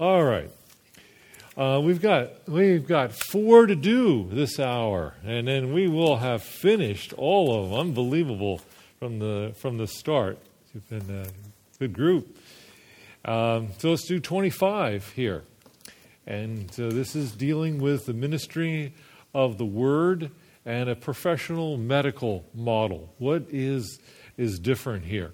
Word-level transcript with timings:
All 0.00 0.22
right. 0.22 0.48
Uh, 1.56 1.80
we've 1.82 2.00
got 2.00 2.48
we've 2.48 2.86
got 2.86 3.12
four 3.12 3.66
to 3.66 3.74
do 3.74 4.28
this 4.30 4.60
hour, 4.60 5.14
and 5.24 5.48
then 5.48 5.72
we 5.72 5.88
will 5.88 6.18
have 6.18 6.44
finished 6.44 7.12
all 7.14 7.52
of 7.52 7.70
them. 7.70 7.80
Unbelievable 7.80 8.60
from 9.00 9.18
the 9.18 9.56
from 9.60 9.76
the 9.76 9.88
start. 9.88 10.38
You've 10.72 10.88
been 10.88 11.10
a 11.10 11.26
good 11.80 11.92
group. 11.94 12.38
Um, 13.24 13.70
so 13.78 13.90
let's 13.90 14.06
do 14.06 14.20
25 14.20 15.14
here, 15.16 15.42
and 16.28 16.70
uh, 16.78 16.90
this 16.90 17.16
is 17.16 17.32
dealing 17.32 17.80
with 17.80 18.06
the 18.06 18.14
ministry 18.14 18.94
of 19.34 19.58
the 19.58 19.66
word 19.66 20.30
and 20.64 20.88
a 20.88 20.94
professional 20.94 21.76
medical 21.76 22.44
model. 22.54 23.12
What 23.18 23.46
is 23.50 23.98
is 24.36 24.60
different 24.60 25.06
here, 25.06 25.32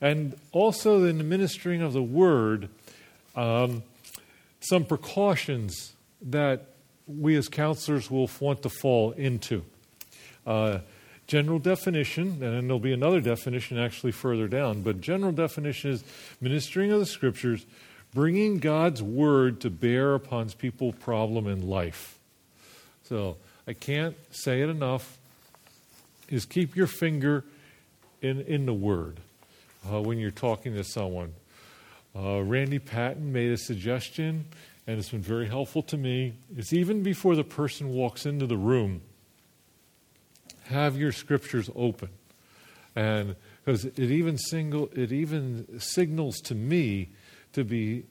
and 0.00 0.34
also 0.50 1.04
in 1.04 1.18
the 1.18 1.24
ministering 1.24 1.80
of 1.80 1.92
the 1.92 2.02
word. 2.02 2.70
Um, 3.36 3.82
some 4.60 4.84
precautions 4.84 5.94
that 6.22 6.66
we 7.06 7.36
as 7.36 7.48
counselors 7.48 8.10
will 8.10 8.30
want 8.40 8.62
to 8.62 8.68
fall 8.68 9.12
into. 9.12 9.64
Uh, 10.46 10.78
general 11.26 11.58
definition, 11.58 12.28
and 12.28 12.42
then 12.42 12.66
there'll 12.66 12.78
be 12.78 12.92
another 12.92 13.20
definition 13.20 13.78
actually 13.78 14.12
further 14.12 14.46
down, 14.48 14.82
but 14.82 15.00
general 15.00 15.32
definition 15.32 15.90
is 15.90 16.04
ministering 16.40 16.92
of 16.92 17.00
the 17.00 17.06
scriptures, 17.06 17.66
bringing 18.12 18.58
God's 18.58 19.02
word 19.02 19.60
to 19.62 19.70
bear 19.70 20.14
upon 20.14 20.50
people's 20.50 20.94
problem 20.96 21.46
in 21.46 21.68
life. 21.68 22.18
So 23.04 23.36
I 23.66 23.72
can't 23.72 24.16
say 24.30 24.60
it 24.62 24.68
enough. 24.68 25.18
Is 26.28 26.46
keep 26.46 26.74
your 26.74 26.86
finger 26.86 27.44
in 28.22 28.40
in 28.42 28.64
the 28.64 28.72
word 28.72 29.20
uh, 29.90 30.00
when 30.00 30.18
you're 30.18 30.30
talking 30.30 30.74
to 30.74 30.84
someone. 30.84 31.34
Uh, 32.16 32.42
Randy 32.42 32.78
Patten 32.78 33.32
made 33.32 33.50
a 33.50 33.56
suggestion, 33.56 34.44
and 34.86 34.98
it's 34.98 35.08
been 35.08 35.20
very 35.20 35.48
helpful 35.48 35.82
to 35.82 35.96
me. 35.96 36.34
It's 36.56 36.72
even 36.72 37.02
before 37.02 37.34
the 37.34 37.44
person 37.44 37.90
walks 37.90 38.24
into 38.24 38.46
the 38.46 38.56
room, 38.56 39.02
have 40.64 40.96
your 40.96 41.12
scriptures 41.12 41.68
open. 41.74 42.10
And 42.94 43.34
because 43.64 43.84
it 43.84 43.98
even 43.98 44.38
single, 44.38 44.88
it 44.94 45.10
even 45.10 45.80
signals 45.80 46.36
to 46.44 46.54
me 46.54 47.10
to 47.52 47.64
be 47.64 48.04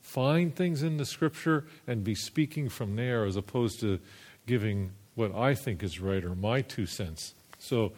find 0.00 0.54
things 0.54 0.82
in 0.82 0.96
the 0.96 1.04
scripture 1.04 1.66
and 1.86 2.02
be 2.02 2.14
speaking 2.14 2.68
from 2.68 2.96
there 2.96 3.24
as 3.24 3.36
opposed 3.36 3.78
to 3.80 4.00
giving 4.46 4.90
what 5.14 5.34
I 5.34 5.54
think 5.54 5.82
is 5.82 6.00
right 6.00 6.24
or 6.24 6.34
my 6.34 6.62
two 6.62 6.86
cents. 6.86 7.34
So 7.58 7.92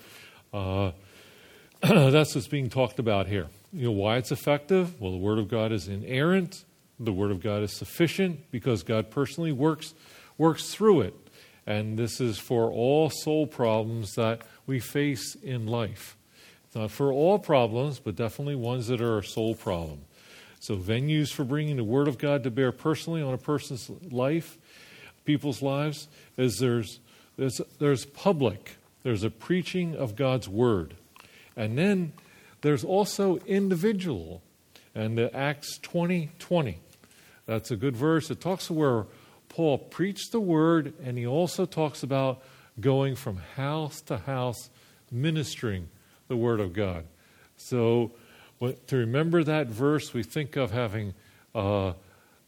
uh, 0.52 0.91
that's 1.83 2.34
what's 2.34 2.48
being 2.48 2.68
talked 2.68 2.98
about 2.98 3.28
here. 3.28 3.46
You 3.72 3.86
know 3.86 3.92
why 3.92 4.16
it's 4.16 4.32
effective? 4.32 5.00
Well, 5.00 5.12
the 5.12 5.18
Word 5.18 5.38
of 5.38 5.48
God 5.48 5.70
is 5.70 5.86
inerrant. 5.86 6.64
The 6.98 7.12
Word 7.12 7.30
of 7.30 7.40
God 7.40 7.62
is 7.62 7.72
sufficient 7.72 8.50
because 8.50 8.82
God 8.82 9.10
personally 9.10 9.52
works 9.52 9.94
works 10.38 10.74
through 10.74 11.02
it. 11.02 11.14
And 11.66 11.96
this 11.96 12.20
is 12.20 12.38
for 12.38 12.70
all 12.70 13.10
soul 13.10 13.46
problems 13.46 14.14
that 14.14 14.42
we 14.66 14.80
face 14.80 15.36
in 15.36 15.66
life. 15.66 16.16
Not 16.74 16.90
for 16.90 17.12
all 17.12 17.38
problems, 17.38 18.00
but 18.00 18.16
definitely 18.16 18.56
ones 18.56 18.88
that 18.88 19.00
are 19.00 19.18
a 19.18 19.24
soul 19.24 19.54
problem. 19.54 20.00
So, 20.58 20.77
venues 20.77 21.32
for 21.32 21.44
bringing 21.44 21.77
the 21.77 21.84
Word 21.84 22.08
of 22.08 22.18
God 22.18 22.42
to 22.44 22.50
bear 22.50 22.72
personally 22.72 23.22
on 23.22 23.34
a 23.34 23.38
person's 23.38 23.90
life, 24.10 24.58
people's 25.24 25.62
lives, 25.62 26.08
is 26.36 26.58
there's, 26.58 26.98
there's, 27.36 27.60
there's 27.78 28.05
public, 28.05 28.77
there's 29.05 29.22
a 29.22 29.30
preaching 29.30 29.94
of 29.94 30.16
God's 30.16 30.48
Word. 30.48 30.96
And 31.56 31.78
then 31.78 32.12
there's 32.62 32.84
also 32.84 33.39
individual. 33.47 34.42
And 34.94 35.16
the 35.16 35.34
Acts 35.34 35.78
20 35.78 36.30
20. 36.39 36.78
That's 37.47 37.70
a 37.70 37.77
good 37.77 37.97
verse. 37.97 38.30
It 38.30 38.41
talks 38.41 38.70
where 38.70 39.06
Paul 39.48 39.78
preached 39.78 40.33
the 40.33 40.41
word, 40.41 40.94
and 41.02 41.19
he 41.19 41.27
also 41.27 41.67
talks 41.67 42.02
about 42.02 42.42
going 42.80 43.17
from 43.17 43.39
house 43.56 44.00
to 44.02 44.19
house 44.19 44.70
ministering 45.11 45.89
the 46.29 46.36
word 46.36 46.61
of 46.61 46.73
God. 46.73 47.05
So, 47.57 48.12
to 48.61 48.96
remember 48.96 49.42
that 49.45 49.67
verse, 49.67 50.14
we 50.14 50.23
think 50.23 50.57
of 50.57 50.70
having, 50.70 51.14
uh, 51.55 51.92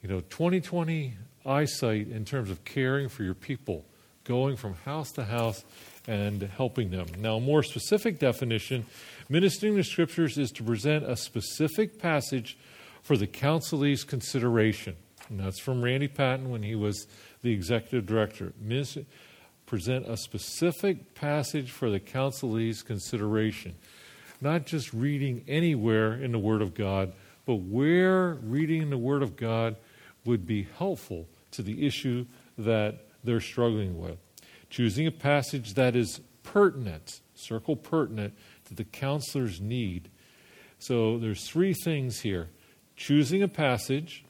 you 0.02 0.08
know, 0.08 0.20
2020 0.20 1.14
eyesight 1.44 2.08
in 2.08 2.24
terms 2.24 2.50
of 2.50 2.64
caring 2.64 3.08
for 3.08 3.24
your 3.24 3.34
people, 3.34 3.84
going 4.24 4.56
from 4.56 4.74
house 4.84 5.10
to 5.12 5.24
house 5.24 5.64
and 6.06 6.42
helping 6.42 6.90
them. 6.90 7.06
Now, 7.18 7.36
a 7.36 7.40
more 7.40 7.62
specific 7.62 8.18
definition 8.18 8.86
Ministering 9.28 9.76
the 9.76 9.84
Scriptures 9.84 10.36
is 10.36 10.50
to 10.52 10.62
present 10.62 11.04
a 11.04 11.16
specific 11.16 11.98
passage 11.98 12.58
for 13.02 13.16
the 13.16 13.26
counselee's 13.26 14.04
consideration. 14.04 14.94
And 15.30 15.40
that's 15.40 15.58
from 15.58 15.82
Randy 15.82 16.08
Patten 16.08 16.50
when 16.50 16.62
he 16.62 16.74
was 16.74 17.06
the 17.40 17.50
executive 17.50 18.04
director. 18.04 18.52
present 19.64 20.06
a 20.06 20.18
specific 20.18 21.14
passage 21.14 21.70
for 21.70 21.88
the 21.88 21.98
counselee's 21.98 22.82
consideration. 22.82 23.74
Not 24.42 24.66
just 24.66 24.92
reading 24.92 25.44
anywhere 25.48 26.12
in 26.12 26.32
the 26.32 26.38
Word 26.38 26.60
of 26.60 26.74
God, 26.74 27.14
but 27.46 27.54
where 27.54 28.34
reading 28.42 28.90
the 28.90 28.98
Word 28.98 29.22
of 29.22 29.36
God 29.36 29.76
would 30.26 30.46
be 30.46 30.68
helpful 30.76 31.26
to 31.52 31.62
the 31.62 31.86
issue 31.86 32.26
that 32.58 33.06
they're 33.24 33.40
struggling 33.40 33.98
with. 33.98 34.18
Choosing 34.72 35.06
a 35.06 35.10
passage 35.10 35.74
that 35.74 35.94
is 35.94 36.22
pertinent, 36.42 37.20
circle 37.34 37.76
pertinent, 37.76 38.32
to 38.64 38.74
the 38.74 38.84
counselor's 38.84 39.60
need. 39.60 40.08
So 40.78 41.18
there's 41.18 41.46
three 41.46 41.74
things 41.74 42.20
here 42.20 42.48
choosing 42.96 43.42
a 43.42 43.48
passage, 43.48 44.24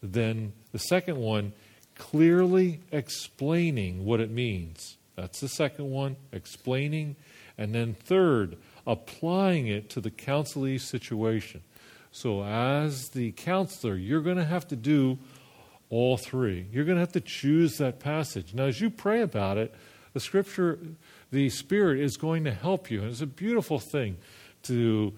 then 0.00 0.52
the 0.70 0.78
second 0.78 1.16
one, 1.16 1.52
clearly 1.96 2.78
explaining 2.92 4.04
what 4.04 4.20
it 4.20 4.30
means. 4.30 4.98
That's 5.16 5.40
the 5.40 5.48
second 5.48 5.90
one, 5.90 6.14
explaining. 6.30 7.16
And 7.58 7.74
then 7.74 7.94
third, 7.94 8.56
applying 8.86 9.66
it 9.66 9.90
to 9.90 10.00
the 10.00 10.12
counselee 10.12 10.80
situation. 10.80 11.62
So, 12.12 12.44
as 12.44 13.08
the 13.08 13.32
counselor, 13.32 13.96
you're 13.96 14.22
going 14.22 14.36
to 14.36 14.44
have 14.44 14.68
to 14.68 14.76
do 14.76 15.18
all 15.90 16.16
three. 16.16 16.66
You're 16.72 16.84
going 16.84 16.96
to 16.96 17.00
have 17.00 17.12
to 17.12 17.20
choose 17.20 17.78
that 17.78 18.00
passage. 18.00 18.54
Now, 18.54 18.64
as 18.64 18.80
you 18.80 18.90
pray 18.90 19.22
about 19.22 19.58
it, 19.58 19.74
the 20.12 20.20
scripture 20.20 20.78
the 21.30 21.48
Spirit 21.50 22.00
is 22.00 22.16
going 22.16 22.44
to 22.44 22.52
help 22.52 22.90
you. 22.90 23.02
And 23.02 23.10
it's 23.10 23.20
a 23.20 23.26
beautiful 23.26 23.78
thing 23.78 24.16
to 24.64 25.12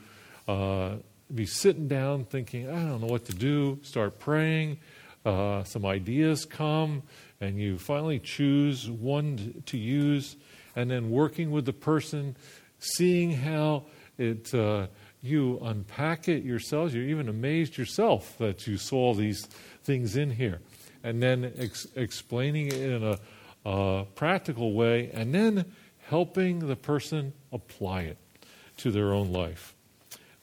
uh, 0.49 0.95
be 1.33 1.47
sitting 1.47 1.89
down 1.89 2.25
thinking, 2.25 2.69
I 2.69 2.89
don't 2.89 3.01
know 3.01 3.07
what 3.07 3.27
to 3.27 3.33
do, 3.33 3.79
start 3.83 4.19
praying, 4.19 4.79
uh, 5.25 5.65
some 5.65 5.87
ideas 5.87 6.45
come, 6.45 7.03
and 7.41 7.59
you 7.59 7.79
finally 7.79 8.19
choose 8.19 8.91
one 8.91 9.63
to 9.67 9.79
use, 9.79 10.37
and 10.75 10.91
then 10.91 11.11
working 11.11 11.51
with 11.51 11.67
the 11.67 11.73
person, 11.73 12.37
seeing 12.79 13.33
how 13.33 13.85
it. 14.19 14.53
Uh, 14.55 14.87
you 15.23 15.59
unpack 15.63 16.29
it 16.29 16.45
yourselves. 16.45 16.95
You're 16.95 17.05
even 17.05 17.29
amazed 17.29 17.77
yourself 17.77 18.37
that 18.39 18.67
you 18.67 18.79
saw 18.79 19.15
these 19.15 19.47
things 19.83 20.17
in 20.17 20.31
here. 20.31 20.61
And 21.03 21.23
then 21.23 21.53
ex- 21.59 21.87
explaining 21.97 22.67
it 22.69 22.75
in 22.75 23.19
a 23.65 24.05
practical 24.15 24.73
way, 24.73 25.11
and 25.13 25.35
then 25.35 25.65
helping 26.09 26.67
the 26.67 26.77
person 26.77 27.33
apply 27.53 28.03
it 28.03 28.19
to 28.79 28.91
their 28.91 29.13
own 29.13 29.33
life. 29.33 29.75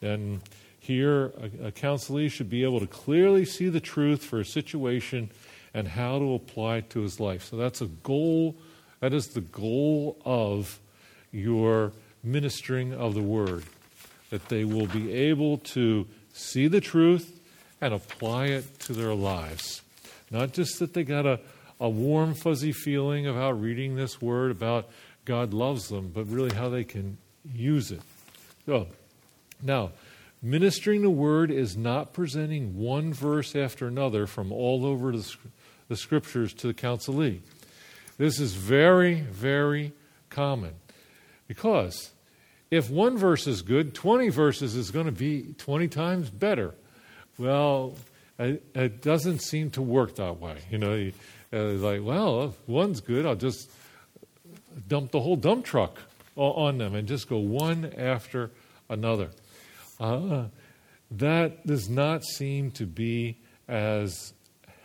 And 0.02 0.42
here, 0.80 1.34
a, 1.38 1.68
a 1.68 1.72
counselee 1.72 2.31
should 2.31 2.50
be 2.50 2.64
able 2.64 2.80
to 2.80 2.88
clearly 2.88 3.46
see 3.46 3.70
the 3.70 3.80
truth 3.80 4.24
for 4.24 4.40
a 4.40 4.46
situation 4.46 5.30
and 5.74 5.88
how 5.88 6.18
to 6.18 6.34
apply 6.34 6.78
it 6.78 6.90
to 6.92 7.02
his 7.02 7.19
life. 7.19 7.44
So 7.44 7.58
that's 7.58 7.81
a 7.81 7.88
goal. 7.88 8.56
That 9.00 9.14
is 9.14 9.28
the 9.28 9.42
goal 9.42 10.18
of 10.25 10.80
your 11.31 11.92
ministering 12.24 12.94
of 12.94 13.14
the 13.14 13.22
word, 13.22 13.64
that 14.30 14.50
they 14.50 14.64
will 14.64 14.88
be 14.88 15.12
able 15.12 15.58
to 15.59 16.08
see 16.34 16.68
the 16.68 16.81
truth 16.81 17.37
and 17.81 17.93
apply 17.93 18.47
it 18.47 18.79
to 18.81 18.93
their 18.93 19.13
lives. 19.13 19.81
Not 20.31 20.53
just 20.53 20.79
that 20.79 20.94
they 20.94 21.03
got 21.03 21.25
a, 21.25 21.39
a 21.79 21.89
warm, 21.89 22.33
fuzzy 22.33 22.71
feeling 22.71 23.27
about 23.27 23.62
reading 23.62 23.95
this 23.95 24.21
word, 24.21 24.51
about 24.51 24.89
God 25.25 25.53
loves 25.53 25.89
them, 25.89 26.12
but 26.13 26.27
really 26.27 26.53
how 26.56 26.69
they 26.69 26.83
can 26.83 27.18
use 27.53 27.91
it. 27.91 28.01
So, 28.65 28.88
now, 29.62 29.91
ministering 30.41 31.01
the 31.01 31.09
word 31.09 31.51
is 31.51 31.77
not 31.77 32.13
presenting 32.13 32.77
one 32.77 33.13
verse 33.13 33.56
after 33.56 33.88
another 33.88 34.27
from 34.27 34.51
all 34.51 34.85
over 34.85 35.12
the, 35.12 35.35
the 35.88 35.95
scriptures 35.95 36.53
to 36.56 36.68
the 36.68 36.73
counselee. 36.73 37.39
This 38.18 38.39
is 38.39 38.53
very, 38.53 39.21
very 39.21 39.94
common 40.30 40.73
because 41.47 42.12
if 42.69 42.89
one 42.89 43.18
verse 43.18 43.47
is 43.47 43.62
good, 43.62 43.94
20 43.94 44.30
verses 44.30 44.75
is 44.75 44.91
going 44.91 45.06
to 45.06 45.12
be 45.12 45.53
20 45.57 45.88
times 45.88 46.30
better. 46.30 46.73
Well, 47.38 47.95
it, 48.39 48.63
it 48.74 49.01
doesn't 49.01 49.39
seem 49.39 49.69
to 49.72 49.81
work 49.81 50.16
that 50.16 50.39
way. 50.39 50.57
You 50.69 50.78
know, 50.78 51.12
uh, 51.54 51.63
like, 51.63 52.04
well, 52.04 52.56
one's 52.66 53.01
good, 53.01 53.25
I'll 53.25 53.36
just 53.36 53.69
dump 54.88 55.12
the 55.12 55.19
whole 55.19 55.36
dump 55.36 55.66
truck 55.66 56.00
on 56.36 56.78
them 56.78 56.94
and 56.94 57.07
just 57.07 57.30
go 57.30 57.38
one 57.38 57.94
after 57.98 58.51
another. 58.89 59.30
Uh, 60.00 60.45
that 61.12 61.66
does 61.66 61.89
not 61.89 62.24
seem 62.24 62.72
to 62.72 62.86
be 62.86 63.38
as 63.68 64.33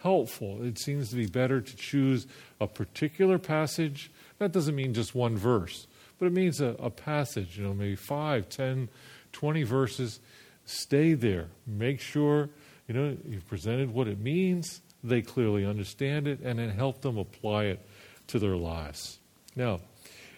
helpful. 0.02 0.62
It 0.62 0.78
seems 0.78 1.10
to 1.10 1.16
be 1.16 1.26
better 1.26 1.60
to 1.60 1.76
choose 1.76 2.26
a 2.60 2.66
particular 2.66 3.38
passage. 3.38 4.10
That 4.38 4.52
doesn't 4.52 4.74
mean 4.74 4.94
just 4.94 5.14
one 5.14 5.36
verse, 5.36 5.86
but 6.18 6.26
it 6.26 6.32
means 6.32 6.60
a, 6.60 6.74
a 6.78 6.90
passage, 6.90 7.58
you 7.58 7.64
know, 7.64 7.74
maybe 7.74 7.96
five, 7.96 8.48
ten, 8.48 8.88
twenty 9.32 9.62
verses. 9.62 10.20
Stay 10.64 11.14
there. 11.14 11.48
Make 11.66 12.00
sure, 12.00 12.48
you 12.88 12.94
know, 12.94 13.16
you've 13.26 13.46
presented 13.46 13.92
what 13.92 14.08
it 14.08 14.18
means, 14.18 14.80
they 15.04 15.22
clearly 15.22 15.66
understand 15.66 16.28
it, 16.28 16.40
and 16.40 16.58
then 16.58 16.70
help 16.70 17.02
them 17.02 17.18
apply 17.18 17.64
it 17.64 17.86
to 18.28 18.38
their 18.38 18.56
lives. 18.56 19.18
Now, 19.56 19.74
it 19.74 19.80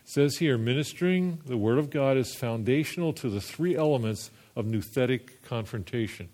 says 0.04 0.36
here, 0.36 0.58
ministering 0.58 1.40
the 1.46 1.56
Word 1.56 1.78
of 1.78 1.90
God 1.90 2.16
is 2.16 2.34
foundational 2.34 3.12
to 3.14 3.28
the 3.28 3.40
three 3.40 3.76
elements 3.76 4.30
of 4.56 4.66
nouthetic 4.66 5.42
confrontation. 5.44 6.28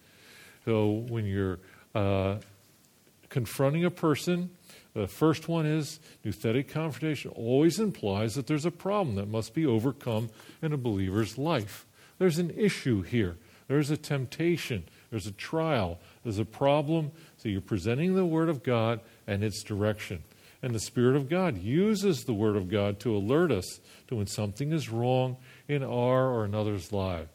So 0.65 1.05
when 1.09 1.27
you're 1.27 1.59
uh, 1.95 2.37
confronting 3.29 3.85
a 3.85 3.91
person, 3.91 4.51
the 4.95 5.07
first 5.07 5.49
one 5.49 5.67
is 5.67 6.01
nouthetic 6.25 6.69
confrontation 6.69 7.31
always 7.33 7.79
implies 7.79 8.35
that 8.35 8.47
there's 8.47 8.67
a 8.67 8.71
problem 8.71 9.17
that 9.17 9.29
must 9.29 9.55
be 9.55 9.67
overcome 9.67 10.31
in 10.63 10.73
a 10.73 10.77
believer's 10.77 11.39
life. 11.39 11.87
There's 12.19 12.39
an 12.39 12.51
issue 12.51 13.03
here. 13.03 13.37
There's 13.71 13.91
a 13.93 13.97
temptation. 13.97 14.83
There's 15.11 15.29
a 15.29 15.33
trial. 15.33 16.01
There's 16.25 16.41
a 16.41 16.45
problem. 16.45 17.13
So 17.37 17.49
you're 17.49 17.61
presenting 17.61 18.17
the 18.17 18.25
Word 18.25 18.49
of 18.49 18.65
God 18.65 18.99
and 19.29 19.45
its 19.45 19.63
direction. 19.63 20.25
And 20.61 20.75
the 20.75 20.81
Spirit 20.81 21.15
of 21.15 21.29
God 21.29 21.57
uses 21.57 22.25
the 22.25 22.35
Word 22.35 22.57
of 22.57 22.69
God 22.69 22.99
to 22.99 23.17
alert 23.17 23.53
us 23.53 23.79
to 24.09 24.17
when 24.17 24.27
something 24.27 24.73
is 24.73 24.89
wrong 24.89 25.37
in 25.69 25.85
our 25.85 26.31
or 26.31 26.45
another's 26.45 26.93
life. 26.93 27.29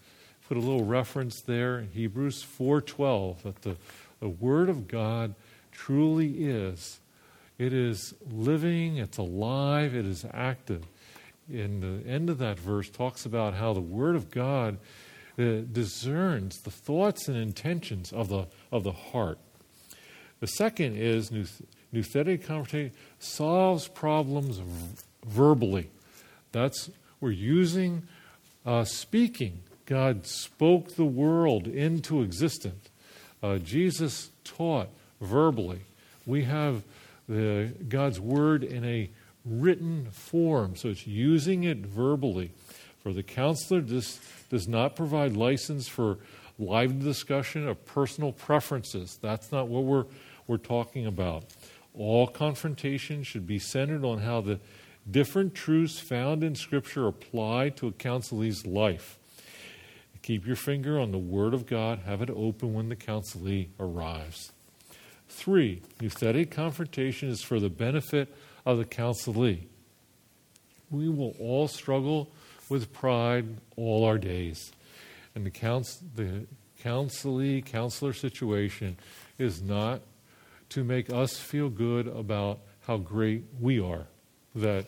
Put 0.50 0.58
a 0.58 0.60
little 0.60 0.84
reference 0.84 1.40
there 1.40 1.80
in 1.80 1.92
Hebrews 1.92 2.44
4:12 2.44 3.44
that 3.44 3.62
the, 3.62 3.78
the 4.20 4.28
Word 4.28 4.68
of 4.68 4.90
God 4.90 5.36
truly 5.72 6.48
is. 6.48 7.00
It 7.58 7.72
is 7.72 8.14
living, 8.30 8.98
it's 8.98 9.18
alive, 9.18 9.96
it 9.96 10.06
is 10.06 10.26
active. 10.34 10.84
In 11.50 11.80
the 11.80 12.06
end 12.06 12.30
of 12.30 12.40
that 12.40 12.60
verse 12.60 12.90
talks 12.90 13.26
about 13.26 13.54
how 13.54 13.72
the 13.72 13.80
Word 13.80 14.18
of 14.18 14.32
God 14.32 14.80
uh, 15.38 15.62
discerns 15.72 16.62
the 16.62 16.72
thoughts 16.72 17.28
and 17.28 17.38
intentions 17.38 18.14
of 18.14 18.30
the, 18.30 18.48
of 18.72 18.84
the 18.84 18.92
heart. 18.92 19.38
The 20.40 20.48
second 20.48 20.98
is 20.98 21.32
nouthetic 21.94 22.46
conversation 22.46 22.92
solves 23.20 23.88
problems 23.88 24.62
verbally. 25.26 25.90
That's 26.52 26.90
we're 27.20 27.32
using 27.32 28.04
uh, 28.66 28.84
speaking. 28.84 29.62
God 29.86 30.26
spoke 30.26 30.96
the 30.96 31.06
world 31.06 31.68
into 31.68 32.22
existence. 32.22 32.90
Uh, 33.42 33.58
Jesus 33.58 34.32
taught 34.44 34.90
verbally. 35.22 35.82
We 36.26 36.44
have 36.44 36.84
the, 37.28 37.72
God's 37.88 38.20
word 38.20 38.64
in 38.64 38.84
a 38.84 39.10
written 39.46 40.08
form, 40.12 40.76
so 40.76 40.90
it's 40.90 41.06
using 41.06 41.64
it 41.64 41.80
verbally. 41.80 42.52
For 43.06 43.14
the 43.14 43.22
counselor, 43.22 43.82
this 43.82 44.20
does 44.50 44.68
not 44.68 44.96
provide 44.96 45.38
license 45.38 45.88
for 45.88 46.18
live 46.58 47.04
discussion 47.04 47.68
of 47.68 47.86
personal 47.86 48.32
preferences. 48.32 49.20
That's 49.22 49.52
not 49.52 49.68
what 49.68 49.84
we're, 49.84 50.06
we're 50.48 50.58
talking 50.58 51.06
about. 51.06 51.44
All 51.94 52.26
confrontation 52.26 53.22
should 53.22 53.46
be 53.46 53.60
centered 53.60 54.04
on 54.04 54.18
how 54.18 54.42
the 54.42 54.60
different 55.12 55.54
truths 55.54 56.00
found 56.00 56.44
in 56.44 56.56
Scripture 56.56 57.06
apply 57.06 57.70
to 57.76 57.86
a 57.86 57.92
counselee's 57.92 58.66
life. 58.66 59.20
Keep 60.24 60.48
your 60.48 60.56
finger 60.56 61.00
on 61.00 61.12
the 61.12 61.20
Word 61.20 61.54
of 61.54 61.68
God, 61.68 62.00
have 62.08 62.24
it 62.24 62.32
open 62.32 62.74
when 62.74 62.90
the 62.90 62.96
counselee 62.96 63.68
arrives. 63.80 64.52
Three, 65.30 65.84
nouthetic 66.00 66.50
confrontation 66.50 67.30
is 67.30 67.44
for 67.44 67.60
the 67.60 67.70
benefit 67.70 68.36
of 68.66 68.80
the 68.80 68.86
counselee. 68.86 69.68
We 70.90 71.08
will 71.08 71.36
all 71.40 71.68
struggle 71.68 72.32
with 72.70 72.92
pride 72.94 73.46
all 73.76 74.04
our 74.06 74.18
days. 74.18 74.72
And 75.34 75.46
the, 75.46 75.52
counsel, 75.52 76.08
the 76.16 76.48
counselee, 76.84 77.66
counselor 77.66 78.14
situation 78.14 78.98
is 79.38 79.62
not 79.62 80.02
to 80.70 80.84
make 80.84 81.12
us 81.12 81.38
feel 81.38 81.70
good 81.70 82.08
about 82.08 82.60
how 82.88 82.98
great 82.98 83.44
we 83.60 83.80
are. 83.80 84.08
That 84.56 84.86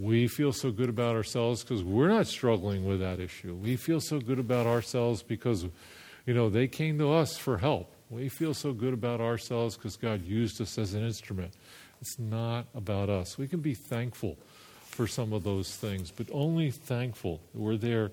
we 0.00 0.28
feel 0.28 0.52
so 0.52 0.70
good 0.70 0.88
about 0.88 1.14
ourselves 1.14 1.62
because 1.62 1.82
we're 1.82 2.08
not 2.08 2.26
struggling 2.26 2.84
with 2.84 3.00
that 3.00 3.20
issue. 3.20 3.54
We 3.54 3.76
feel 3.76 4.00
so 4.00 4.20
good 4.20 4.38
about 4.38 4.66
ourselves 4.66 5.22
because, 5.22 5.66
you 6.26 6.34
know, 6.34 6.48
they 6.48 6.68
came 6.68 6.98
to 6.98 7.12
us 7.12 7.36
for 7.36 7.58
help. 7.58 7.92
We 8.10 8.28
feel 8.28 8.54
so 8.54 8.72
good 8.72 8.92
about 8.92 9.20
ourselves 9.20 9.76
because 9.76 9.96
God 9.96 10.24
used 10.24 10.60
us 10.60 10.78
as 10.78 10.94
an 10.94 11.04
instrument. 11.04 11.54
It's 12.00 12.18
not 12.18 12.66
about 12.74 13.08
us. 13.08 13.38
We 13.38 13.48
can 13.48 13.60
be 13.60 13.74
thankful 13.74 14.36
for 14.92 15.06
some 15.06 15.32
of 15.32 15.42
those 15.42 15.74
things, 15.74 16.10
but 16.10 16.28
only 16.32 16.70
thankful 16.70 17.40
we're 17.54 17.76
there 17.76 18.10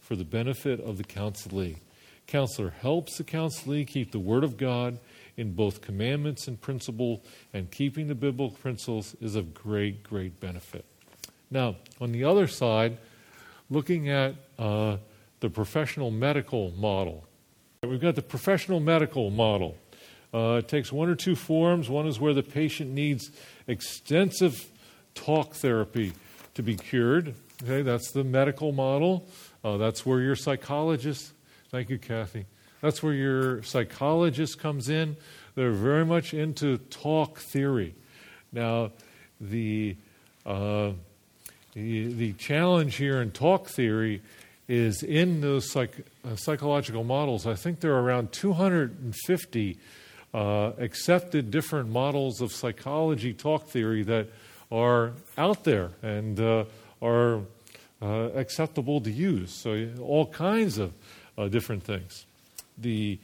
for 0.00 0.16
the 0.16 0.24
benefit 0.24 0.78
of 0.80 0.98
the 0.98 1.04
counselee. 1.04 1.76
Counselor 2.26 2.70
helps 2.70 3.16
the 3.16 3.24
counselee 3.24 3.86
keep 3.86 4.12
the 4.12 4.18
Word 4.18 4.44
of 4.44 4.56
God 4.56 4.98
in 5.36 5.52
both 5.52 5.80
commandments 5.80 6.46
and 6.46 6.60
principle, 6.60 7.22
and 7.54 7.70
keeping 7.70 8.06
the 8.08 8.14
biblical 8.14 8.50
principles 8.50 9.16
is 9.20 9.34
of 9.34 9.54
great, 9.54 10.02
great 10.02 10.38
benefit. 10.38 10.84
Now, 11.50 11.76
on 12.00 12.12
the 12.12 12.24
other 12.24 12.46
side, 12.46 12.98
looking 13.70 14.10
at 14.10 14.34
uh, 14.58 14.98
the 15.40 15.48
professional 15.48 16.10
medical 16.10 16.72
model, 16.72 17.24
we've 17.82 18.00
got 18.00 18.14
the 18.14 18.22
professional 18.22 18.80
medical 18.80 19.30
model. 19.30 19.76
Uh, 20.32 20.58
it 20.58 20.68
takes 20.68 20.92
one 20.92 21.08
or 21.08 21.14
two 21.14 21.34
forms. 21.34 21.88
One 21.88 22.06
is 22.06 22.20
where 22.20 22.34
the 22.34 22.42
patient 22.42 22.90
needs 22.90 23.30
extensive 23.66 24.68
talk 25.14 25.54
therapy 25.54 26.12
to 26.54 26.62
be 26.62 26.76
cured. 26.76 27.34
Okay, 27.62 27.82
that's 27.82 28.10
the 28.12 28.24
medical 28.24 28.72
model. 28.72 29.26
Uh, 29.62 29.76
that's 29.76 30.06
where 30.06 30.20
your 30.20 30.36
psychologist, 30.36 31.32
thank 31.70 31.90
you, 31.90 31.98
Kathy. 31.98 32.46
That's 32.80 33.02
where 33.02 33.12
your 33.12 33.62
psychologist 33.62 34.58
comes 34.58 34.88
in. 34.88 35.16
They're 35.54 35.72
very 35.72 36.06
much 36.06 36.32
into 36.32 36.78
talk 36.78 37.38
theory. 37.38 37.94
Now, 38.52 38.92
the 39.40 39.96
uh, 40.46 40.92
the, 41.74 42.12
the 42.12 42.32
challenge 42.32 42.96
here 42.96 43.20
in 43.20 43.30
talk 43.30 43.68
theory 43.68 44.22
is 44.68 45.02
in 45.02 45.40
those 45.40 45.70
psych, 45.70 46.04
uh, 46.24 46.36
psychological 46.36 47.04
models. 47.04 47.46
I 47.46 47.54
think 47.54 47.80
there 47.80 47.92
are 47.94 48.02
around 48.02 48.32
250 48.32 49.78
uh, 50.32 50.72
accepted 50.78 51.50
different 51.50 51.90
models 51.90 52.40
of 52.40 52.52
psychology 52.52 53.32
talk 53.32 53.68
theory 53.68 54.02
that 54.04 54.28
are 54.70 55.12
out 55.36 55.64
there 55.64 55.90
and 56.02 56.40
uh, 56.40 56.64
are 57.02 57.40
uh, 58.02 58.30
acceptable 58.34 59.00
to 59.00 59.10
use. 59.10 59.52
So, 59.52 59.88
all 60.00 60.26
kinds 60.26 60.78
of 60.78 60.92
uh, 61.36 61.48
different 61.48 61.82
things. 61.82 62.24
The 62.78 63.18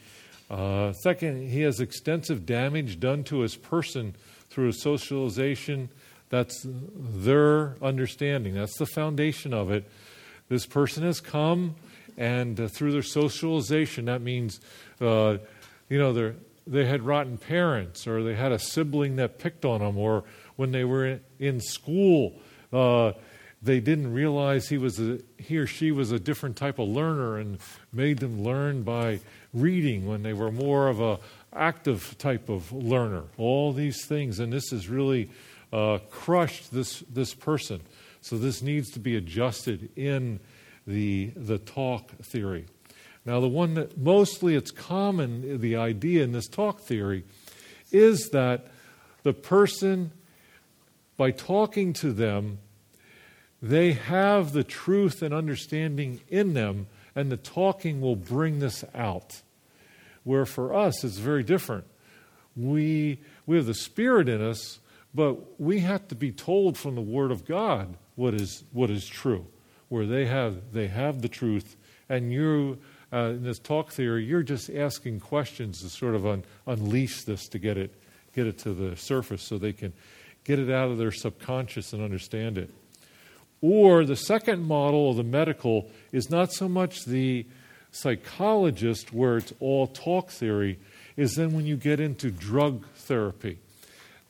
uh, 0.49 0.93
second, 0.93 1.49
he 1.49 1.61
has 1.61 1.79
extensive 1.79 2.45
damage 2.45 2.99
done 2.99 3.23
to 3.25 3.39
his 3.39 3.55
person 3.55 4.15
through 4.49 4.67
his 4.67 4.81
socialization 4.81 5.89
that's 6.29 6.65
their 6.65 7.75
understanding. 7.81 8.53
That's 8.53 8.77
the 8.77 8.85
foundation 8.85 9.53
of 9.53 9.71
it. 9.71 9.89
This 10.49 10.65
person 10.65 11.03
has 11.03 11.19
come, 11.19 11.75
and 12.17 12.59
uh, 12.59 12.67
through 12.67 12.91
their 12.91 13.01
socialization, 13.01 14.05
that 14.05 14.21
means, 14.21 14.59
uh, 14.99 15.37
you 15.89 15.97
know, 15.97 16.33
they 16.65 16.85
had 16.85 17.01
rotten 17.01 17.37
parents, 17.37 18.07
or 18.07 18.23
they 18.23 18.35
had 18.35 18.51
a 18.51 18.59
sibling 18.59 19.17
that 19.17 19.39
picked 19.39 19.63
on 19.63 19.79
them, 19.79 19.97
or 19.97 20.23
when 20.57 20.71
they 20.71 20.83
were 20.83 21.19
in, 21.39 21.61
school, 21.61 22.33
uh, 22.73 23.13
they 23.61 23.79
didn't 23.79 24.11
realize 24.11 24.67
he 24.67 24.77
was 24.77 24.99
a, 24.99 25.19
he 25.37 25.57
or 25.57 25.65
she 25.65 25.91
was 25.91 26.11
a 26.11 26.19
different 26.19 26.57
type 26.57 26.77
of 26.77 26.89
learner, 26.89 27.37
and 27.37 27.57
made 27.93 28.19
them 28.19 28.43
learn 28.43 28.83
by 28.83 29.19
reading 29.53 30.05
when 30.05 30.21
they 30.23 30.33
were 30.33 30.51
more 30.51 30.89
of 30.89 30.99
a 30.99 31.19
active 31.53 32.17
type 32.17 32.49
of 32.49 32.71
learner. 32.71 33.23
All 33.37 33.71
these 33.71 34.05
things, 34.05 34.39
and 34.39 34.51
this 34.51 34.69
has 34.71 34.89
really 34.89 35.29
uh, 35.71 35.99
crushed 36.11 36.71
this, 36.71 36.99
this 37.09 37.33
person. 37.33 37.81
So 38.21 38.37
this 38.37 38.61
needs 38.61 38.91
to 38.91 38.99
be 38.99 39.15
adjusted 39.15 39.89
in 39.95 40.39
the, 40.85 41.31
the 41.35 41.57
talk 41.57 42.11
theory. 42.23 42.65
Now, 43.25 43.39
the 43.41 43.47
one 43.47 43.73
that 43.73 43.97
mostly 43.97 44.55
it's 44.55 44.71
common, 44.71 45.59
the 45.59 45.75
idea 45.75 46.23
in 46.23 46.31
this 46.31 46.47
talk 46.47 46.79
theory, 46.79 47.25
is 47.91 48.29
that 48.29 48.67
the 49.23 49.33
person, 49.33 50.11
by 51.17 51.31
talking 51.31 51.93
to 51.93 52.13
them, 52.13 52.59
they 53.61 53.93
have 53.93 54.53
the 54.53 54.63
truth 54.63 55.21
and 55.21 55.33
understanding 55.33 56.21
in 56.29 56.53
them, 56.53 56.87
and 57.15 57.31
the 57.31 57.37
talking 57.37 58.01
will 58.01 58.15
bring 58.15 58.59
this 58.59 58.85
out. 58.93 59.41
Where 60.23 60.45
for 60.45 60.73
us, 60.73 61.03
it's 61.03 61.17
very 61.17 61.43
different. 61.43 61.85
We, 62.55 63.19
we 63.45 63.57
have 63.57 63.65
the 63.65 63.73
Spirit 63.73 64.29
in 64.29 64.41
us, 64.41 64.79
but 65.13 65.59
we 65.59 65.79
have 65.79 66.07
to 66.09 66.15
be 66.15 66.31
told 66.31 66.77
from 66.77 66.95
the 66.95 67.01
Word 67.01 67.31
of 67.31 67.45
God 67.45 67.95
what 68.15 68.33
is, 68.33 68.63
what 68.71 68.91
is 68.91 69.07
true, 69.07 69.47
where 69.89 70.05
they 70.05 70.25
have, 70.25 70.73
they 70.73 70.87
have 70.87 71.21
the 71.21 71.29
truth, 71.29 71.75
and 72.09 72.31
you 72.31 72.77
uh, 73.11 73.29
in 73.29 73.43
this 73.43 73.59
talk 73.59 73.91
theory, 73.91 74.25
you're 74.25 74.43
just 74.43 74.69
asking 74.69 75.19
questions 75.19 75.81
to 75.81 75.89
sort 75.89 76.15
of 76.15 76.25
un- 76.25 76.43
unleash 76.65 77.23
this 77.23 77.47
to 77.47 77.59
get 77.59 77.77
it, 77.77 77.93
get 78.35 78.47
it 78.47 78.57
to 78.59 78.73
the 78.73 78.97
surface 78.97 79.41
so 79.41 79.57
they 79.57 79.73
can 79.73 79.93
get 80.47 80.59
it 80.59 80.71
out 80.71 80.89
of 80.89 80.97
their 80.97 81.11
subconscious 81.11 81.91
and 81.91 82.01
understand 82.01 82.57
it. 82.57 82.73
Or 83.59 84.05
the 84.05 84.15
second 84.15 84.63
model 84.63 85.11
of 85.11 85.17
the 85.17 85.23
medical 85.23 85.91
is 86.13 86.29
not 86.29 86.53
so 86.53 86.69
much 86.69 87.03
the 87.05 87.45
psychologist, 87.91 89.11
where 89.11 89.37
it's 89.37 89.53
all 89.59 89.87
talk 89.87 90.29
theory, 90.29 90.79
is 91.17 91.35
then 91.35 91.53
when 91.53 91.65
you 91.65 91.75
get 91.75 91.99
into 91.99 92.31
drug 92.31 92.85
therapy. 92.95 93.59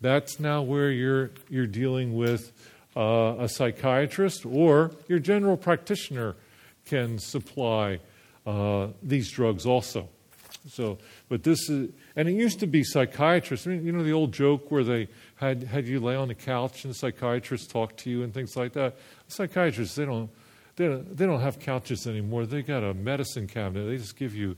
That's 0.01 0.39
now 0.39 0.63
where 0.63 0.89
you're, 0.89 1.31
you're 1.49 1.67
dealing 1.67 2.15
with 2.15 2.51
uh, 2.95 3.35
a 3.39 3.49
psychiatrist 3.49 4.45
or 4.45 4.91
your 5.07 5.19
general 5.19 5.57
practitioner 5.57 6.35
can 6.85 7.19
supply 7.19 7.99
uh, 8.45 8.87
these 9.03 9.29
drugs 9.29 9.65
also. 9.65 10.09
So, 10.69 10.97
but 11.29 11.43
this 11.43 11.69
is, 11.69 11.89
and 12.15 12.27
it 12.27 12.33
used 12.33 12.59
to 12.59 12.67
be 12.67 12.83
psychiatrists. 12.83 13.67
I 13.67 13.71
mean, 13.71 13.85
you 13.85 13.91
know 13.91 14.03
the 14.03 14.13
old 14.13 14.33
joke 14.33 14.71
where 14.71 14.83
they 14.83 15.07
had 15.35 15.63
had 15.63 15.87
you 15.87 15.99
lay 15.99 16.15
on 16.15 16.27
the 16.27 16.35
couch 16.35 16.85
and 16.85 16.95
psychiatrists 16.95 17.67
talk 17.67 17.95
to 17.97 18.09
you 18.09 18.23
and 18.23 18.33
things 18.33 18.55
like 18.55 18.73
that. 18.73 18.95
Psychiatrists 19.27 19.95
they 19.95 20.05
don't 20.05 20.29
they 20.75 20.87
don't, 20.87 21.17
they 21.17 21.25
don't 21.25 21.41
have 21.41 21.59
couches 21.59 22.05
anymore. 22.07 22.45
They 22.45 22.61
got 22.61 22.83
a 22.83 22.93
medicine 22.93 23.47
cabinet. 23.47 23.85
They 23.85 23.97
just 23.97 24.15
give 24.15 24.35
you, 24.35 24.55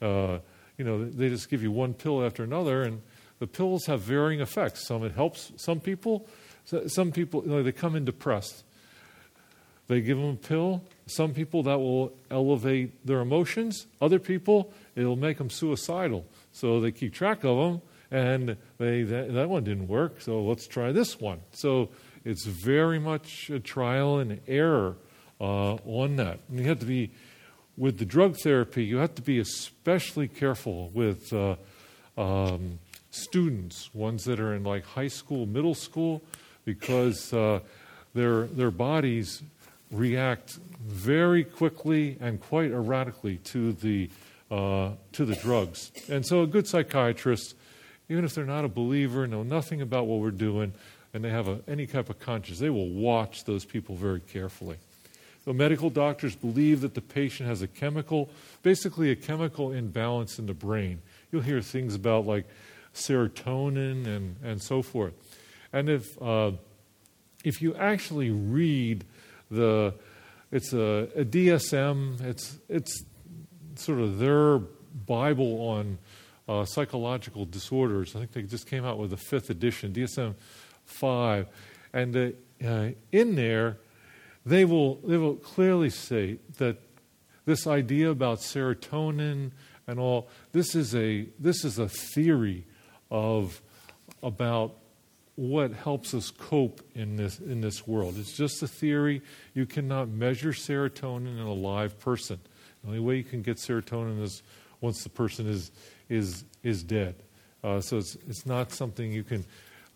uh, 0.00 0.38
you 0.78 0.84
know, 0.84 1.04
they 1.04 1.28
just 1.28 1.50
give 1.50 1.62
you 1.62 1.72
one 1.72 1.94
pill 1.94 2.24
after 2.24 2.44
another, 2.44 2.82
and 2.82 3.02
the 3.38 3.46
pills 3.46 3.86
have 3.86 4.00
varying 4.00 4.40
effects. 4.40 4.86
Some 4.86 5.04
it 5.04 5.12
helps 5.12 5.52
some 5.56 5.80
people. 5.80 6.26
Some 6.88 7.12
people 7.12 7.44
you 7.44 7.50
know, 7.50 7.62
they 7.62 7.72
come 7.72 7.94
in 7.94 8.04
depressed. 8.04 8.64
They 9.88 10.00
give 10.00 10.18
them 10.18 10.30
a 10.30 10.34
pill. 10.34 10.82
Some 11.06 11.32
people 11.32 11.62
that 11.64 11.78
will 11.78 12.12
elevate 12.30 13.06
their 13.06 13.20
emotions. 13.20 13.86
Other 14.00 14.18
people 14.18 14.72
it'll 14.96 15.16
make 15.16 15.38
them 15.38 15.50
suicidal. 15.50 16.24
So 16.52 16.80
they 16.80 16.90
keep 16.90 17.14
track 17.14 17.44
of 17.44 17.56
them, 17.56 17.82
and 18.10 18.56
they 18.78 19.02
that, 19.02 19.34
that 19.34 19.48
one 19.48 19.62
didn't 19.62 19.86
work. 19.86 20.20
So 20.20 20.42
let's 20.42 20.66
try 20.66 20.90
this 20.90 21.20
one. 21.20 21.40
So 21.52 21.90
it's 22.24 22.46
very 22.46 22.98
much 22.98 23.50
a 23.50 23.60
trial 23.60 24.18
and 24.18 24.40
error 24.48 24.96
uh, 25.40 25.74
on 25.74 26.16
that. 26.16 26.40
And 26.48 26.58
you 26.58 26.64
have 26.68 26.80
to 26.80 26.86
be 26.86 27.10
with 27.76 27.98
the 27.98 28.04
drug 28.04 28.36
therapy. 28.38 28.84
You 28.84 28.96
have 28.96 29.14
to 29.16 29.22
be 29.22 29.38
especially 29.38 30.28
careful 30.28 30.90
with 30.94 31.32
uh, 31.32 31.56
um, 32.16 32.78
students, 33.10 33.94
ones 33.94 34.24
that 34.24 34.40
are 34.40 34.54
in 34.54 34.64
like 34.64 34.84
high 34.84 35.08
school, 35.08 35.46
middle 35.46 35.74
school, 35.74 36.22
because 36.64 37.32
uh, 37.32 37.60
their 38.14 38.46
their 38.46 38.70
bodies 38.70 39.42
react 39.90 40.58
very 40.84 41.44
quickly 41.44 42.16
and 42.20 42.40
quite 42.40 42.72
erratically 42.72 43.36
to 43.38 43.72
the 43.72 44.10
uh, 44.50 44.90
to 45.12 45.24
the 45.24 45.34
drugs. 45.36 45.92
And 46.08 46.24
so, 46.24 46.42
a 46.42 46.46
good 46.46 46.66
psychiatrist, 46.66 47.54
even 48.08 48.24
if 48.24 48.34
they're 48.34 48.44
not 48.44 48.64
a 48.64 48.68
believer, 48.68 49.26
know 49.26 49.42
nothing 49.42 49.80
about 49.80 50.06
what 50.06 50.20
we're 50.20 50.30
doing, 50.30 50.72
and 51.12 51.24
they 51.24 51.30
have 51.30 51.48
a, 51.48 51.60
any 51.66 51.86
type 51.86 52.10
of 52.10 52.18
conscience, 52.18 52.58
they 52.58 52.70
will 52.70 52.90
watch 52.90 53.44
those 53.44 53.64
people 53.64 53.94
very 53.94 54.20
carefully. 54.20 54.76
The 55.46 55.54
medical 55.54 55.90
doctors 55.90 56.34
believe 56.34 56.80
that 56.80 56.94
the 56.94 57.00
patient 57.00 57.48
has 57.48 57.62
a 57.62 57.68
chemical, 57.68 58.28
basically 58.62 59.12
a 59.12 59.16
chemical 59.16 59.72
imbalance 59.72 60.40
in 60.40 60.46
the 60.46 60.54
brain. 60.54 61.00
You'll 61.30 61.42
hear 61.42 61.60
things 61.60 61.94
about 61.94 62.26
like 62.26 62.46
serotonin 62.94 64.06
and, 64.06 64.36
and 64.42 64.60
so 64.60 64.82
forth. 64.82 65.14
And 65.72 65.88
if, 65.88 66.20
uh, 66.20 66.52
if 67.44 67.62
you 67.62 67.76
actually 67.76 68.30
read 68.30 69.04
the, 69.50 69.94
it's 70.50 70.72
a, 70.72 71.08
a 71.14 71.24
DSM, 71.24 72.22
it's, 72.22 72.58
it's 72.68 73.04
sort 73.78 74.00
of 74.00 74.18
their 74.18 74.58
Bible 74.58 75.60
on 75.68 75.98
uh, 76.48 76.64
psychological 76.64 77.44
disorders. 77.44 78.14
I 78.14 78.20
think 78.20 78.32
they 78.32 78.42
just 78.42 78.66
came 78.66 78.84
out 78.84 78.98
with 78.98 79.10
the 79.10 79.16
fifth 79.16 79.50
edition, 79.50 79.92
DSM 79.92 80.34
5. 80.84 81.48
And 81.92 82.34
uh, 82.64 82.88
in 83.12 83.34
there, 83.34 83.78
they 84.44 84.64
will, 84.64 84.96
they 84.96 85.16
will 85.16 85.36
clearly 85.36 85.90
say 85.90 86.38
that 86.58 86.78
this 87.44 87.66
idea 87.66 88.10
about 88.10 88.38
serotonin 88.38 89.52
and 89.86 90.00
all, 90.00 90.28
this 90.52 90.74
is 90.74 90.94
a, 90.94 91.26
this 91.38 91.64
is 91.64 91.78
a 91.78 91.88
theory 91.88 92.64
of 93.10 93.60
about 94.22 94.76
what 95.36 95.72
helps 95.72 96.14
us 96.14 96.30
cope 96.30 96.80
in 96.94 97.16
this, 97.16 97.38
in 97.38 97.60
this 97.60 97.86
world. 97.86 98.16
It's 98.18 98.36
just 98.36 98.62
a 98.62 98.68
theory. 98.68 99.22
You 99.54 99.66
cannot 99.66 100.08
measure 100.08 100.52
serotonin 100.52 101.38
in 101.38 101.46
a 101.46 101.52
live 101.52 101.98
person. 102.00 102.40
The 102.86 102.92
only 102.92 103.00
way 103.00 103.16
you 103.16 103.24
can 103.24 103.42
get 103.42 103.56
serotonin 103.56 104.22
is 104.22 104.44
once 104.80 105.02
the 105.02 105.08
person 105.08 105.48
is, 105.48 105.72
is, 106.08 106.44
is 106.62 106.84
dead. 106.84 107.16
Uh, 107.64 107.80
so 107.80 107.98
it's, 107.98 108.16
it's 108.28 108.46
not 108.46 108.70
something 108.70 109.10
you 109.10 109.24
can 109.24 109.44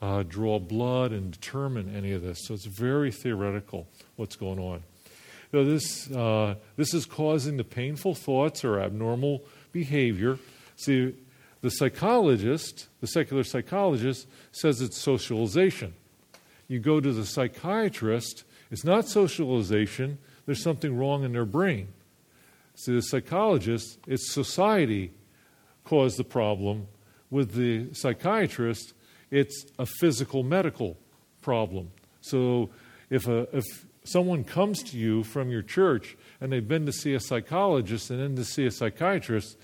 uh, 0.02 0.24
draw 0.24 0.58
blood 0.58 1.12
and 1.12 1.30
determine 1.30 1.94
any 1.94 2.10
of 2.10 2.22
this. 2.22 2.38
So 2.46 2.54
it's 2.54 2.66
very 2.66 3.12
theoretical 3.12 3.86
what's 4.16 4.34
going 4.34 4.58
on. 4.58 4.82
So 5.52 5.64
this, 5.64 6.10
uh, 6.10 6.56
this 6.76 6.92
is 6.92 7.06
causing 7.06 7.58
the 7.58 7.64
painful 7.64 8.16
thoughts 8.16 8.64
or 8.64 8.80
abnormal 8.80 9.44
behavior. 9.70 10.40
See, 10.74 11.14
the 11.60 11.70
psychologist, 11.70 12.88
the 13.00 13.06
secular 13.06 13.44
psychologist, 13.44 14.26
says 14.50 14.80
it's 14.80 14.98
socialization. 14.98 15.94
You 16.66 16.80
go 16.80 16.98
to 16.98 17.12
the 17.12 17.24
psychiatrist, 17.24 18.42
it's 18.72 18.84
not 18.84 19.06
socialization, 19.06 20.18
there's 20.46 20.62
something 20.62 20.96
wrong 20.96 21.22
in 21.22 21.32
their 21.32 21.44
brain. 21.44 21.88
See, 22.80 22.94
the 22.94 23.02
psychologist, 23.02 23.98
it's 24.06 24.32
society 24.32 25.12
caused 25.84 26.16
the 26.16 26.24
problem. 26.24 26.86
With 27.28 27.52
the 27.52 27.92
psychiatrist, 27.92 28.94
it's 29.30 29.66
a 29.78 29.84
physical 29.84 30.42
medical 30.42 30.96
problem. 31.42 31.90
So 32.22 32.70
if, 33.10 33.28
a, 33.28 33.46
if 33.54 33.64
someone 34.04 34.44
comes 34.44 34.82
to 34.84 34.96
you 34.96 35.24
from 35.24 35.50
your 35.50 35.60
church 35.60 36.16
and 36.40 36.50
they've 36.50 36.66
been 36.66 36.86
to 36.86 36.92
see 36.92 37.12
a 37.12 37.20
psychologist 37.20 38.08
and 38.08 38.18
then 38.18 38.34
to 38.36 38.44
see 38.46 38.64
a 38.64 38.70
psychiatrist, 38.70 39.58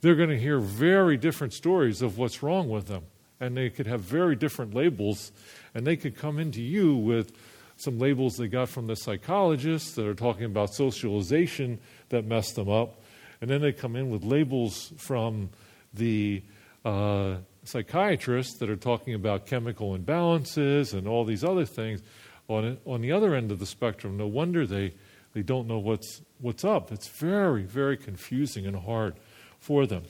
they're 0.00 0.14
going 0.14 0.30
to 0.30 0.40
hear 0.40 0.58
very 0.58 1.18
different 1.18 1.52
stories 1.52 2.00
of 2.00 2.16
what's 2.16 2.42
wrong 2.42 2.70
with 2.70 2.86
them. 2.86 3.02
And 3.40 3.58
they 3.58 3.68
could 3.68 3.86
have 3.86 4.00
very 4.00 4.36
different 4.36 4.72
labels, 4.72 5.32
and 5.74 5.86
they 5.86 5.96
could 5.96 6.16
come 6.16 6.38
into 6.38 6.62
you 6.62 6.96
with 6.96 7.36
some 7.76 7.98
labels 7.98 8.36
they 8.36 8.46
got 8.46 8.68
from 8.68 8.86
the 8.86 8.96
psychologists 8.96 9.94
that 9.96 10.06
are 10.06 10.14
talking 10.14 10.44
about 10.44 10.72
socialization 10.72 11.78
that 12.14 12.24
messed 12.24 12.54
them 12.54 12.68
up. 12.68 13.00
And 13.40 13.50
then 13.50 13.60
they 13.60 13.72
come 13.72 13.96
in 13.96 14.08
with 14.08 14.24
labels 14.24 14.92
from 14.96 15.50
the 15.92 16.42
uh, 16.84 17.36
psychiatrists 17.64 18.58
that 18.58 18.70
are 18.70 18.76
talking 18.76 19.14
about 19.14 19.46
chemical 19.46 19.96
imbalances 19.96 20.94
and 20.94 21.06
all 21.06 21.24
these 21.24 21.44
other 21.44 21.64
things. 21.64 22.00
On, 22.48 22.78
on 22.86 23.00
the 23.00 23.12
other 23.12 23.34
end 23.34 23.50
of 23.50 23.58
the 23.58 23.66
spectrum, 23.66 24.16
no 24.16 24.26
wonder 24.26 24.66
they, 24.66 24.94
they 25.32 25.42
don't 25.42 25.66
know 25.66 25.78
what's, 25.78 26.22
what's 26.40 26.64
up. 26.64 26.92
It's 26.92 27.08
very, 27.08 27.62
very 27.62 27.96
confusing 27.96 28.66
and 28.66 28.76
hard 28.76 29.14
for 29.60 29.86
them. 29.86 30.04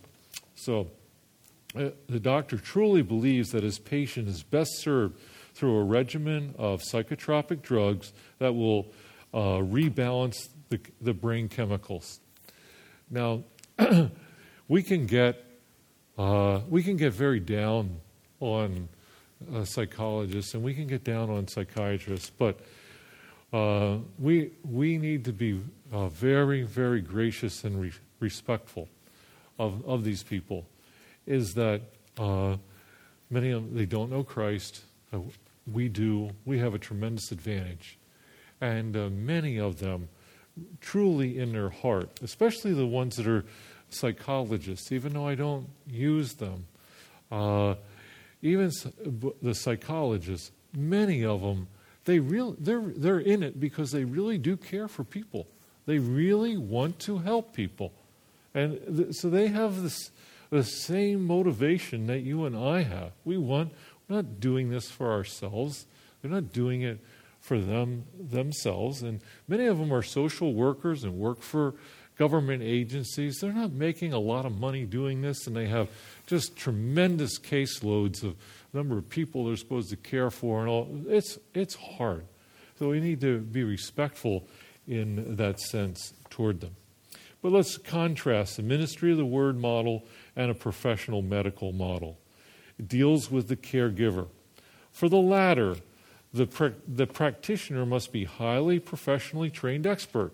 So, 0.55 0.91
uh, 1.77 1.91
the 2.09 2.21
doctor 2.21 2.57
truly 2.57 3.03
believes 3.03 3.51
that 3.51 3.65
his 3.65 3.81
patient 3.81 4.29
is 4.29 4.45
best 4.45 4.79
served 4.79 5.19
through 5.55 5.77
a 5.77 5.85
regimen 5.85 6.55
of 6.57 6.83
psychotropic 6.83 7.63
drugs 7.63 8.13
that 8.39 8.55
will 8.55 8.93
uh, 9.33 9.59
rebalance 9.59 10.49
the, 10.68 10.80
the 11.00 11.14
brain 11.14 11.49
chemicals. 11.49 12.21
Now, 13.11 13.44
we 14.68 14.83
can 14.83 15.06
get 15.06 15.44
uh, 16.16 16.61
we 16.68 16.83
can 16.83 16.97
get 16.97 17.12
very 17.12 17.40
down 17.40 17.97
on 18.40 18.88
uh, 19.52 19.64
psychologists 19.64 20.54
and 20.54 20.62
we 20.62 20.75
can 20.75 20.87
get 20.87 21.02
down 21.04 21.28
on 21.28 21.49
psychiatrists, 21.49 22.30
but 22.30 22.61
uh, 23.52 23.99
we 24.18 24.52
we 24.68 24.99
need 24.99 25.25
to 25.25 25.33
be 25.33 25.61
uh, 25.92 26.09
very 26.09 26.62
very 26.62 27.00
gracious 27.00 27.64
and 27.64 27.80
re- 27.80 27.92
respectful 28.21 28.88
of 29.59 29.85
of 29.87 30.04
these 30.04 30.23
people. 30.23 30.66
Is 31.26 31.54
that 31.54 31.83
uh, 32.18 32.56
many 33.30 33.50
of 33.50 33.64
them 33.64 33.75
they 33.75 33.87
don't 33.87 34.11
know 34.11 34.23
Christ. 34.23 34.83
Uh, 35.12 35.18
we 35.73 35.88
do. 35.88 36.30
We 36.44 36.59
have 36.59 36.75
a 36.75 36.78
tremendous 36.78 37.33
advantage, 37.33 37.99
and 38.61 38.94
many 39.25 39.59
of 39.59 39.78
them 39.78 40.09
truly 40.81 41.39
in 41.39 41.53
their 41.53 41.71
heart, 41.71 42.21
especially 42.23 42.73
the 42.73 42.87
ones 42.87 43.17
that 43.17 43.27
are 43.27 43.45
psychologists, 43.89 44.93
even 44.93 45.15
though 45.15 45.27
I 45.27 45.35
don't 45.35 45.69
use 45.89 46.35
them. 46.35 46.67
Uh, 47.31 47.75
even 48.43 48.71
the 49.43 49.55
psychologists, 49.55 50.53
many 50.77 51.25
of 51.25 51.41
them, 51.41 51.69
they 52.05 52.19
real, 52.19 52.55
they're, 52.59 52.93
they're 52.97 53.19
in 53.21 53.43
it 53.43 53.59
because 53.59 53.91
they 53.91 54.05
really 54.05 54.39
do 54.39 54.57
care 54.57 54.89
for 54.89 55.05
people. 55.05 55.47
They 55.87 55.99
really 55.99 56.57
want 56.57 56.99
to 57.01 57.19
help 57.19 57.55
people. 57.55 57.93
And 58.55 58.79
th- 58.97 59.15
so 59.15 59.31
they 59.31 59.49
have 59.49 59.83
this, 59.83 60.11
the 60.51 60.63
same 60.63 61.25
motivation 61.27 62.07
that 62.07 62.21
you 62.21 62.45
and 62.45 62.57
I 62.57 62.83
have. 62.83 63.13
We 63.25 63.39
want, 63.39 63.73
we're 64.09 64.17
not 64.17 64.41
doing 64.41 64.71
this 64.71 64.91
for 64.91 65.11
ourselves. 65.11 65.87
They're 66.21 66.31
not 66.31 66.53
doing 66.53 66.83
it 66.83 67.01
for 67.45 67.59
them 67.59 68.05
themselves. 68.19 69.03
And 69.03 69.21
many 69.47 69.67
of 69.67 69.79
them 69.79 69.93
are 69.93 70.03
social 70.03 70.55
workers 70.55 71.05
and 71.05 71.19
work 71.19 71.43
for 71.43 71.75
government 72.17 72.63
agencies, 72.63 73.39
they're 73.41 73.53
not 73.53 73.73
making 73.73 74.13
a 74.13 74.19
lot 74.19 74.47
of 74.47 74.59
money 74.59 74.85
doing 74.85 75.21
this, 75.21 75.47
and 75.47 75.57
they 75.57 75.67
have 75.67 75.89
just 76.27 76.57
tremendous 76.57 77.39
caseloads 77.39 78.23
of 78.23 78.37
number 78.73 78.97
of 78.97 79.09
people 79.09 79.45
they're 79.45 79.57
supposed 79.57 79.91
to 79.91 79.97
care 79.97 80.31
for, 80.31 80.61
and 80.61 80.69
all. 80.69 80.89
It's 81.09 81.39
it's 81.55 81.75
hard, 81.75 82.25
so 82.79 82.89
we 82.91 83.01
need 83.01 83.21
to 83.23 83.41
be 83.41 83.65
respectful 83.65 84.47
in 84.87 85.37
that 85.37 85.61
sense 85.61 86.13
toward 86.31 86.61
them. 86.61 86.77
But 87.43 87.53
let's 87.53 87.77
contrast 87.77 88.57
the 88.57 88.63
ministry 88.63 89.11
of 89.11 89.19
the 89.19 89.27
word 89.27 89.59
model 89.59 90.05
and 90.35 90.51
a 90.51 90.55
professional 90.55 91.21
medical 91.21 91.73
model. 91.73 92.17
It 92.79 92.89
deals 92.89 93.31
with 93.31 93.49
the 93.49 93.57
caregiver. 93.57 94.29
For 94.93 95.09
the 95.09 95.19
latter, 95.19 95.77
the, 96.35 96.75
the 96.88 97.07
practitioner 97.07 97.87
must 97.87 98.12
be 98.12 98.25
highly 98.25 98.81
professionally 98.81 99.50
trained 99.50 99.87
expert. 99.87 100.33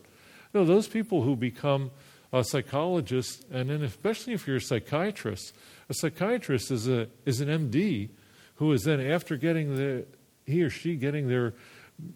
You 0.52 0.61
know, 0.61 0.66
those 0.66 0.88
people 0.88 1.23
who 1.23 1.37
become 1.37 1.90
a 2.33 2.42
psychologist, 2.42 3.45
and 3.52 3.69
then 3.69 3.83
especially 3.83 4.33
if 4.33 4.47
you're 4.47 4.57
a 4.57 4.61
psychiatrist, 4.61 5.52
a 5.88 5.95
psychiatrist 5.95 6.71
is, 6.71 6.88
a, 6.88 7.09
is 7.26 7.40
an 7.40 7.49
MD 7.49 8.09
who 8.57 8.73
is 8.73 8.85
then, 8.85 9.00
after 9.00 9.37
getting 9.37 9.76
the, 9.76 10.07
he 10.47 10.62
or 10.62 10.71
she 10.71 10.97
getting 10.97 11.28
their 11.28 11.54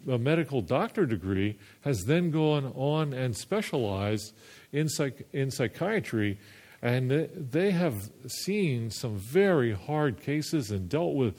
a 0.09 0.17
medical 0.17 0.61
doctor 0.61 1.05
degree, 1.05 1.59
has 1.81 2.05
then 2.05 2.31
gone 2.31 2.73
on 2.75 3.13
and 3.13 3.37
specialized 3.37 4.33
in, 4.71 4.89
psych, 4.89 5.27
in 5.31 5.51
psychiatry. 5.51 6.39
And 6.81 7.11
they 7.11 7.71
have 7.71 8.09
seen 8.27 8.89
some 8.89 9.17
very 9.17 9.73
hard 9.73 10.21
cases 10.21 10.71
and 10.71 10.89
dealt 10.89 11.13
with 11.13 11.35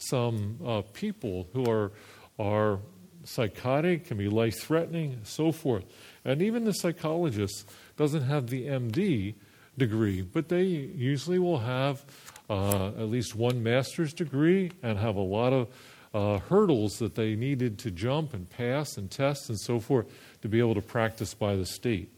some 0.00 0.58
uh, 0.64 0.82
people 0.92 1.48
who 1.52 1.70
are, 1.70 1.92
are 2.38 2.80
psychotic, 3.24 4.06
can 4.06 4.16
be 4.16 4.28
life 4.28 4.58
threatening, 4.58 5.20
so 5.24 5.52
forth. 5.52 5.84
And 6.24 6.42
even 6.42 6.64
the 6.64 6.72
psychologist 6.72 7.68
doesn't 7.96 8.22
have 8.22 8.48
the 8.48 8.66
MD 8.66 9.34
degree, 9.76 10.22
but 10.22 10.48
they 10.48 10.64
usually 10.64 11.38
will 11.38 11.58
have 11.58 12.04
uh, 12.48 12.88
at 12.88 13.08
least 13.08 13.34
one 13.34 13.62
master's 13.62 14.12
degree 14.12 14.72
and 14.82 14.98
have 14.98 15.16
a 15.16 15.20
lot 15.20 15.52
of 15.52 15.68
uh, 16.12 16.38
hurdles 16.38 16.98
that 16.98 17.14
they 17.14 17.36
needed 17.36 17.78
to 17.78 17.90
jump 17.90 18.34
and 18.34 18.50
pass 18.50 18.96
and 18.96 19.10
test 19.10 19.48
and 19.48 19.60
so 19.60 19.78
forth 19.78 20.06
to 20.42 20.48
be 20.48 20.58
able 20.58 20.74
to 20.74 20.82
practice 20.82 21.34
by 21.34 21.54
the 21.54 21.66
state. 21.66 22.12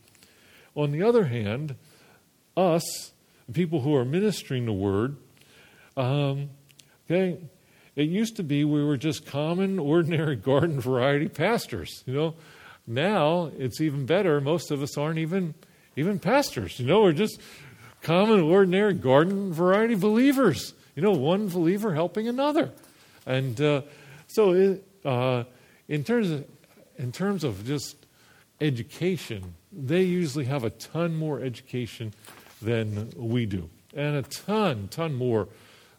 On 0.75 0.91
the 0.91 1.03
other 1.03 1.25
hand, 1.25 1.77
us, 2.57 3.13
people 3.53 3.81
who 3.83 3.95
are 3.95 4.05
ministering 4.05 4.65
the 4.65 4.73
word, 4.73 5.17
um, 5.97 6.51
okay, 7.05 7.39
it 7.95 8.09
used 8.09 8.37
to 8.37 8.43
be 8.43 8.65
we 8.65 8.85
were 8.85 8.97
just 8.97 9.27
common, 9.27 9.79
ordinary 9.79 10.37
garden 10.51 10.81
variety 10.81 11.29
pastors. 11.29 12.03
You 12.07 12.15
know, 12.15 12.35
now 12.87 13.51
it's 13.59 13.81
even 13.81 14.07
better. 14.07 14.41
Most 14.41 14.71
of 14.71 14.83
us 14.83 14.97
aren't 14.97 15.19
even 15.19 15.55
even 15.97 16.19
pastors. 16.19 16.81
You 16.81 16.87
know, 16.87 17.03
we're 17.03 17.13
just 17.13 17.41
common, 18.03 18.41
ordinary 18.41 18.95
garden 18.95 19.53
variety 19.53 19.95
believers. 19.95 20.75
You 20.97 21.03
know, 21.03 21.13
one 21.13 21.49
believer 21.49 21.95
helping 21.95 22.29
another, 22.29 22.71
and 23.27 23.59
uh, 23.61 23.83
so 24.27 24.53
it, 24.53 24.87
uh, 25.05 25.45
in 25.89 26.05
terms 26.05 26.31
of 26.31 26.45
in 26.97 27.13
terms 27.13 27.45
of 27.45 27.65
just 27.67 27.97
education, 28.61 29.55
they 29.73 30.03
usually 30.03 30.45
have 30.45 30.65
a 30.65 30.71
ton 30.71 31.17
more 31.17 31.41
education 31.41 32.13
than 32.61 33.11
we 33.17 33.47
do, 33.47 33.71
and 33.95 34.17
a 34.17 34.23
ton, 34.23 34.89
ton 34.89 35.15
more 35.15 35.49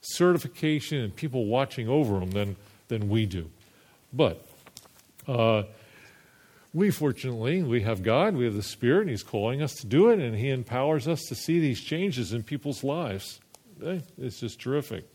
certification 0.04 1.00
and 1.00 1.16
people 1.16 1.46
watching 1.46 1.88
over 1.88 2.20
them 2.20 2.32
than, 2.32 2.56
than 2.90 3.10
we 3.10 3.26
do. 3.26 3.50
But 4.12 4.46
uh, 5.28 5.64
we 6.74 6.92
fortunately, 6.92 7.64
we 7.64 7.82
have 7.82 8.04
God, 8.04 8.36
we 8.36 8.46
have 8.46 8.56
the 8.56 8.64
Spirit, 8.64 9.02
and 9.02 9.10
He's 9.10 9.24
calling 9.24 9.62
us 9.62 9.74
to 9.76 9.88
do 9.88 10.10
it, 10.10 10.20
and 10.20 10.36
He 10.36 10.50
empowers 10.50 11.08
us 11.08 11.22
to 11.30 11.36
see 11.36 11.60
these 11.60 11.82
changes 11.82 12.34
in 12.34 12.44
people's 12.44 12.84
lives. 12.84 13.40
Okay? 13.82 14.04
It's 14.18 14.40
just 14.40 14.60
terrific. 14.60 15.06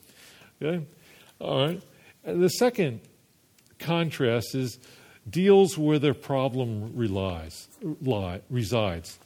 Okay? 0.61 0.85
All 1.41 1.67
right. 1.67 1.83
And 2.25 2.43
the 2.43 2.51
second 2.51 3.01
contrast 3.79 4.55
is 4.55 4.79
deals 5.29 5.77
where 5.77 5.99
their 5.99 6.15
problem 6.15 6.97
relies, 6.97 7.69
lie, 8.03 8.41
resides. 8.51 9.19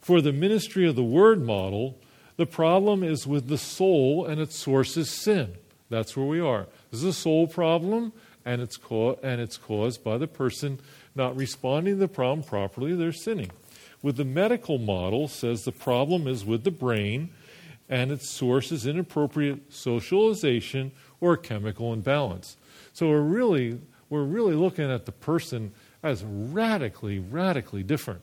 For 0.00 0.20
the 0.20 0.32
ministry 0.32 0.86
of 0.86 0.94
the 0.94 1.02
word 1.02 1.42
model, 1.42 1.98
the 2.36 2.46
problem 2.46 3.02
is 3.02 3.26
with 3.26 3.48
the 3.48 3.58
soul, 3.58 4.26
and 4.26 4.40
its 4.40 4.58
source 4.58 4.96
is 4.96 5.10
sin. 5.10 5.54
That's 5.88 6.16
where 6.16 6.26
we 6.26 6.40
are. 6.40 6.66
This 6.90 7.00
is 7.00 7.06
a 7.06 7.12
soul 7.12 7.46
problem, 7.46 8.12
and 8.44 8.60
it's, 8.60 8.76
co- 8.76 9.18
and 9.22 9.40
it's 9.40 9.56
caused 9.56 10.04
by 10.04 10.18
the 10.18 10.26
person 10.26 10.78
not 11.14 11.36
responding 11.36 11.94
to 11.94 12.00
the 12.00 12.08
problem 12.08 12.42
properly. 12.42 12.94
They're 12.94 13.12
sinning. 13.12 13.50
With 14.02 14.16
the 14.16 14.24
medical 14.24 14.78
model, 14.78 15.28
says 15.28 15.64
the 15.64 15.72
problem 15.72 16.26
is 16.26 16.44
with 16.44 16.64
the 16.64 16.70
brain, 16.70 17.30
and 17.88 18.12
its 18.12 18.28
source 18.28 18.72
is 18.72 18.86
inappropriate 18.86 19.72
socialization 19.72 20.92
or 21.20 21.36
chemical 21.36 21.92
imbalance. 21.92 22.56
So 22.92 23.08
we're 23.08 23.20
really, 23.20 23.80
we're 24.10 24.24
really 24.24 24.54
looking 24.54 24.90
at 24.90 25.06
the 25.06 25.12
person 25.12 25.72
as 26.02 26.22
radically, 26.24 27.18
radically 27.18 27.82
different. 27.82 28.20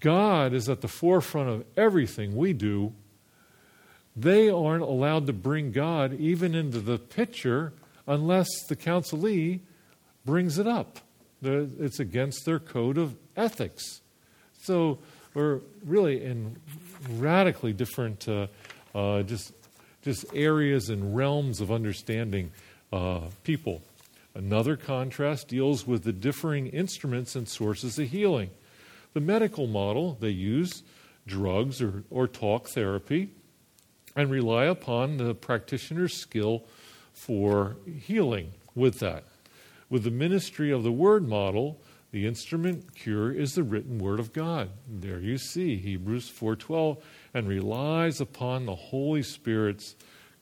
God 0.00 0.52
is 0.52 0.68
at 0.68 0.80
the 0.80 0.88
forefront 0.88 1.48
of 1.48 1.64
everything 1.76 2.36
we 2.36 2.52
do, 2.52 2.92
they 4.16 4.50
aren't 4.50 4.82
allowed 4.82 5.26
to 5.26 5.32
bring 5.32 5.72
God 5.72 6.18
even 6.18 6.54
into 6.54 6.80
the 6.80 6.98
picture 6.98 7.72
unless 8.06 8.48
the 8.68 8.76
counselee 8.76 9.60
brings 10.24 10.58
it 10.58 10.66
up. 10.66 10.98
It's 11.42 12.00
against 12.00 12.44
their 12.44 12.58
code 12.58 12.98
of 12.98 13.16
ethics. 13.36 14.00
So 14.62 14.98
we're 15.32 15.60
really 15.84 16.22
in 16.24 16.56
radically 17.12 17.72
different 17.72 18.28
uh, 18.28 18.48
uh, 18.94 19.22
just, 19.22 19.52
just 20.02 20.26
areas 20.34 20.90
and 20.90 21.16
realms 21.16 21.60
of 21.60 21.70
understanding 21.70 22.50
uh, 22.92 23.20
people. 23.44 23.82
Another 24.34 24.76
contrast 24.76 25.48
deals 25.48 25.86
with 25.86 26.04
the 26.04 26.12
differing 26.12 26.66
instruments 26.68 27.36
and 27.36 27.48
sources 27.48 27.98
of 27.98 28.08
healing. 28.08 28.50
The 29.12 29.20
medical 29.20 29.66
model, 29.66 30.16
they 30.20 30.30
use 30.30 30.82
drugs 31.26 31.82
or, 31.82 32.04
or 32.10 32.28
talk 32.28 32.68
therapy 32.68 33.30
and 34.16 34.30
rely 34.30 34.64
upon 34.64 35.16
the 35.16 35.34
practitioner's 35.34 36.14
skill 36.14 36.64
for 37.12 37.76
healing 37.86 38.52
with 38.74 38.98
that. 39.00 39.24
With 39.88 40.04
the 40.04 40.10
ministry 40.10 40.70
of 40.70 40.82
the 40.82 40.92
word 40.92 41.26
model, 41.26 41.80
the 42.12 42.26
instrument 42.26 42.94
cure 42.94 43.30
is 43.32 43.54
the 43.54 43.62
written 43.62 43.98
word 43.98 44.18
of 44.18 44.32
God. 44.32 44.70
There 44.88 45.20
you 45.20 45.38
see 45.38 45.76
Hebrews 45.76 46.28
4:12 46.28 46.98
and 47.34 47.48
relies 47.48 48.20
upon 48.20 48.66
the 48.66 48.74
Holy 48.74 49.22
Spirit's 49.22 49.94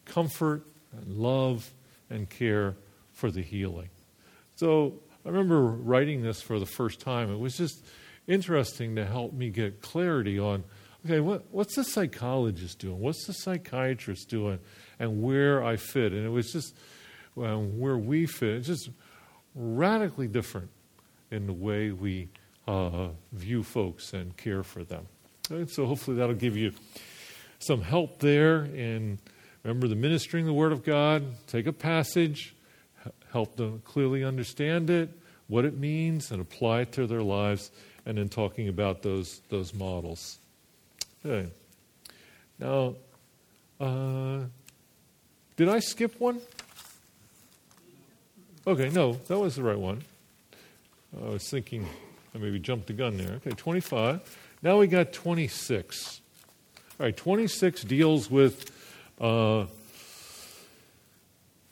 comfort 0.04 0.66
and 0.92 1.16
love 1.16 1.74
and 2.09 2.28
care 2.28 2.76
for 3.12 3.31
the 3.31 3.42
healing. 3.42 3.90
So 4.57 5.00
I 5.26 5.28
remember 5.28 5.61
writing 5.61 6.22
this 6.22 6.40
for 6.40 6.59
the 6.59 6.66
first 6.66 7.00
time. 7.00 7.31
It 7.31 7.38
was 7.38 7.57
just 7.57 7.85
interesting 8.28 8.94
to 8.96 9.04
help 9.04 9.32
me 9.32 9.50
get 9.50 9.80
clarity 9.80 10.38
on 10.38 10.62
okay, 11.04 11.20
what, 11.20 11.44
what's 11.50 11.74
the 11.76 11.84
psychologist 11.84 12.78
doing? 12.78 12.98
What's 12.98 13.26
the 13.26 13.32
psychiatrist 13.32 14.28
doing? 14.28 14.58
And 14.98 15.22
where 15.22 15.64
I 15.64 15.76
fit. 15.76 16.12
And 16.12 16.24
it 16.24 16.30
was 16.30 16.52
just 16.52 16.74
well, 17.34 17.62
where 17.62 17.96
we 17.96 18.26
fit. 18.26 18.56
It's 18.56 18.66
just 18.66 18.90
radically 19.54 20.28
different 20.28 20.70
in 21.30 21.46
the 21.46 21.52
way 21.52 21.90
we 21.90 22.28
uh, 22.66 23.08
view 23.32 23.62
folks 23.62 24.12
and 24.12 24.36
care 24.36 24.62
for 24.62 24.84
them. 24.84 25.06
So 25.68 25.86
hopefully 25.86 26.16
that'll 26.18 26.34
give 26.34 26.56
you 26.56 26.72
some 27.58 27.80
help 27.80 28.18
there. 28.18 28.62
And 28.62 29.18
remember 29.62 29.88
the 29.88 29.96
ministering 29.96 30.46
the 30.46 30.52
Word 30.52 30.72
of 30.72 30.84
God, 30.84 31.24
take 31.46 31.66
a 31.66 31.72
passage, 31.72 32.54
help 33.32 33.56
them 33.56 33.80
clearly 33.84 34.24
understand 34.24 34.90
it, 34.90 35.10
what 35.46 35.64
it 35.64 35.78
means, 35.78 36.30
and 36.30 36.42
apply 36.42 36.82
it 36.82 36.92
to 36.92 37.06
their 37.06 37.22
lives 37.22 37.70
and 38.09 38.16
then 38.16 38.31
talking 38.31 38.68
about 38.68 39.03
those, 39.03 39.42
those 39.51 39.75
models. 39.75 40.38
Okay. 41.25 41.47
Now, 42.59 42.94
uh, 43.79 44.40
did 45.57 45.68
I 45.68 45.79
skip 45.81 46.18
one? 46.18 46.40
Okay, 48.66 48.88
no, 48.88 49.12
that 49.29 49.38
was 49.38 49.57
the 49.57 49.62
right 49.62 49.79
one. 49.79 50.03
I 51.23 51.29
was 51.29 51.49
thinking 51.51 51.87
I 52.35 52.38
maybe 52.38 52.59
jumped 52.59 52.87
the 52.87 52.94
gun 52.94 53.18
there. 53.18 53.35
Okay, 53.35 53.51
25. 53.51 54.38
Now 54.62 54.79
we 54.79 54.87
got 54.87 55.12
26. 55.12 56.21
All 56.99 57.07
right, 57.07 57.16
26 57.16 57.83
deals 57.83 58.31
with 58.31 58.71
uh, 59.21 59.66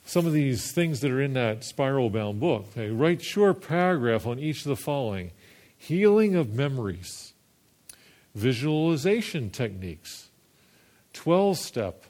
some 0.05 0.27
of 0.27 0.35
these 0.35 0.70
things 0.72 1.01
that 1.01 1.11
are 1.11 1.22
in 1.22 1.33
that 1.33 1.64
spiral 1.64 2.11
bound 2.11 2.40
book. 2.40 2.66
Okay, 2.72 2.90
write 2.90 3.22
short 3.22 3.66
paragraph 3.66 4.27
on 4.27 4.38
each 4.38 4.59
of 4.59 4.68
the 4.68 4.77
following 4.77 5.31
healing 5.78 6.34
of 6.34 6.54
memories, 6.54 7.32
visualization 8.34 9.50
techniques, 9.50 10.28
12 11.12 11.58
step 11.58 12.04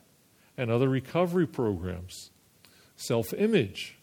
and 0.57 0.70
other 0.70 0.88
recovery 0.88 1.46
programs, 1.46 2.31
self 2.96 3.33
image. 3.35 3.96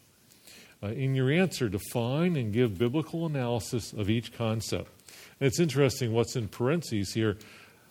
Uh, 0.82 0.88
in 0.88 1.14
your 1.14 1.30
answer, 1.30 1.68
define 1.68 2.36
and 2.36 2.52
give 2.52 2.78
biblical 2.78 3.24
analysis 3.24 3.92
of 3.92 4.10
each 4.10 4.32
concept. 4.32 4.90
It's 5.40 5.58
interesting 5.58 6.12
what's 6.12 6.36
in 6.36 6.48
parentheses 6.48 7.14
here. 7.14 7.38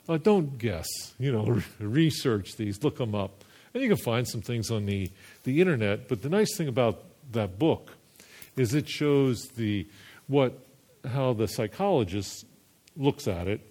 Uh, 0.07 0.17
don't 0.17 0.57
guess. 0.57 0.87
You 1.17 1.31
know, 1.31 1.61
research 1.79 2.55
these, 2.55 2.83
look 2.83 2.97
them 2.97 3.15
up. 3.15 3.43
And 3.73 3.81
you 3.81 3.89
can 3.89 3.97
find 3.97 4.27
some 4.27 4.41
things 4.41 4.69
on 4.69 4.85
the, 4.85 5.09
the 5.43 5.59
internet. 5.59 6.07
But 6.07 6.21
the 6.21 6.29
nice 6.29 6.55
thing 6.55 6.67
about 6.67 7.03
that 7.31 7.57
book 7.57 7.91
is 8.55 8.73
it 8.75 8.87
shows 8.87 9.47
the 9.55 9.87
what 10.27 10.57
how 11.07 11.33
the 11.33 11.47
psychologist 11.47 12.45
looks 12.95 13.27
at 13.27 13.47
it, 13.47 13.61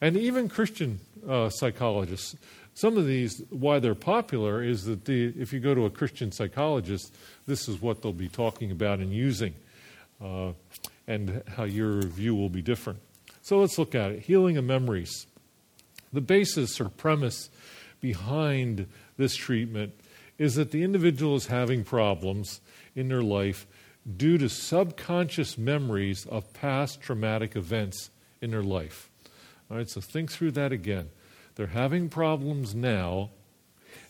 and 0.00 0.16
even 0.16 0.48
Christian 0.48 1.00
uh, 1.28 1.50
psychologists. 1.50 2.36
Some 2.74 2.96
of 2.96 3.06
these, 3.06 3.42
why 3.50 3.80
they're 3.80 3.96
popular, 3.96 4.62
is 4.62 4.84
that 4.84 5.04
the, 5.04 5.34
if 5.36 5.52
you 5.52 5.58
go 5.58 5.74
to 5.74 5.86
a 5.86 5.90
Christian 5.90 6.30
psychologist, 6.30 7.12
this 7.46 7.68
is 7.68 7.82
what 7.82 8.02
they'll 8.02 8.12
be 8.12 8.28
talking 8.28 8.70
about 8.70 9.00
and 9.00 9.12
using, 9.12 9.54
uh, 10.22 10.52
and 11.08 11.42
how 11.56 11.64
your 11.64 12.02
view 12.02 12.36
will 12.36 12.50
be 12.50 12.62
different. 12.62 13.00
So 13.42 13.58
let's 13.58 13.78
look 13.78 13.94
at 13.94 14.12
it. 14.12 14.20
Healing 14.20 14.56
of 14.58 14.64
memories. 14.64 15.26
The 16.12 16.20
basis 16.20 16.80
or 16.80 16.88
premise 16.88 17.50
behind 18.00 18.86
this 19.16 19.34
treatment 19.34 19.92
is 20.38 20.54
that 20.54 20.70
the 20.70 20.84
individual 20.84 21.34
is 21.34 21.46
having 21.46 21.82
problems 21.82 22.60
in 22.94 23.08
their 23.08 23.22
life 23.22 23.66
due 24.16 24.38
to 24.38 24.48
subconscious 24.48 25.58
memories 25.58 26.26
of 26.26 26.52
past 26.52 27.00
traumatic 27.00 27.56
events 27.56 28.10
in 28.40 28.50
their 28.50 28.62
life. 28.62 29.10
All 29.70 29.76
right, 29.76 29.88
so 29.88 30.00
think 30.00 30.30
through 30.30 30.52
that 30.52 30.72
again. 30.72 31.10
They're 31.56 31.66
having 31.66 32.08
problems 32.08 32.74
now, 32.74 33.30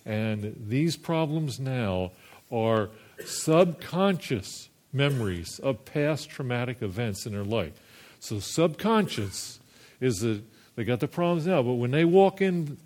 and 0.04 0.54
these 0.68 0.96
problems 0.96 1.58
now 1.58 2.12
are 2.52 2.90
subconscious 3.24 4.68
memories 4.92 5.58
of 5.58 5.84
past 5.84 6.30
traumatic 6.30 6.82
events 6.82 7.26
in 7.26 7.32
their 7.32 7.44
life. 7.44 7.72
So, 8.20 8.38
subconscious 8.38 9.60
is 10.00 10.20
that 10.20 10.42
they 10.76 10.84
got 10.84 11.00
the 11.00 11.08
problems 11.08 11.46
now, 11.46 11.62
but 11.62 11.74
when 11.74 11.90
they 11.90 12.04
walk 12.04 12.40
in 12.40 12.78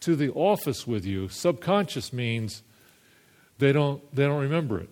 to 0.00 0.16
the 0.16 0.30
office 0.32 0.86
with 0.86 1.04
you, 1.04 1.28
subconscious 1.28 2.12
means 2.12 2.62
they 3.58 3.72
don't, 3.72 4.02
they 4.14 4.24
don't 4.24 4.40
remember 4.40 4.80
it. 4.80 4.90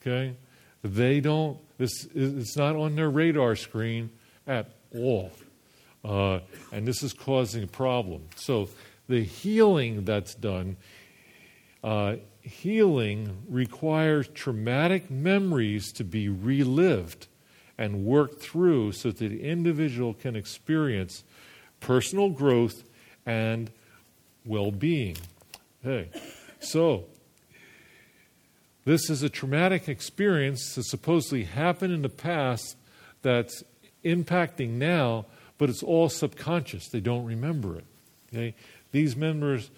Okay? 0.00 0.34
They 0.82 1.20
don't, 1.20 1.58
this, 1.78 2.06
it's 2.14 2.56
not 2.56 2.76
on 2.76 2.94
their 2.94 3.10
radar 3.10 3.56
screen 3.56 4.10
at 4.46 4.70
all. 4.94 5.32
Uh, 6.04 6.40
and 6.72 6.86
this 6.86 7.02
is 7.02 7.12
causing 7.12 7.64
a 7.64 7.66
problem. 7.68 8.22
So 8.36 8.68
the 9.08 9.22
healing 9.22 10.04
that's 10.04 10.34
done, 10.34 10.76
uh, 11.82 12.16
healing 12.40 13.44
requires 13.48 14.28
traumatic 14.28 15.10
memories 15.10 15.92
to 15.92 16.04
be 16.04 16.28
relived 16.28 17.26
and 17.76 18.04
worked 18.04 18.42
through 18.42 18.92
so 18.92 19.10
that 19.10 19.18
the 19.18 19.42
individual 19.42 20.14
can 20.14 20.34
experience 20.34 21.24
personal 21.80 22.28
growth 22.28 22.84
and 23.26 23.70
well 24.44 24.70
being. 24.70 25.16
Okay, 25.84 26.10
so 26.60 27.04
this 28.88 29.10
is 29.10 29.22
a 29.22 29.28
traumatic 29.28 29.86
experience 29.86 30.74
that 30.74 30.84
supposedly 30.84 31.44
happened 31.44 31.92
in 31.92 32.00
the 32.00 32.08
past 32.08 32.74
that's 33.20 33.62
impacting 34.02 34.70
now, 34.70 35.26
but 35.58 35.68
it's 35.68 35.82
all 35.82 36.08
subconscious. 36.08 36.88
They 36.88 37.00
don't 37.00 37.26
remember 37.26 37.76
it. 37.76 37.84
Okay? 38.32 38.54
These 38.90 39.14
members 39.14 39.70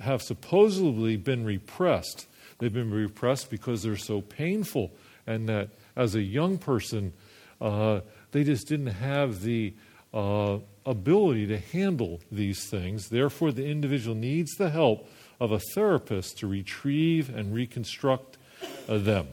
have 0.00 0.22
supposedly 0.22 1.16
been 1.16 1.44
repressed. 1.44 2.26
They've 2.58 2.72
been 2.72 2.90
repressed 2.90 3.48
because 3.48 3.84
they're 3.84 3.96
so 3.96 4.22
painful, 4.22 4.90
and 5.24 5.48
that 5.48 5.68
as 5.94 6.16
a 6.16 6.22
young 6.22 6.58
person, 6.58 7.12
uh, 7.60 8.00
they 8.32 8.42
just 8.42 8.66
didn't 8.66 8.88
have 8.88 9.42
the 9.42 9.72
uh, 10.12 10.58
ability 10.84 11.46
to 11.46 11.58
handle 11.58 12.20
these 12.32 12.68
things. 12.68 13.08
Therefore, 13.08 13.52
the 13.52 13.66
individual 13.66 14.16
needs 14.16 14.50
the 14.56 14.70
help 14.70 15.08
of 15.38 15.52
a 15.52 15.60
therapist 15.60 16.38
to 16.38 16.48
retrieve 16.48 17.32
and 17.32 17.54
reconstruct 17.54 18.37
them. 18.86 19.28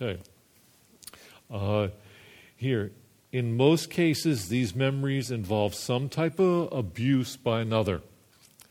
Okay. 0.00 0.20
Uh, 1.50 1.88
here, 2.56 2.92
in 3.32 3.56
most 3.56 3.90
cases, 3.90 4.48
these 4.48 4.74
memories 4.74 5.30
involve 5.30 5.74
some 5.74 6.08
type 6.08 6.38
of 6.38 6.72
abuse 6.72 7.36
by 7.36 7.60
another. 7.60 8.00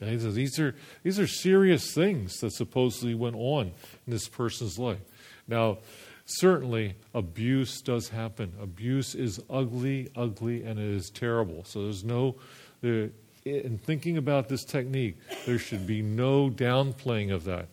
Okay, 0.02 0.18
so 0.20 0.32
these 0.32 0.60
are 0.60 0.76
these 1.04 1.20
are 1.20 1.28
serious 1.28 1.94
things 1.94 2.40
that 2.40 2.52
supposedly 2.52 3.14
went 3.16 3.36
on 3.36 3.68
in 4.06 4.12
this 4.12 4.28
person's 4.28 4.78
life. 4.78 5.00
Now, 5.48 5.78
certainly 6.26 6.96
abuse 7.14 7.82
does 7.82 8.10
happen. 8.10 8.54
Abuse 8.62 9.16
is 9.16 9.42
ugly, 9.50 10.10
ugly, 10.16 10.64
and 10.64 10.80
it 10.80 10.90
is 10.90 11.10
terrible. 11.10 11.64
So 11.66 11.84
there's 11.84 12.04
no, 12.04 12.36
in 12.82 13.78
thinking 13.78 14.18
about 14.18 14.50
this 14.50 14.64
technique, 14.64 15.18
there 15.46 15.60
should 15.60 15.86
be 15.86 16.02
no 16.02 16.50
downplaying 16.50 17.34
of 17.34 17.44
that. 17.46 17.68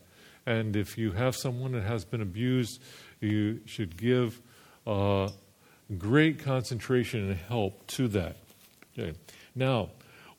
And 0.51 0.75
if 0.75 0.97
you 0.97 1.11
have 1.11 1.35
someone 1.35 1.71
that 1.73 1.83
has 1.83 2.05
been 2.05 2.21
abused, 2.21 2.81
you 3.19 3.61
should 3.65 3.97
give 3.97 4.41
uh, 4.85 5.29
great 5.97 6.39
concentration 6.39 7.29
and 7.29 7.37
help 7.37 7.85
to 7.87 8.07
that. 8.09 8.37
Okay. 8.97 9.17
Now, 9.55 9.89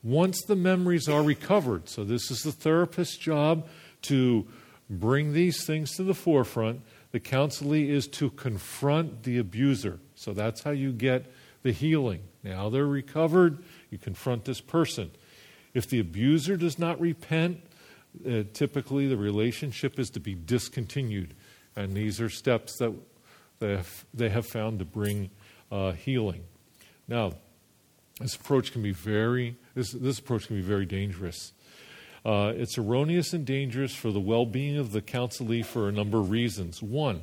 once 0.02 0.42
the 0.42 0.56
memories 0.56 1.08
are 1.08 1.22
recovered, 1.22 1.88
so 1.88 2.04
this 2.04 2.30
is 2.30 2.42
the 2.42 2.52
therapist's 2.52 3.16
job 3.16 3.66
to 4.02 4.46
bring 4.90 5.32
these 5.32 5.64
things 5.64 5.96
to 5.96 6.02
the 6.02 6.14
forefront 6.14 6.82
the 7.12 7.20
counselee 7.20 7.90
is 7.90 8.08
to 8.08 8.30
confront 8.30 9.22
the 9.22 9.38
abuser. 9.38 10.00
So 10.14 10.32
that's 10.32 10.62
how 10.62 10.70
you 10.70 10.92
get 10.92 11.30
the 11.62 11.72
healing. 11.72 12.22
Now 12.42 12.70
they're 12.70 12.86
recovered, 12.86 13.58
you 13.90 13.98
confront 13.98 14.46
this 14.46 14.60
person. 14.60 15.10
If 15.74 15.88
the 15.88 16.00
abuser 16.00 16.56
does 16.56 16.78
not 16.78 17.00
repent, 17.00 17.60
uh, 18.26 18.42
typically 18.52 19.06
the 19.06 19.16
relationship 19.16 19.98
is 19.98 20.10
to 20.10 20.20
be 20.20 20.34
discontinued. 20.34 21.34
And 21.76 21.94
these 21.94 22.20
are 22.20 22.28
steps 22.28 22.76
that 22.78 22.92
they 23.58 23.76
have, 23.76 24.04
they 24.12 24.28
have 24.28 24.46
found 24.46 24.78
to 24.80 24.84
bring 24.84 25.30
uh, 25.70 25.92
healing. 25.92 26.44
Now, 27.08 27.32
this 28.20 28.34
approach 28.34 28.72
can 28.72 28.82
be 28.82 28.92
very 28.92 29.56
this, 29.74 29.92
this 29.92 30.18
approach 30.18 30.48
can 30.48 30.56
be 30.56 30.62
very 30.62 30.84
dangerous. 30.84 31.52
Uh, 32.24 32.52
it's 32.54 32.78
erroneous 32.78 33.32
and 33.32 33.44
dangerous 33.44 33.94
for 33.94 34.10
the 34.12 34.20
well 34.20 34.46
being 34.46 34.76
of 34.76 34.92
the 34.92 35.02
counselee 35.02 35.64
for 35.64 35.88
a 35.88 35.92
number 35.92 36.18
of 36.18 36.30
reasons. 36.30 36.82
One, 36.82 37.22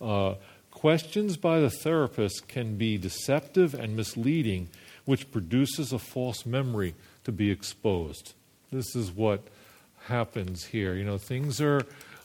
uh, 0.00 0.34
questions 0.70 1.36
by 1.36 1.60
the 1.60 1.70
therapist 1.70 2.48
can 2.48 2.76
be 2.76 2.96
deceptive 2.96 3.74
and 3.74 3.96
misleading, 3.96 4.68
which 5.04 5.30
produces 5.30 5.92
a 5.92 5.98
false 5.98 6.46
memory 6.46 6.94
to 7.24 7.32
be 7.32 7.50
exposed. 7.50 8.34
This 8.70 8.94
is 8.94 9.10
what 9.10 9.42
happens 10.06 10.64
here. 10.64 10.94
You 10.94 11.04
know, 11.04 11.18
things 11.18 11.60
are, 11.60 11.82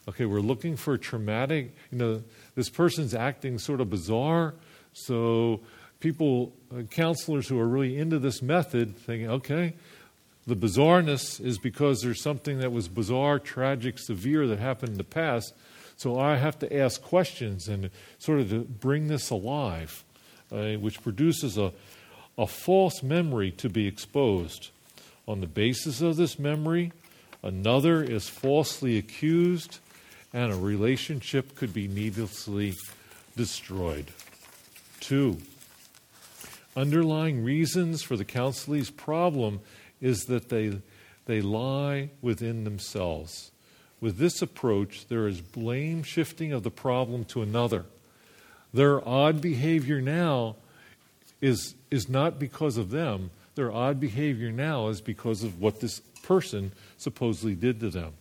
okay, 0.08 0.26
we're 0.26 0.40
looking 0.40 0.76
for 0.76 0.98
traumatic, 0.98 1.76
you 1.92 1.98
know, 1.98 2.24
this 2.56 2.70
person's 2.70 3.14
acting 3.14 3.60
sort 3.60 3.82
of 3.82 3.90
bizarre, 3.90 4.54
so 4.94 5.60
people, 6.00 6.54
uh, 6.74 6.84
counselors 6.84 7.48
who 7.48 7.60
are 7.60 7.68
really 7.68 7.98
into 7.98 8.20
this 8.20 8.42
method, 8.42 8.98
thinking, 8.98 9.30
okay, 9.30 9.74
the 10.48 10.56
bizarreness 10.56 11.44
is 11.44 11.58
because 11.58 12.02
there's 12.02 12.22
something 12.22 12.60
that 12.60 12.72
was 12.72 12.88
bizarre, 12.88 13.40
tragic, 13.40 13.98
severe 13.98 14.48
that 14.48 14.60
happened 14.60 14.92
in 14.92 14.98
the 14.98 15.04
past. 15.04 15.54
So 15.98 16.20
I 16.20 16.36
have 16.36 16.60
to 16.60 16.78
ask 16.78 17.02
questions 17.02 17.68
and 17.68 17.90
sort 18.20 18.40
of 18.40 18.50
to 18.52 18.60
bring 18.60 19.08
this 19.08 19.30
alive, 19.32 20.04
uh, 20.52 20.74
which 20.74 21.02
produces 21.02 21.58
a, 21.58 21.72
a 22.38 22.46
false 22.46 23.02
memory 23.02 23.52
to 23.52 23.70
be 23.70 23.88
exposed. 23.88 24.70
On 25.28 25.42
the 25.42 25.48
basis 25.48 26.02
of 26.02 26.18
this 26.18 26.38
memory, 26.38 26.92
another 27.46 28.04
is 28.04 28.28
falsely 28.28 28.98
accused, 28.98 29.80
and 30.34 30.52
a 30.52 30.58
relationship 30.58 31.56
could 31.56 31.74
be 31.74 31.88
needlessly 31.88 32.74
destroyed. 33.38 34.08
Two, 35.00 35.38
underlying 36.76 37.44
reasons 37.44 38.02
for 38.02 38.18
the 38.18 38.26
counselee's 38.26 38.90
problem 38.90 39.62
is 40.02 40.26
that 40.26 40.50
they, 40.50 40.80
they 41.26 41.42
lie 41.42 42.10
within 42.22 42.64
themselves. 42.64 43.52
With 44.02 44.18
this 44.18 44.42
approach, 44.42 45.08
there 45.08 45.28
is 45.28 45.40
blame 45.42 46.04
shifting 46.04 46.52
of 46.52 46.64
the 46.64 46.72
problem 46.72 47.24
to 47.26 47.42
another. 47.42 47.86
Their 48.74 49.08
odd 49.08 49.40
behavior 49.40 50.02
now 50.02 50.58
is, 51.42 51.76
is 51.90 52.10
not 52.10 52.40
because 52.40 52.78
of 52.78 52.90
them. 52.90 53.32
Their 53.56 53.72
odd 53.72 54.00
behavior 54.00 54.52
now 54.52 54.90
is 54.90 55.00
because 55.00 55.44
of 55.44 55.62
what 55.62 55.80
this 55.80 56.02
person 56.26 56.72
supposedly 56.98 57.56
did 57.56 57.80
to 57.80 57.90
them. 57.90 58.14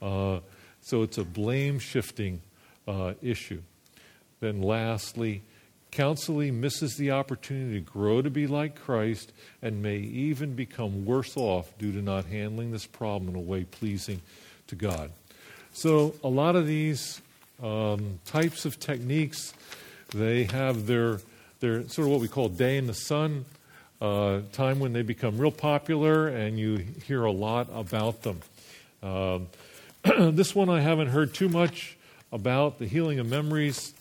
Uh, 0.00 0.40
so 0.80 1.02
it's 1.02 1.18
a 1.18 1.24
blame 1.24 1.78
shifting 1.78 2.40
uh, 2.86 3.14
issue. 3.20 3.60
Then, 4.40 4.62
lastly, 4.62 5.42
Counselee 5.92 6.52
misses 6.52 6.96
the 6.96 7.10
opportunity 7.10 7.74
to 7.74 7.80
grow 7.80 8.22
to 8.22 8.30
be 8.30 8.46
like 8.46 8.80
Christ 8.80 9.32
and 9.62 9.82
may 9.82 9.98
even 9.98 10.54
become 10.54 11.04
worse 11.04 11.36
off 11.36 11.76
due 11.78 11.92
to 11.92 12.02
not 12.02 12.26
handling 12.26 12.70
this 12.70 12.86
problem 12.86 13.28
in 13.30 13.36
a 13.36 13.40
way 13.40 13.64
pleasing 13.64 14.22
to 14.68 14.76
God. 14.76 15.10
So, 15.72 16.14
a 16.22 16.28
lot 16.28 16.56
of 16.56 16.66
these 16.66 17.20
um, 17.62 18.20
types 18.24 18.64
of 18.64 18.78
techniques, 18.78 19.52
they 20.14 20.44
have 20.44 20.86
their, 20.86 21.20
their 21.60 21.88
sort 21.88 22.06
of 22.06 22.12
what 22.12 22.20
we 22.20 22.28
call 22.28 22.48
day 22.48 22.76
in 22.76 22.86
the 22.86 22.94
sun. 22.94 23.44
Uh, 24.00 24.40
time 24.52 24.78
when 24.78 24.92
they 24.92 25.02
become 25.02 25.38
real 25.38 25.50
popular 25.50 26.28
and 26.28 26.58
you 26.58 26.84
hear 27.06 27.24
a 27.24 27.32
lot 27.32 27.68
about 27.72 28.22
them. 28.22 28.40
Um, 29.02 29.48
this 30.34 30.54
one 30.54 30.68
I 30.68 30.80
haven't 30.80 31.08
heard 31.08 31.34
too 31.34 31.48
much 31.48 31.96
about 32.30 32.78
the 32.78 32.86
healing 32.86 33.18
of 33.18 33.26
memories. 33.26 33.92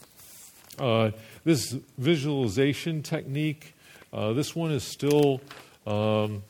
Uh, 0.77 1.11
this 1.43 1.75
visualization 1.97 3.01
technique, 3.01 3.73
uh, 4.13 4.33
this 4.33 4.55
one 4.55 4.71
is 4.71 4.83
still 4.83 5.41
um, 5.87 6.43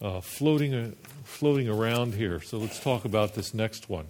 uh, 0.00 0.20
floating, 0.20 0.74
uh, 0.74 0.90
floating 1.24 1.68
around 1.68 2.14
here. 2.14 2.40
So 2.40 2.58
let's 2.58 2.80
talk 2.80 3.04
about 3.04 3.34
this 3.34 3.52
next 3.52 3.88
one. 3.88 4.06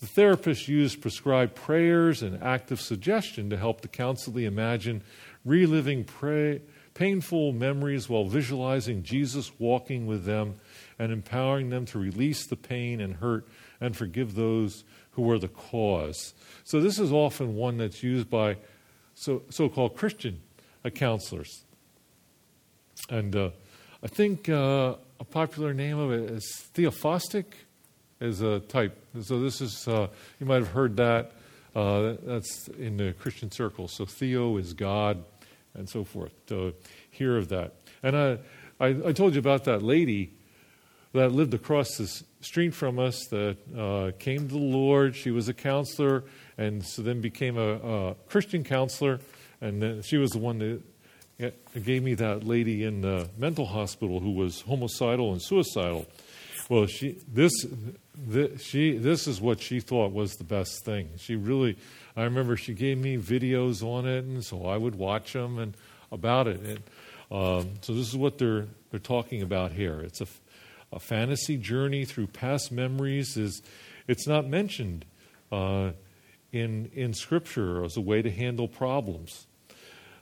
The 0.00 0.06
therapist 0.06 0.68
used 0.68 1.00
prescribed 1.00 1.54
prayers 1.54 2.22
and 2.22 2.42
active 2.42 2.80
suggestion 2.80 3.50
to 3.50 3.56
help 3.56 3.80
the 3.80 3.88
counselee 3.88 4.44
imagine 4.44 5.02
reliving 5.44 6.04
pray, 6.04 6.60
painful 6.98 7.52
memories 7.52 8.08
while 8.08 8.24
visualizing 8.24 9.02
Jesus 9.02 9.52
walking 9.58 10.06
with 10.06 10.24
them 10.24 10.56
and 10.98 11.12
empowering 11.12 11.70
them 11.70 11.86
to 11.86 11.98
release 11.98 12.46
the 12.46 12.56
pain 12.56 13.00
and 13.00 13.14
hurt 13.16 13.46
and 13.80 13.96
forgive 13.96 14.34
those 14.34 14.84
who 15.12 15.22
were 15.22 15.38
the 15.38 15.48
cause. 15.48 16.34
So, 16.64 16.80
this 16.80 16.98
is 16.98 17.12
often 17.12 17.54
one 17.54 17.78
that's 17.78 18.02
used 18.02 18.28
by 18.28 18.56
so 19.14 19.68
called 19.68 19.96
Christian 19.96 20.40
counselors. 20.94 21.64
And 23.08 23.34
uh, 23.34 23.50
I 24.02 24.06
think 24.08 24.48
uh, 24.48 24.94
a 25.20 25.24
popular 25.24 25.74
name 25.74 25.98
of 25.98 26.12
it 26.12 26.30
is 26.30 26.68
theophostic 26.74 27.44
is 28.20 28.40
a 28.40 28.60
type. 28.60 28.96
So 29.22 29.40
this 29.40 29.60
is, 29.60 29.86
uh, 29.86 30.08
you 30.40 30.46
might 30.46 30.56
have 30.56 30.68
heard 30.68 30.96
that. 30.96 31.32
Uh, 31.74 32.16
that's 32.22 32.68
in 32.68 32.96
the 32.96 33.12
Christian 33.12 33.50
circles. 33.50 33.92
So 33.92 34.04
Theo 34.04 34.56
is 34.56 34.72
God 34.72 35.22
and 35.78 35.88
so 35.88 36.04
forth. 36.04 36.32
To 36.46 36.74
hear 37.10 37.36
of 37.36 37.48
that. 37.48 37.74
And 38.02 38.16
I, 38.16 38.38
I, 38.80 38.86
I, 39.06 39.12
told 39.12 39.34
you 39.34 39.40
about 39.40 39.64
that 39.64 39.82
lady 39.82 40.34
that 41.12 41.32
lived 41.32 41.54
across 41.54 41.96
the 41.96 42.06
street 42.40 42.74
from 42.74 42.98
us 42.98 43.26
that 43.26 43.56
uh, 43.76 44.16
came 44.18 44.48
to 44.48 44.54
the 44.54 44.58
Lord. 44.58 45.16
She 45.16 45.30
was 45.30 45.48
a 45.48 45.54
counselor 45.54 46.24
and 46.56 46.84
so 46.84 47.02
then 47.02 47.20
became 47.20 47.56
a, 47.56 47.74
a 48.10 48.14
Christian 48.28 48.64
counselor. 48.64 49.20
And 49.60 50.04
she 50.04 50.16
was 50.16 50.30
the 50.32 50.38
one 50.38 50.58
that 51.38 51.82
gave 51.84 52.02
me 52.02 52.14
that 52.14 52.44
lady 52.44 52.84
in 52.84 53.00
the 53.00 53.28
mental 53.36 53.66
hospital 53.66 54.20
who 54.20 54.32
was 54.32 54.62
homicidal 54.62 55.32
and 55.32 55.40
suicidal. 55.40 56.06
Well, 56.68 56.84
she 56.84 57.18
this, 57.26 57.52
this 58.14 58.62
she 58.62 58.98
this 58.98 59.26
is 59.26 59.40
what 59.40 59.60
she 59.60 59.80
thought 59.80 60.12
was 60.12 60.34
the 60.34 60.44
best 60.44 60.84
thing. 60.84 61.08
She 61.16 61.34
really, 61.34 61.78
I 62.14 62.24
remember 62.24 62.58
she 62.58 62.74
gave 62.74 62.98
me 62.98 63.16
videos 63.16 63.82
on 63.82 64.06
it, 64.06 64.24
and 64.24 64.44
so 64.44 64.66
I 64.66 64.76
would 64.76 64.94
watch 64.94 65.32
them 65.32 65.58
and 65.58 65.74
about 66.12 66.46
it. 66.46 66.60
And 66.60 66.80
um, 67.30 67.70
so 67.80 67.94
this 67.94 68.08
is 68.08 68.16
what 68.16 68.36
they're 68.36 68.66
they're 68.90 69.00
talking 69.00 69.40
about 69.40 69.72
here. 69.72 70.00
It's 70.00 70.20
a, 70.20 70.26
a 70.92 70.98
fantasy 70.98 71.56
journey 71.56 72.04
through 72.04 72.26
past 72.26 72.70
memories. 72.70 73.38
Is 73.38 73.62
it's 74.06 74.26
not 74.26 74.46
mentioned 74.46 75.06
uh, 75.50 75.92
in 76.52 76.90
in 76.92 77.14
Scripture 77.14 77.82
as 77.82 77.96
a 77.96 78.02
way 78.02 78.20
to 78.20 78.30
handle 78.30 78.68
problems. 78.68 79.46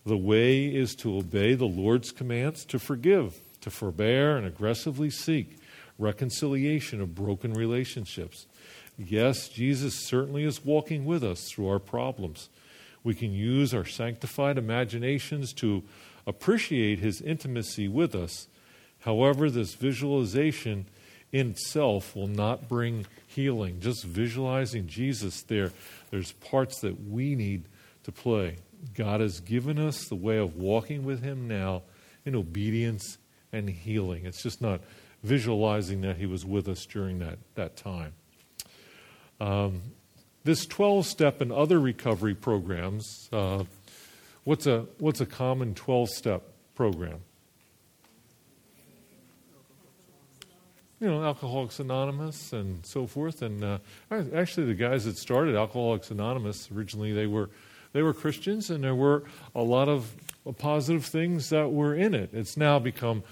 The 0.04 0.16
way 0.16 0.66
is 0.66 0.94
to 0.96 1.16
obey 1.16 1.54
the 1.54 1.66
Lord's 1.66 2.12
commands, 2.12 2.64
to 2.66 2.78
forgive, 2.78 3.36
to 3.62 3.70
forbear, 3.70 4.36
and 4.36 4.46
aggressively 4.46 5.10
seek 5.10 5.58
reconciliation 5.98 7.00
of 7.00 7.14
broken 7.14 7.52
relationships. 7.52 8.46
Yes, 8.98 9.48
Jesus 9.48 9.94
certainly 9.94 10.44
is 10.44 10.64
walking 10.64 11.04
with 11.04 11.22
us 11.22 11.50
through 11.50 11.68
our 11.68 11.78
problems. 11.78 12.48
We 13.04 13.14
can 13.14 13.32
use 13.32 13.74
our 13.74 13.84
sanctified 13.84 14.58
imaginations 14.58 15.52
to 15.54 15.82
appreciate 16.26 16.98
his 16.98 17.20
intimacy 17.20 17.88
with 17.88 18.14
us. 18.14 18.48
However, 19.00 19.50
this 19.50 19.74
visualization 19.74 20.86
in 21.32 21.50
itself 21.50 22.16
will 22.16 22.26
not 22.26 22.68
bring 22.68 23.06
healing. 23.26 23.80
Just 23.80 24.04
visualizing 24.04 24.86
Jesus 24.86 25.42
there, 25.42 25.72
there's 26.10 26.32
parts 26.32 26.80
that 26.80 27.08
we 27.08 27.34
need 27.34 27.64
to 28.04 28.12
play. 28.12 28.56
God 28.94 29.20
has 29.20 29.40
given 29.40 29.78
us 29.78 30.08
the 30.08 30.14
way 30.14 30.38
of 30.38 30.56
walking 30.56 31.04
with 31.04 31.22
him 31.22 31.46
now 31.46 31.82
in 32.24 32.34
obedience 32.34 33.18
and 33.52 33.68
healing. 33.68 34.26
It's 34.26 34.42
just 34.42 34.60
not 34.60 34.80
visualizing 35.26 36.00
that 36.02 36.16
he 36.16 36.26
was 36.26 36.46
with 36.46 36.68
us 36.68 36.86
during 36.86 37.18
that, 37.18 37.38
that 37.56 37.76
time. 37.76 38.12
Um, 39.40 39.82
this 40.44 40.64
12 40.64 41.04
step 41.04 41.40
and 41.40 41.52
other 41.52 41.80
recovery 41.80 42.34
programs, 42.34 43.28
uh, 43.32 43.64
what's, 44.44 44.66
a, 44.66 44.86
what's 44.98 45.20
a 45.20 45.26
common 45.26 45.74
12 45.74 46.08
step 46.08 46.42
program? 46.74 47.18
You 51.00 51.08
know, 51.08 51.24
Alcoholics 51.24 51.78
Anonymous 51.78 52.54
and 52.54 52.86
so 52.86 53.06
forth. 53.06 53.42
And 53.42 53.62
uh, 53.62 53.78
actually, 54.10 54.66
the 54.66 54.74
guys 54.74 55.04
that 55.04 55.18
started 55.18 55.54
Alcoholics 55.54 56.10
Anonymous 56.10 56.70
originally, 56.74 57.12
they 57.12 57.26
were 57.26 57.50
they 57.92 58.02
were 58.02 58.14
Christians, 58.14 58.70
and 58.70 58.82
there 58.82 58.94
were 58.94 59.24
a 59.54 59.62
lot 59.62 59.88
of 59.88 60.14
positive 60.58 61.04
things 61.04 61.50
that 61.50 61.70
were 61.72 61.94
in 61.94 62.14
it. 62.14 62.30
It's 62.32 62.56
now 62.56 62.78
become 62.78 63.22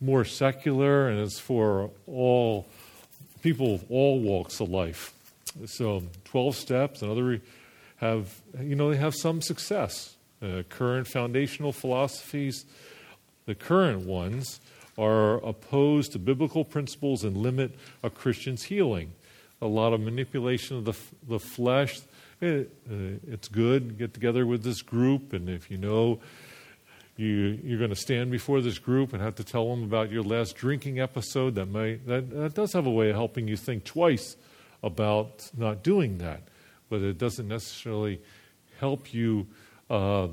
more 0.00 0.24
secular 0.24 1.08
and 1.08 1.20
it's 1.20 1.38
for 1.38 1.90
all 2.06 2.66
people 3.42 3.74
of 3.74 3.84
all 3.90 4.20
walks 4.20 4.60
of 4.60 4.68
life. 4.68 5.12
So, 5.66 6.02
12 6.24 6.56
steps 6.56 7.02
and 7.02 7.10
other 7.10 7.40
have, 7.96 8.40
you 8.60 8.74
know, 8.74 8.90
they 8.90 8.96
have 8.96 9.14
some 9.14 9.40
success. 9.40 10.16
Uh, 10.42 10.62
current 10.68 11.06
foundational 11.06 11.72
philosophies, 11.72 12.64
the 13.46 13.54
current 13.54 14.04
ones, 14.04 14.60
are 14.98 15.36
opposed 15.44 16.12
to 16.12 16.18
biblical 16.18 16.64
principles 16.64 17.24
and 17.24 17.36
limit 17.36 17.74
a 18.02 18.10
Christian's 18.10 18.64
healing. 18.64 19.12
A 19.60 19.66
lot 19.66 19.92
of 19.92 20.00
manipulation 20.00 20.76
of 20.76 20.84
the, 20.84 20.94
the 21.28 21.38
flesh. 21.38 22.00
It, 22.40 22.70
uh, 22.90 23.18
it's 23.26 23.48
good. 23.48 23.98
Get 23.98 24.12
together 24.12 24.46
with 24.46 24.62
this 24.62 24.82
group, 24.82 25.32
and 25.32 25.48
if 25.48 25.70
you 25.70 25.78
know 25.78 26.20
you, 27.16 27.60
you're 27.62 27.78
going 27.78 27.90
to 27.90 27.96
stand 27.96 28.30
before 28.30 28.60
this 28.60 28.78
group 28.78 29.12
and 29.12 29.22
have 29.22 29.36
to 29.36 29.44
tell 29.44 29.68
them 29.70 29.84
about 29.84 30.10
your 30.10 30.22
last 30.22 30.56
drinking 30.56 30.98
episode. 30.98 31.54
That, 31.54 31.66
may, 31.66 31.96
that, 32.06 32.30
that 32.30 32.54
does 32.54 32.72
have 32.72 32.86
a 32.86 32.90
way 32.90 33.10
of 33.10 33.16
helping 33.16 33.46
you 33.46 33.56
think 33.56 33.84
twice 33.84 34.36
about 34.82 35.50
not 35.56 35.82
doing 35.82 36.18
that, 36.18 36.42
but 36.90 37.02
it 37.02 37.18
doesn't 37.18 37.46
necessarily 37.46 38.20
help 38.80 39.14
you 39.14 39.46
uh, 39.88 40.28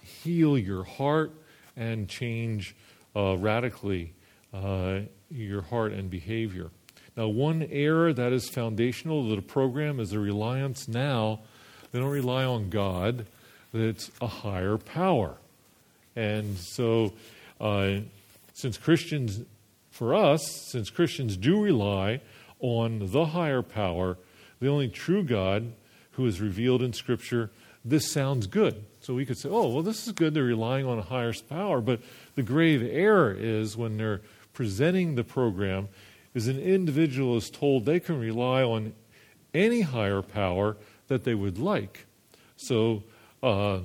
heal 0.00 0.56
your 0.56 0.84
heart 0.84 1.32
and 1.76 2.08
change 2.08 2.76
uh, 3.16 3.36
radically 3.36 4.14
uh, 4.54 5.00
your 5.30 5.62
heart 5.62 5.92
and 5.92 6.10
behavior. 6.10 6.70
Now, 7.16 7.28
one 7.28 7.66
error 7.70 8.12
that 8.12 8.32
is 8.32 8.48
foundational 8.48 9.28
to 9.28 9.36
the 9.36 9.42
program 9.42 10.00
is 10.00 10.10
the 10.10 10.18
reliance 10.18 10.88
now. 10.88 11.40
They 11.90 11.98
don't 11.98 12.08
rely 12.08 12.44
on 12.44 12.70
God, 12.70 13.26
it's 13.74 14.10
a 14.20 14.26
higher 14.26 14.78
power. 14.78 15.36
And 16.16 16.56
so, 16.58 17.12
uh, 17.60 18.00
since 18.52 18.76
Christians, 18.76 19.40
for 19.90 20.14
us, 20.14 20.42
since 20.70 20.90
Christians 20.90 21.36
do 21.36 21.60
rely 21.60 22.20
on 22.60 23.10
the 23.10 23.26
higher 23.26 23.62
power, 23.62 24.18
the 24.60 24.68
only 24.68 24.88
true 24.88 25.22
God 25.24 25.72
who 26.12 26.26
is 26.26 26.40
revealed 26.40 26.82
in 26.82 26.92
Scripture, 26.92 27.50
this 27.84 28.10
sounds 28.10 28.46
good. 28.46 28.84
So 29.00 29.14
we 29.14 29.26
could 29.26 29.38
say, 29.38 29.48
oh, 29.48 29.68
well, 29.68 29.82
this 29.82 30.06
is 30.06 30.12
good. 30.12 30.34
They're 30.34 30.44
relying 30.44 30.86
on 30.86 30.98
a 30.98 31.02
higher 31.02 31.32
power. 31.48 31.80
But 31.80 32.00
the 32.36 32.42
grave 32.42 32.82
error 32.82 33.34
is 33.36 33.76
when 33.76 33.96
they're 33.96 34.20
presenting 34.52 35.14
the 35.14 35.24
program, 35.24 35.88
is 36.34 36.46
an 36.46 36.58
individual 36.58 37.36
is 37.36 37.50
told 37.50 37.84
they 37.84 38.00
can 38.00 38.20
rely 38.20 38.62
on 38.62 38.92
any 39.52 39.80
higher 39.80 40.22
power 40.22 40.76
that 41.08 41.24
they 41.24 41.34
would 41.34 41.58
like. 41.58 42.06
So, 42.56 43.02
uh, 43.42 43.80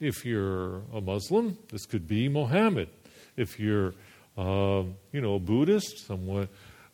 if 0.00 0.24
you're 0.24 0.82
a 0.92 1.00
Muslim, 1.00 1.58
this 1.70 1.86
could 1.86 2.06
be 2.06 2.28
Mohammed. 2.28 2.88
If 3.36 3.58
you're, 3.58 3.94
uh, 4.36 4.84
you 5.12 5.20
know, 5.20 5.34
a 5.34 5.40
Buddhist, 5.40 6.06
someone 6.06 6.48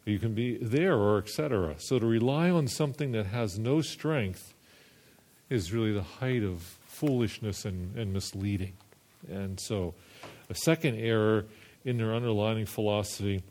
you 0.05 0.19
can 0.19 0.35
be 0.35 0.57
there, 0.59 0.97
or 0.97 1.19
etc. 1.19 1.77
So 1.79 1.99
to 1.99 2.07
rely 2.07 2.51
on 2.51 2.67
something 2.67 3.13
that 3.13 3.27
has 3.27 3.59
no 3.59 3.81
strength 3.81 4.55
is 5.49 5.73
really 5.73 5.93
the 5.93 6.03
height 6.03 6.43
of 6.43 6.61
foolishness 6.87 7.65
and, 7.65 7.97
and 7.97 8.13
misleading. 8.13 8.73
And 9.31 9.61
so, 9.61 9.95
a 10.51 10.55
second 10.55 10.97
error 10.99 11.45
in 11.85 11.99
their 11.99 12.15
underlying 12.15 12.67
philosophy 12.67 13.43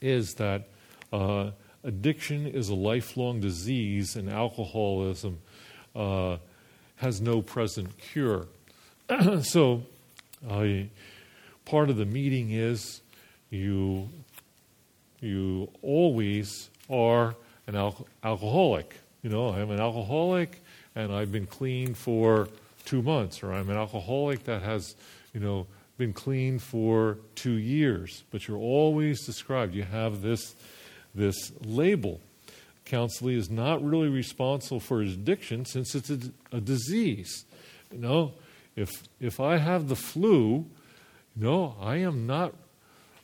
is 0.00 0.34
that 0.34 0.68
uh, 1.12 1.50
addiction 1.82 2.46
is 2.46 2.68
a 2.68 2.74
lifelong 2.74 3.40
disease, 3.40 4.16
and 4.16 4.28
alcoholism. 4.28 5.38
Uh, 5.94 6.38
has 6.98 7.20
no 7.20 7.42
present 7.42 7.96
cure. 7.98 8.46
so, 9.42 9.82
uh, 10.48 10.66
part 11.64 11.90
of 11.90 11.96
the 11.96 12.06
meeting 12.06 12.50
is 12.50 13.00
you 13.50 14.08
you 15.20 15.68
always 15.82 16.70
are 16.88 17.34
an 17.66 17.74
al- 17.74 18.06
alcoholic. 18.22 18.94
You 19.22 19.30
know, 19.30 19.48
I'm 19.48 19.70
an 19.70 19.80
alcoholic 19.80 20.62
and 20.94 21.12
I've 21.12 21.32
been 21.32 21.46
clean 21.46 21.94
for 21.94 22.48
two 22.84 23.02
months, 23.02 23.42
or 23.42 23.52
I'm 23.52 23.68
an 23.70 23.76
alcoholic 23.76 24.44
that 24.44 24.62
has, 24.62 24.94
you 25.34 25.40
know, 25.40 25.66
been 25.96 26.12
clean 26.12 26.58
for 26.58 27.18
two 27.34 27.54
years, 27.54 28.24
but 28.30 28.46
you're 28.46 28.58
always 28.58 29.26
described. 29.26 29.74
You 29.74 29.82
have 29.82 30.22
this, 30.22 30.54
this 31.14 31.52
label. 31.64 32.20
Counselee 32.88 33.36
is 33.36 33.50
not 33.50 33.84
really 33.84 34.08
responsible 34.08 34.80
for 34.80 35.00
his 35.00 35.14
addiction 35.14 35.64
since 35.64 35.94
it's 35.94 36.10
a, 36.10 36.18
a 36.52 36.60
disease. 36.60 37.44
You 37.92 37.98
know, 37.98 38.32
if, 38.76 38.90
if 39.20 39.40
I 39.40 39.58
have 39.58 39.88
the 39.88 39.96
flu, 39.96 40.66
you 41.36 41.44
know, 41.44 41.76
I 41.80 41.96
am 41.96 42.26
not 42.26 42.54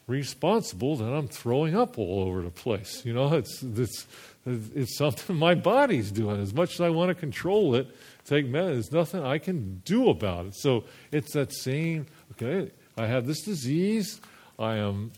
responsible 0.06 0.96
that 0.96 1.12
I'm 1.12 1.28
throwing 1.28 1.74
up 1.74 1.98
all 1.98 2.20
over 2.28 2.42
the 2.42 2.50
place. 2.50 3.04
You 3.04 3.14
know, 3.14 3.34
it's, 3.34 3.62
it's, 3.62 4.06
it's 4.44 4.96
something 4.96 5.36
my 5.38 5.54
body's 5.54 6.10
doing. 6.10 6.40
As 6.40 6.52
much 6.52 6.74
as 6.74 6.80
I 6.80 6.90
want 6.90 7.08
to 7.08 7.14
control 7.14 7.74
it, 7.74 7.88
take 8.24 8.46
medicine, 8.46 8.74
there's 8.74 8.92
nothing 8.92 9.24
I 9.24 9.38
can 9.38 9.82
do 9.84 10.10
about 10.10 10.46
it. 10.46 10.54
So 10.56 10.84
it's 11.10 11.32
that 11.32 11.52
same, 11.52 12.06
okay, 12.32 12.70
I 12.96 13.06
have 13.06 13.26
this 13.26 13.42
disease, 13.42 14.20
I 14.58 14.76
am 14.76 15.12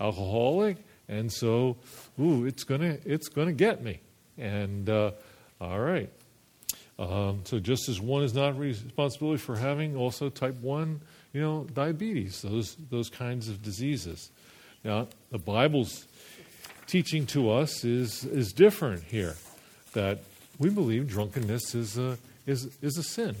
alcoholic, 0.00 0.76
and 1.08 1.32
so, 1.32 1.76
ooh, 2.20 2.44
it's 2.44 2.64
gonna, 2.64 2.98
it's 3.04 3.28
gonna 3.28 3.52
get 3.52 3.82
me. 3.82 4.00
And 4.38 4.88
uh, 4.88 5.12
all 5.60 5.80
right. 5.80 6.10
Um, 6.98 7.40
so 7.44 7.58
just 7.58 7.88
as 7.88 8.00
one 8.00 8.22
is 8.22 8.34
not 8.34 8.58
responsibility 8.58 9.38
for 9.38 9.56
having 9.56 9.96
also 9.96 10.28
type 10.30 10.56
one 10.60 11.00
you 11.36 11.42
know, 11.42 11.66
diabetes, 11.74 12.40
those, 12.40 12.76
those 12.90 13.10
kinds 13.10 13.50
of 13.50 13.62
diseases. 13.62 14.30
Now, 14.82 15.08
the 15.30 15.36
Bible's 15.36 16.06
teaching 16.86 17.26
to 17.26 17.50
us 17.50 17.84
is, 17.84 18.24
is 18.24 18.54
different 18.54 19.04
here, 19.04 19.34
that 19.92 20.20
we 20.58 20.70
believe 20.70 21.08
drunkenness 21.08 21.74
is 21.74 21.98
a, 21.98 22.16
is, 22.46 22.70
is 22.80 22.96
a 22.96 23.02
sin. 23.02 23.36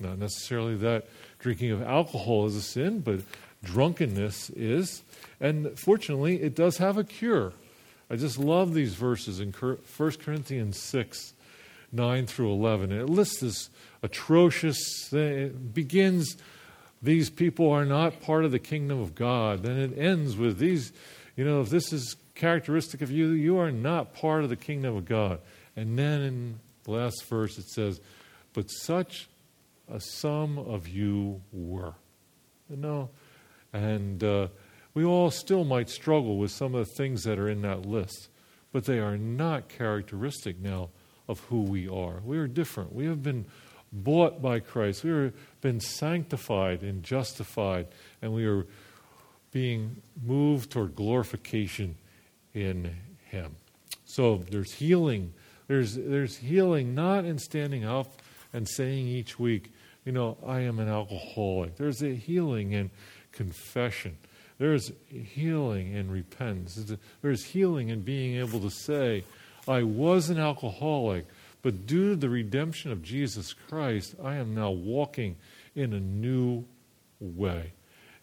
Not 0.00 0.16
necessarily 0.16 0.74
that 0.76 1.06
drinking 1.38 1.72
of 1.72 1.82
alcohol 1.82 2.46
is 2.46 2.56
a 2.56 2.62
sin, 2.62 3.00
but 3.00 3.20
drunkenness 3.62 4.50
is. 4.50 5.02
And 5.40 5.78
fortunately, 5.78 6.42
it 6.42 6.54
does 6.54 6.78
have 6.78 6.98
a 6.98 7.04
cure. 7.04 7.52
I 8.10 8.16
just 8.16 8.38
love 8.38 8.74
these 8.74 8.94
verses 8.94 9.40
in 9.40 9.52
1 9.52 9.78
Corinthians 9.96 10.78
6 10.78 11.34
9 11.94 12.26
through 12.26 12.50
11. 12.50 12.90
It 12.90 13.08
lists 13.10 13.40
this 13.40 13.68
atrocious 14.02 14.78
thing. 15.10 15.38
It 15.38 15.74
begins 15.74 16.36
these 17.02 17.28
people 17.28 17.70
are 17.70 17.84
not 17.84 18.20
part 18.22 18.44
of 18.44 18.50
the 18.50 18.58
kingdom 18.58 19.00
of 19.00 19.14
God. 19.14 19.62
Then 19.62 19.76
it 19.76 19.98
ends 19.98 20.36
with 20.36 20.58
these, 20.58 20.92
you 21.36 21.44
know, 21.44 21.60
if 21.60 21.68
this 21.68 21.92
is 21.92 22.16
characteristic 22.34 23.02
of 23.02 23.10
you, 23.10 23.30
you 23.30 23.58
are 23.58 23.72
not 23.72 24.14
part 24.14 24.44
of 24.44 24.50
the 24.50 24.56
kingdom 24.56 24.96
of 24.96 25.04
God. 25.04 25.40
And 25.76 25.98
then 25.98 26.22
in 26.22 26.60
the 26.84 26.92
last 26.92 27.24
verse 27.24 27.58
it 27.58 27.68
says, 27.68 28.00
but 28.54 28.66
such 28.70 29.28
a 29.90 30.00
some 30.00 30.58
of 30.58 30.88
you 30.88 31.42
were. 31.52 31.94
You 32.70 32.76
know, 32.76 33.10
and 33.72 34.22
uh, 34.22 34.48
we 34.94 35.04
all 35.04 35.30
still 35.30 35.64
might 35.64 35.88
struggle 35.88 36.36
with 36.36 36.50
some 36.50 36.74
of 36.74 36.86
the 36.86 36.94
things 36.94 37.24
that 37.24 37.38
are 37.38 37.48
in 37.48 37.62
that 37.62 37.86
list, 37.86 38.28
but 38.72 38.84
they 38.84 38.98
are 38.98 39.16
not 39.16 39.68
characteristic 39.68 40.58
now 40.60 40.90
of 41.28 41.40
who 41.40 41.62
we 41.62 41.88
are. 41.88 42.20
We 42.24 42.38
are 42.38 42.46
different. 42.46 42.94
We 42.94 43.06
have 43.06 43.22
been 43.22 43.46
bought 43.92 44.42
by 44.42 44.60
Christ. 44.60 45.04
We 45.04 45.10
have 45.10 45.32
been 45.60 45.80
sanctified 45.80 46.82
and 46.82 47.02
justified, 47.02 47.88
and 48.20 48.32
we 48.32 48.46
are 48.46 48.66
being 49.50 49.96
moved 50.24 50.70
toward 50.70 50.96
glorification 50.96 51.96
in 52.54 52.96
Him. 53.26 53.56
So 54.04 54.44
there's 54.50 54.72
healing. 54.72 55.32
There's, 55.68 55.94
there's 55.94 56.36
healing 56.36 56.94
not 56.94 57.24
in 57.24 57.38
standing 57.38 57.84
up 57.84 58.12
and 58.52 58.68
saying 58.68 59.06
each 59.06 59.38
week, 59.38 59.72
you 60.04 60.12
know, 60.12 60.36
I 60.46 60.60
am 60.60 60.78
an 60.78 60.88
alcoholic. 60.88 61.76
There's 61.76 62.02
a 62.02 62.14
healing 62.14 62.72
in 62.72 62.90
confession. 63.32 64.16
There's 64.58 64.92
healing 65.08 65.92
in 65.92 66.10
repentance. 66.10 66.94
There's 67.20 67.44
healing 67.44 67.88
in 67.88 68.02
being 68.02 68.36
able 68.36 68.60
to 68.60 68.70
say, 68.70 69.24
I 69.66 69.82
was 69.82 70.30
an 70.30 70.38
alcoholic, 70.38 71.26
but 71.62 71.86
due 71.86 72.10
to 72.10 72.16
the 72.16 72.28
redemption 72.28 72.92
of 72.92 73.02
Jesus 73.02 73.52
Christ, 73.52 74.14
I 74.22 74.36
am 74.36 74.54
now 74.54 74.70
walking 74.70 75.36
in 75.74 75.92
a 75.92 76.00
new 76.00 76.64
way. 77.20 77.72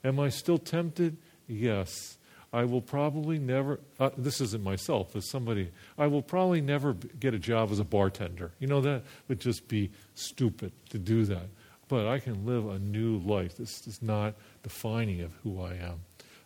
Am 0.04 0.20
I 0.20 0.30
still 0.30 0.58
tempted? 0.58 1.18
Yes. 1.48 2.18
I 2.52 2.66
will 2.66 2.82
probably 2.82 3.38
never, 3.38 3.80
uh, 4.00 4.10
this 4.18 4.42
isn't 4.42 4.64
myself, 4.64 5.16
as 5.16 5.30
somebody, 5.30 5.70
I 5.98 6.08
will 6.08 6.24
probably 6.24 6.62
never 6.62 6.94
get 6.94 7.34
a 7.34 7.40
job 7.40 7.72
as 7.72 7.80
a 7.80 7.84
bartender. 7.84 8.52
You 8.60 8.68
know, 8.68 8.82
that 8.82 9.04
would 9.28 9.40
just 9.40 9.68
be 9.68 9.92
stupid 10.16 10.72
to 10.90 10.98
do 10.98 11.26
that. 11.26 11.48
But 11.90 12.08
I 12.08 12.20
can 12.20 12.46
live 12.46 12.68
a 12.70 12.80
new 12.80 13.18
life. 13.18 13.58
This 13.58 13.86
is 13.86 14.02
not 14.02 14.36
defining 14.64 15.22
of 15.22 15.34
who 15.44 15.62
I 15.62 15.74
am. 15.74 16.00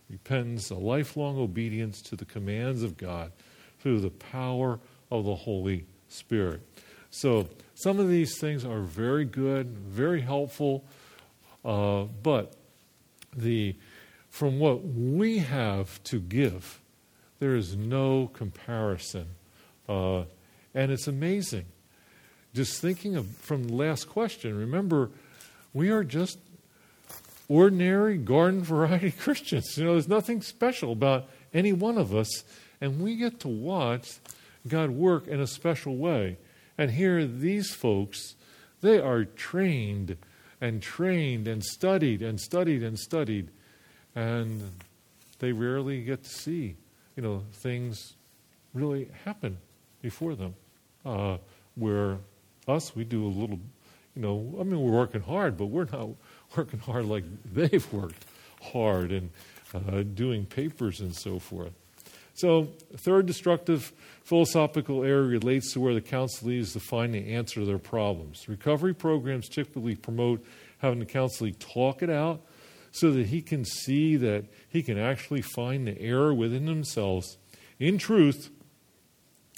Repentance, 0.10 0.72
a 0.72 0.76
lifelong 0.76 1.38
obedience 1.38 2.02
to 2.04 2.16
the 2.16 2.26
commands 2.26 2.82
of 2.82 2.98
God 2.98 3.32
through 3.80 4.00
the 4.00 4.10
power 4.10 4.80
of 5.12 5.26
the 5.26 5.36
Holy 5.36 5.86
Spirit. 6.08 6.62
So, 7.12 7.48
some 7.76 8.00
of 8.00 8.10
these 8.10 8.40
things 8.40 8.66
are 8.66 8.80
very 8.80 9.26
good, 9.26 9.78
very 9.78 10.22
helpful, 10.22 10.86
uh, 11.66 12.06
but 12.24 12.56
the, 13.36 13.76
from 14.30 14.60
what 14.60 14.84
we 14.84 15.40
have 15.40 16.04
to 16.06 16.20
give, 16.20 16.82
there 17.40 17.56
is 17.56 17.76
no 17.76 18.28
comparison. 18.34 19.28
Uh, 19.88 20.24
and 20.74 20.92
it's 20.92 21.08
amazing. 21.08 21.66
Just 22.54 22.82
thinking 22.82 23.16
of 23.16 23.28
from 23.28 23.66
the 23.66 23.74
last 23.74 24.08
question, 24.08 24.58
remember, 24.58 25.10
we 25.74 25.90
are 25.90 26.04
just 26.04 26.38
ordinary 27.48 28.18
garden 28.18 28.64
variety 28.64 29.12
Christians. 29.12 29.78
You 29.78 29.86
know, 29.86 29.94
there's 29.94 30.08
nothing 30.08 30.42
special 30.42 30.92
about 30.92 31.28
any 31.54 31.74
one 31.74 31.98
of 31.98 32.16
us, 32.16 32.44
and 32.82 33.02
we 33.02 33.16
get 33.16 33.40
to 33.42 33.48
watch 33.48 34.20
God 34.68 34.90
work 34.90 35.28
in 35.28 35.40
a 35.40 35.48
special 35.48 35.98
way. 35.98 36.38
And 36.78 36.92
here, 36.92 37.26
these 37.26 37.72
folks, 37.72 38.36
they 38.82 39.00
are 39.00 39.26
trained 39.26 40.18
and 40.60 40.82
trained 40.82 41.48
and 41.48 41.64
studied 41.64 42.22
and 42.22 42.40
studied 42.40 42.84
and 42.84 42.98
studied, 42.98 43.50
and 44.16 44.72
they 45.40 45.52
rarely 45.52 46.04
get 46.04 46.24
to 46.24 46.30
see, 46.30 46.76
you 47.16 47.24
know, 47.24 47.44
things 47.52 48.16
really 48.74 49.10
happen 49.26 49.58
before 50.02 50.36
them. 50.36 50.56
Uh, 51.06 51.38
where 51.76 52.18
us, 52.68 52.96
we 52.96 53.04
do 53.04 53.26
a 53.26 53.28
little, 53.28 53.60
you 54.16 54.22
know, 54.22 54.56
I 54.60 54.64
mean, 54.64 54.80
we're 54.82 54.92
working 54.92 55.22
hard, 55.22 55.58
but 55.58 55.68
we're 55.68 55.88
not 55.92 56.10
working 56.58 56.80
hard 56.80 57.06
like 57.06 57.24
they've 57.52 57.92
worked 57.94 58.26
hard 58.62 59.12
and 59.12 59.30
uh, 59.74 60.04
doing 60.04 60.46
papers 60.46 61.00
and 61.00 61.16
so 61.16 61.40
forth. 61.40 61.74
So, 62.36 62.70
third 62.98 63.28
destructive 63.28 63.94
philosophical 64.24 65.04
error 65.04 65.24
relates 65.24 65.74
to 65.74 65.80
where 65.80 65.94
the 65.94 66.02
counselee 66.02 66.60
is 66.60 66.74
to 66.74 66.80
find 66.80 67.14
the 67.14 67.34
answer 67.34 67.60
to 67.60 67.66
their 67.66 67.78
problems. 67.78 68.50
Recovery 68.50 68.96
programs 68.96 69.48
typically 69.48 69.96
promote 69.96 70.44
having 70.80 71.00
the 71.00 71.06
counselee 71.06 71.58
talk 71.60 72.02
it 72.02 72.10
out 72.10 72.42
so 72.92 73.12
that 73.12 73.28
he 73.28 73.42
can 73.42 73.66
see 73.66 74.16
that 74.18 74.46
he 74.68 74.82
can 74.82 74.98
actually 74.98 75.42
find 75.42 75.88
the 75.88 76.00
error 76.00 76.34
within 76.34 76.66
themselves. 76.66 77.38
In 77.80 77.98
truth, 77.98 78.50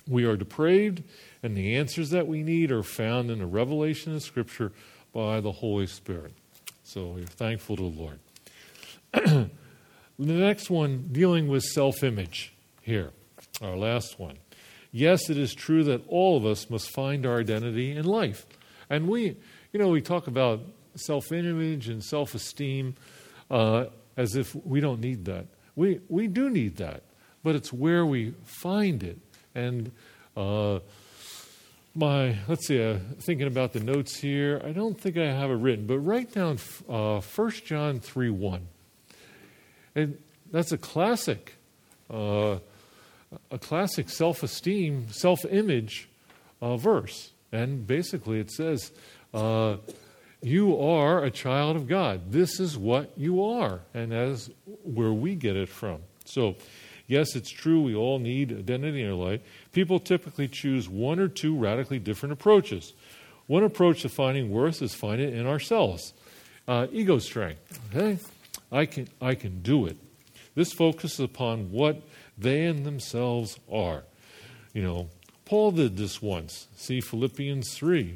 we 0.08 0.26
are 0.26 0.38
depraved, 0.38 1.04
and 1.46 1.56
the 1.56 1.76
answers 1.76 2.10
that 2.10 2.26
we 2.26 2.42
need 2.42 2.72
are 2.72 2.82
found 2.82 3.30
in 3.30 3.38
the 3.38 3.46
revelation 3.46 4.16
of 4.16 4.24
Scripture 4.24 4.72
by 5.14 5.40
the 5.42 5.52
Holy 5.52 5.86
Spirit. 5.86 6.34
So 6.84 7.10
we're 7.10 7.26
thankful 7.26 7.76
to 7.76 7.84
the 7.84 8.02
Lord. 8.02 8.20
the 9.14 9.50
next 10.18 10.72
one, 10.72 11.08
dealing 11.12 11.48
with 11.48 11.62
self 11.62 12.04
image 12.04 12.52
here, 12.82 13.12
our 13.62 13.78
last 13.78 14.20
one. 14.20 14.40
Yes, 14.92 15.30
it 15.30 15.38
is 15.38 15.54
true 15.54 15.84
that 15.84 16.02
all 16.08 16.36
of 16.36 16.48
us 16.48 16.68
must 16.68 16.90
find 16.90 17.28
our 17.28 17.40
identity 17.42 17.92
in 17.92 18.06
life. 18.06 18.48
And 18.90 19.08
we, 19.08 19.38
you 19.72 19.80
know, 19.80 19.90
we 19.90 20.02
talk 20.02 20.26
about 20.26 20.62
self 20.96 21.32
image 21.32 21.90
and 21.90 22.04
self 22.04 22.34
esteem 22.34 22.96
uh, 23.52 23.86
as 24.18 24.36
if 24.36 24.56
we 24.66 24.80
don't 24.80 25.00
need 25.00 25.26
that. 25.26 25.46
We, 25.76 26.02
we 26.10 26.26
do 26.26 26.50
need 26.50 26.78
that, 26.78 27.04
but 27.44 27.54
it's 27.54 27.72
where 27.72 28.04
we 28.04 28.34
find 28.64 29.04
it. 29.04 29.20
And 29.54 29.92
uh, 30.36 30.80
my, 31.96 32.38
let's 32.48 32.68
see, 32.68 32.84
uh, 32.84 32.98
thinking 33.20 33.48
about 33.48 33.74
the 33.74 33.80
notes 33.80 34.18
here, 34.18 34.62
I 34.66 34.72
don't 34.72 35.00
think 35.00 35.18
I 35.18 35.32
have 35.32 35.50
it 35.50 35.56
written, 35.56 35.88
but 35.88 36.00
write 36.00 36.34
down 36.34 36.60
uh, 36.90 37.22
1 37.22 37.52
John 37.66 38.00
3 38.00 38.30
1. 38.30 38.68
And 39.96 40.18
that's 40.52 40.72
a 40.74 40.78
classic. 40.78 41.54
Uh, 42.10 42.60
a 43.52 43.58
classic 43.58 44.10
self 44.10 44.44
esteem, 44.44 45.08
self 45.10 45.46
image 45.46 46.08
uh, 46.62 46.78
verse. 46.78 47.32
And 47.52 47.88
basically 47.88 48.40
it 48.40 48.52
says, 48.52 48.92
uh, 49.34 49.78
You 50.42 50.80
are 50.80 51.24
a 51.24 51.32
child 51.32 51.76
of 51.76 51.88
God. 51.88 52.32
This 52.32 52.60
is 52.60 52.78
what 52.78 53.12
you 53.18 53.44
are. 53.44 53.82
And 53.94 54.12
that's 54.12 54.50
where 54.84 55.14
we 55.14 55.36
get 55.36 55.56
it 55.56 55.70
from. 55.70 56.00
So, 56.26 56.56
yes, 57.08 57.36
it's 57.36 57.50
true, 57.50 57.82
we 57.82 57.96
all 57.96 58.20
need 58.20 58.52
identity 58.52 59.02
in 59.02 59.10
our 59.10 59.16
life. 59.16 59.42
People 59.72 60.00
typically 60.00 60.48
choose 60.48 60.90
one 60.90 61.20
or 61.20 61.28
two 61.28 61.56
radically 61.58 62.00
different 62.00 62.34
approaches. 62.34 62.94
One 63.48 63.64
approach 63.64 64.02
to 64.02 64.10
finding 64.10 64.50
worth 64.50 64.82
is 64.82 64.96
find 64.96 65.22
it 65.22 65.34
in 65.34 65.46
ourselves. 65.46 66.14
Uh, 66.68 66.88
ego 66.92 67.20
strength. 67.20 67.80
Okay? 67.94 68.18
I 68.72 68.86
can, 68.86 69.08
I 69.22 69.36
can 69.36 69.62
do 69.62 69.86
it. 69.86 69.98
This 70.56 70.74
focuses 70.74 71.20
upon 71.20 71.72
what 71.72 72.02
they 72.38 72.66
and 72.66 72.86
themselves 72.86 73.60
are. 73.72 74.04
You 74.74 74.84
know, 74.84 75.10
Paul 75.46 75.72
did 75.72 75.98
this 75.98 76.22
once. 76.22 76.68
See 76.76 77.02
Philippians 77.02 77.74
3, 77.74 78.16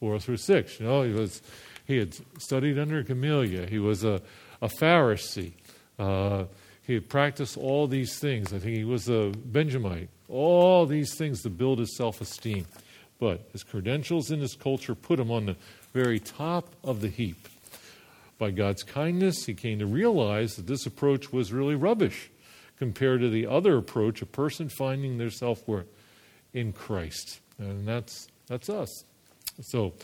4 0.00 0.18
through 0.18 0.36
6. 0.38 0.80
You 0.80 0.86
know, 0.86 1.02
he, 1.02 1.12
was, 1.12 1.40
he 1.86 1.98
had 1.98 2.14
studied 2.38 2.78
under 2.78 3.02
Gamaliel. 3.02 3.66
He 3.66 3.78
was 3.78 4.02
a, 4.02 4.20
a 4.60 4.68
Pharisee. 4.68 5.52
Uh, 5.98 6.44
he 6.86 6.94
had 6.94 7.08
practiced 7.08 7.56
all 7.56 7.86
these 7.86 8.18
things. 8.18 8.52
I 8.52 8.58
think 8.58 8.76
he 8.76 8.84
was 8.84 9.08
a 9.08 9.32
Benjamite. 9.44 10.10
All 10.28 10.86
these 10.86 11.14
things 11.16 11.42
to 11.42 11.50
build 11.50 11.78
his 11.78 11.96
self 11.96 12.20
esteem. 12.20 12.66
But 13.18 13.48
his 13.52 13.62
credentials 13.62 14.30
in 14.30 14.40
his 14.40 14.54
culture 14.54 14.94
put 14.94 15.18
him 15.18 15.30
on 15.30 15.46
the 15.46 15.56
very 15.92 16.18
top 16.18 16.74
of 16.82 17.00
the 17.00 17.08
heap. 17.08 17.48
By 18.38 18.50
God's 18.50 18.82
kindness, 18.82 19.46
he 19.46 19.54
came 19.54 19.78
to 19.78 19.86
realize 19.86 20.56
that 20.56 20.66
this 20.66 20.84
approach 20.84 21.32
was 21.32 21.52
really 21.52 21.76
rubbish 21.76 22.30
compared 22.76 23.20
to 23.20 23.30
the 23.30 23.46
other 23.46 23.76
approach, 23.76 24.20
a 24.20 24.26
person 24.26 24.68
finding 24.68 25.16
their 25.16 25.30
self 25.30 25.66
worth 25.66 25.86
in 26.52 26.72
Christ. 26.72 27.40
And 27.58 27.86
that's, 27.86 28.28
that's 28.46 28.68
us. 28.68 29.04
So, 29.62 29.94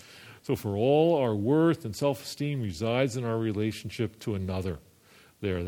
so, 0.43 0.57
for 0.57 0.77
all 0.77 1.17
our 1.17 1.35
worth 1.35 1.85
and 1.85 1.95
self 1.95 2.25
esteem 2.25 2.63
resides 2.63 3.17
in 3.17 3.25
our 3.25 3.39
relationship 3.39 4.19
to 4.21 4.35
another. 4.35 4.79
There, 5.43 5.63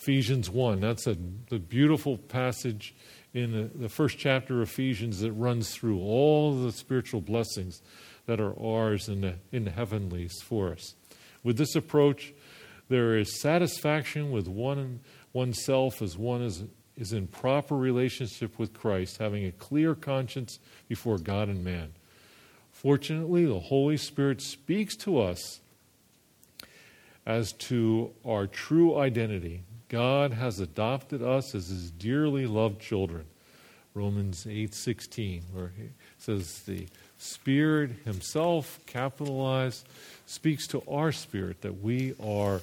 Ephesians 0.00 0.48
1. 0.48 0.80
That's 0.80 1.06
a, 1.06 1.14
the 1.50 1.58
beautiful 1.58 2.16
passage 2.16 2.94
in 3.34 3.52
the, 3.52 3.70
the 3.78 3.88
first 3.90 4.16
chapter 4.16 4.62
of 4.62 4.68
Ephesians 4.68 5.20
that 5.20 5.32
runs 5.32 5.74
through 5.74 6.00
all 6.00 6.56
the 6.62 6.72
spiritual 6.72 7.20
blessings 7.20 7.82
that 8.24 8.40
are 8.40 8.58
ours 8.58 9.10
in 9.10 9.20
the, 9.20 9.34
in 9.52 9.64
the 9.64 9.70
heavenlies 9.70 10.40
for 10.42 10.72
us. 10.72 10.94
With 11.44 11.58
this 11.58 11.74
approach, 11.74 12.32
there 12.88 13.18
is 13.18 13.42
satisfaction 13.42 14.30
with 14.30 14.48
one 14.48 15.00
oneself 15.34 16.00
as 16.00 16.16
one 16.16 16.40
is, 16.40 16.64
is 16.96 17.12
in 17.12 17.26
proper 17.26 17.76
relationship 17.76 18.58
with 18.58 18.72
Christ, 18.72 19.18
having 19.18 19.44
a 19.44 19.52
clear 19.52 19.94
conscience 19.94 20.58
before 20.88 21.18
God 21.18 21.48
and 21.48 21.62
man. 21.62 21.92
Fortunately, 22.72 23.44
the 23.44 23.60
Holy 23.60 23.98
Spirit 23.98 24.40
speaks 24.40 24.96
to 24.96 25.20
us 25.20 25.60
as 27.26 27.52
to 27.52 28.12
our 28.24 28.46
true 28.46 28.98
identity. 28.98 29.62
God 29.90 30.32
has 30.32 30.60
adopted 30.60 31.20
us 31.20 31.52
as 31.52 31.66
his 31.66 31.90
dearly 31.90 32.46
loved 32.46 32.80
children. 32.80 33.26
Romans 33.92 34.46
8:16 34.46 35.42
where 35.52 35.72
he 35.76 35.88
says 36.16 36.60
the 36.60 36.86
Spirit 37.18 37.90
himself 38.04 38.78
capitalized 38.86 39.86
speaks 40.26 40.68
to 40.68 40.82
our 40.88 41.10
spirit 41.10 41.60
that 41.62 41.82
we 41.82 42.14
are 42.22 42.60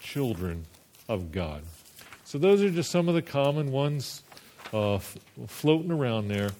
children 0.00 0.64
of 1.08 1.32
God. 1.32 1.64
So 2.24 2.38
those 2.38 2.62
are 2.62 2.70
just 2.70 2.92
some 2.92 3.08
of 3.08 3.16
the 3.16 3.22
common 3.22 3.72
ones 3.72 4.22
uh, 4.72 4.94
f- 4.94 5.18
floating 5.48 5.90
around 5.90 6.28
there 6.28 6.50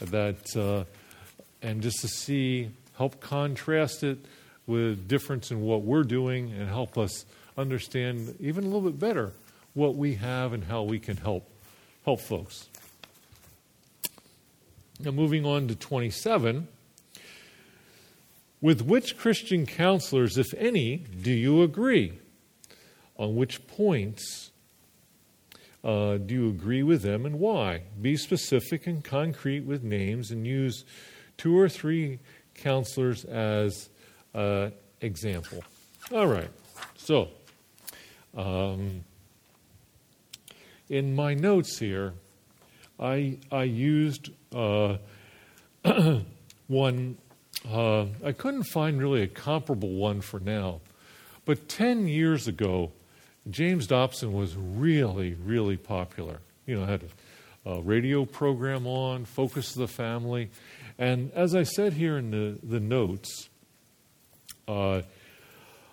that 0.00 0.56
uh, 0.56 0.84
and 1.60 1.82
just 1.82 2.00
to 2.00 2.08
see 2.08 2.70
help 2.96 3.20
contrast 3.20 4.02
it 4.04 4.18
with 4.66 5.06
difference 5.06 5.50
in 5.50 5.60
what 5.60 5.82
we're 5.82 6.02
doing 6.02 6.50
and 6.50 6.66
help 6.66 6.96
us 6.96 7.26
understand 7.56 8.36
even 8.40 8.64
a 8.64 8.66
little 8.66 8.90
bit 8.90 8.98
better 8.98 9.32
what 9.74 9.96
we 9.96 10.14
have 10.14 10.52
and 10.52 10.64
how 10.64 10.82
we 10.82 10.98
can 10.98 11.16
help 11.16 11.48
help 12.04 12.20
folks. 12.20 12.68
Now 15.00 15.10
moving 15.10 15.44
on 15.44 15.68
to 15.68 15.74
27 15.74 16.68
with 18.60 18.80
which 18.80 19.18
Christian 19.18 19.66
counselors, 19.66 20.38
if 20.38 20.54
any, 20.54 20.96
do 20.96 21.30
you 21.30 21.62
agree? 21.62 22.18
On 23.18 23.36
which 23.36 23.66
points 23.66 24.50
uh, 25.84 26.16
do 26.16 26.34
you 26.34 26.48
agree 26.48 26.82
with 26.82 27.02
them 27.02 27.26
and 27.26 27.38
why? 27.38 27.82
Be 28.00 28.16
specific 28.16 28.86
and 28.86 29.04
concrete 29.04 29.66
with 29.66 29.82
names 29.82 30.30
and 30.30 30.46
use 30.46 30.84
two 31.36 31.58
or 31.58 31.68
three 31.68 32.20
counselors 32.54 33.24
as 33.26 33.90
uh, 34.34 34.70
example. 35.02 35.62
All 36.10 36.26
right. 36.26 36.48
So, 36.96 37.28
um, 38.36 39.04
in 40.88 41.14
my 41.14 41.34
notes 41.34 41.78
here, 41.78 42.14
I 42.98 43.38
I 43.50 43.64
used 43.64 44.30
uh, 44.54 44.98
one 46.66 47.16
uh, 47.70 48.06
I 48.22 48.32
couldn't 48.32 48.64
find 48.64 49.00
really 49.00 49.22
a 49.22 49.26
comparable 49.26 49.94
one 49.94 50.20
for 50.20 50.40
now. 50.40 50.80
But 51.44 51.68
10 51.68 52.08
years 52.08 52.46
ago, 52.46 52.92
James 53.48 53.86
Dobson 53.86 54.32
was 54.32 54.56
really, 54.56 55.34
really 55.34 55.76
popular. 55.76 56.40
You 56.66 56.80
know, 56.80 56.86
had 56.86 57.04
a, 57.64 57.70
a 57.70 57.80
radio 57.80 58.24
program 58.24 58.86
on, 58.86 59.24
Focus 59.24 59.74
of 59.74 59.80
the 59.80 59.88
Family. 59.88 60.50
And 60.98 61.32
as 61.32 61.54
I 61.54 61.62
said 61.62 61.94
here 61.94 62.18
in 62.18 62.30
the, 62.30 62.58
the 62.62 62.80
notes, 62.80 63.48
uh, 64.68 65.02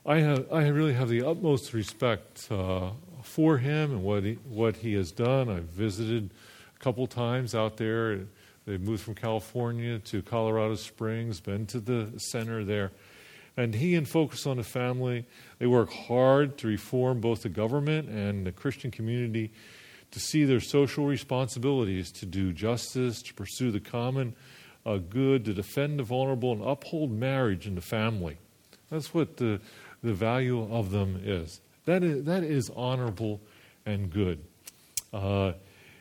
I, 0.06 0.18
have, 0.18 0.52
I 0.52 0.68
really 0.68 0.94
have 0.94 1.10
the 1.10 1.24
utmost 1.24 1.74
respect 1.74 2.48
uh, 2.50 2.90
for 3.22 3.60
him 3.60 3.92
and 3.92 4.04
what 4.04 4.24
he, 4.24 4.34
what 4.50 4.78
he 4.78 4.94
has 4.94 5.12
done. 5.12 5.48
I've 5.48 5.66
visited 5.66 6.32
a 6.76 6.80
couple 6.84 7.06
times 7.06 7.54
out 7.54 7.78
there 7.78 8.22
they 8.66 8.78
moved 8.78 9.04
from 9.04 9.16
California 9.16 10.00
to 10.00 10.22
Colorado 10.22 10.76
Springs, 10.76 11.40
been 11.40 11.66
to 11.68 11.80
the 11.80 12.12
center 12.18 12.64
there. 12.64 12.92
And 13.58 13.74
he 13.76 13.96
and 13.96 14.08
Focus 14.08 14.46
on 14.46 14.58
the 14.58 14.64
Family, 14.64 15.26
they 15.60 15.68
work 15.68 15.92
hard 15.92 16.58
to 16.60 16.68
reform 16.68 17.20
both 17.20 17.42
the 17.42 17.50
government 17.50 18.10
and 18.10 18.46
the 18.46 18.52
Christian 18.52 18.92
community 18.92 19.52
to 20.12 20.20
see 20.20 20.46
their 20.46 20.60
social 20.60 21.06
responsibilities 21.06 22.12
to 22.14 22.26
do 22.26 22.54
justice, 22.54 23.22
to 23.24 23.34
pursue 23.34 23.72
the 23.72 23.80
common 23.80 24.36
uh, 24.86 24.98
good, 24.98 25.46
to 25.46 25.54
defend 25.54 26.00
the 26.00 26.04
vulnerable, 26.04 26.52
and 26.52 26.64
uphold 26.64 27.12
marriage 27.12 27.68
and 27.68 27.76
the 27.76 27.82
family. 27.82 28.38
That's 28.90 29.14
what 29.14 29.38
the, 29.38 29.60
the 30.04 30.14
value 30.14 30.72
of 30.72 30.92
them 30.92 31.22
is. 31.24 31.62
That 31.86 32.04
is, 32.04 32.24
that 32.26 32.44
is 32.44 32.70
honorable 32.76 33.42
and 33.86 34.10
good. 34.10 34.44
Uh, 35.14 35.54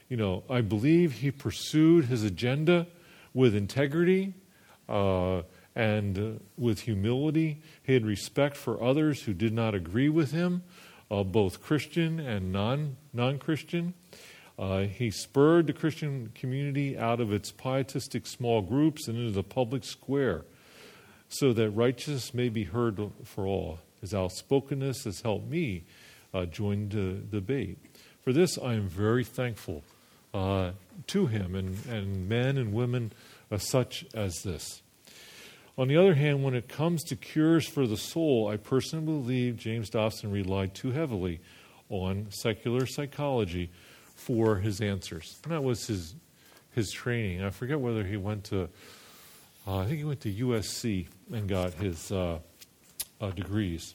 you 0.09 0.17
know, 0.17 0.43
I 0.51 0.61
believe 0.61 1.13
he 1.13 1.31
pursued 1.31 2.07
his 2.07 2.25
agenda 2.25 2.87
with 3.33 3.55
integrity 3.55 4.35
uh, 4.89 5.43
and 5.75 6.19
uh, 6.19 6.43
with 6.59 6.81
humility. 6.81 7.63
He 7.83 7.95
had 7.95 8.05
respect 8.05 8.57
for 8.57 8.83
others 8.83 9.23
who 9.23 9.33
did 9.33 9.53
not 9.53 9.75
agree 9.75 10.09
with 10.09 10.33
him, 10.33 10.63
uh, 11.11 11.23
both 11.23 11.63
Christian 11.63 12.19
and 12.21 12.53
non 12.53 13.39
Christian. 13.39 13.95
Uh, 14.59 14.81
he 14.83 15.11
spurred 15.11 15.67
the 15.67 15.73
Christian 15.73 16.31
community 16.35 16.99
out 16.99 17.19
of 17.21 17.33
its 17.33 17.51
pietistic 17.51 18.27
small 18.27 18.61
groups 18.61 19.09
and 19.09 19.17
into 19.17 19.31
the 19.31 19.43
public 19.43 19.85
square 19.85 20.45
so 21.31 21.53
that 21.55 21.71
righteousness 21.71 22.35
may 22.35 22.51
be 22.51 22.65
heard 22.65 23.01
for 23.25 23.47
all. 23.47 23.79
His 24.01 24.15
outspokenness 24.15 25.05
has 25.05 25.21
helped 25.21 25.49
me 25.49 25.85
uh, 26.33 26.47
join 26.47 26.89
the 26.89 27.15
debate. 27.37 27.79
For 28.23 28.33
this, 28.33 28.59
I 28.59 28.75
am 28.75 28.89
very 28.89 29.25
thankful 29.25 29.83
uh, 30.33 30.73
to 31.09 31.27
him 31.27 31.55
and, 31.55 31.79
and 31.87 32.29
men 32.29 32.57
and 32.57 32.73
women 32.73 33.13
uh, 33.51 33.59
such 33.59 34.05
as 34.15 34.43
this. 34.43 34.83
On 35.79 35.89
the 35.89 35.97
other 35.97 36.15
hand, 36.15 36.45
when 36.45 36.55
it 36.55 36.69
comes 36.69 37.03
to 37.05 37.17
cures 37.17 37.67
for 37.67 37.87
the 37.87 37.97
soul, 37.97 38.49
I 38.49 38.57
personally 38.57 39.07
believe 39.07 39.57
James 39.57 39.89
Dobson 39.89 40.31
relied 40.31 40.75
too 40.75 40.91
heavily 40.91 41.41
on 41.89 42.27
secular 42.31 42.87
psychology 42.87 43.71
for 44.15 44.57
his 44.57 44.81
answers. 44.81 45.39
And 45.45 45.53
that 45.53 45.65
was 45.65 45.87
his, 45.87 46.15
his 46.73 46.91
training. 46.93 47.43
I 47.43 47.51
forget 47.51 47.81
whether 47.81 48.05
he 48.05 48.17
went 48.17 48.45
to, 48.45 48.69
uh, 49.67 49.79
I 49.79 49.87
think 49.87 49.99
he 49.99 50.05
went 50.05 50.21
to 50.21 50.33
USC 50.33 51.09
and 51.33 51.49
got 51.49 51.73
his 51.75 52.13
uh, 52.13 52.41
uh, 53.21 53.31
degrees. 53.31 53.95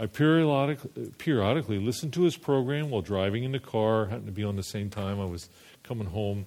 I 0.00 0.06
periodic, 0.06 1.18
periodically 1.18 1.78
listened 1.78 2.12
to 2.14 2.22
his 2.22 2.36
program 2.36 2.90
while 2.90 3.02
driving 3.02 3.44
in 3.44 3.52
the 3.52 3.58
car, 3.58 4.06
happened 4.06 4.26
to 4.26 4.32
be 4.32 4.44
on 4.44 4.56
the 4.56 4.62
same 4.62 4.90
time 4.90 5.20
I 5.20 5.24
was 5.24 5.48
coming 5.82 6.06
home. 6.06 6.46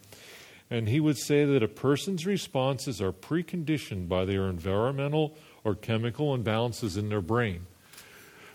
And 0.69 0.87
he 0.87 1.01
would 1.01 1.17
say 1.17 1.43
that 1.43 1.61
a 1.61 1.67
person's 1.67 2.25
responses 2.25 3.01
are 3.01 3.11
preconditioned 3.11 4.07
by 4.07 4.23
their 4.23 4.47
environmental 4.47 5.35
or 5.65 5.75
chemical 5.75 6.37
imbalances 6.37 6.97
in 6.97 7.09
their 7.09 7.21
brain. 7.21 7.67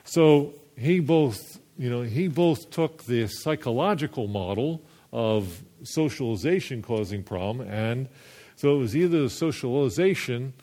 So 0.04 0.54
he 0.78 1.00
both, 1.00 1.60
you 1.78 1.90
know, 1.90 2.02
he 2.02 2.28
both 2.28 2.70
took 2.70 3.04
the 3.04 3.26
psychological 3.26 4.28
model 4.28 4.82
of 5.12 5.62
socialization 5.82 6.80
causing 6.80 7.22
problem, 7.22 7.68
and 7.68 8.08
so 8.56 8.74
it 8.74 8.78
was 8.78 8.96
either 8.96 9.22
the 9.22 9.30
socialization 9.30 10.54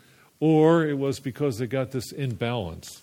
or 0.44 0.86
it 0.86 0.98
was 0.98 1.22
because 1.22 1.58
they 1.58 1.66
got 1.66 1.92
this 1.92 2.12
imbalance. 2.12 3.02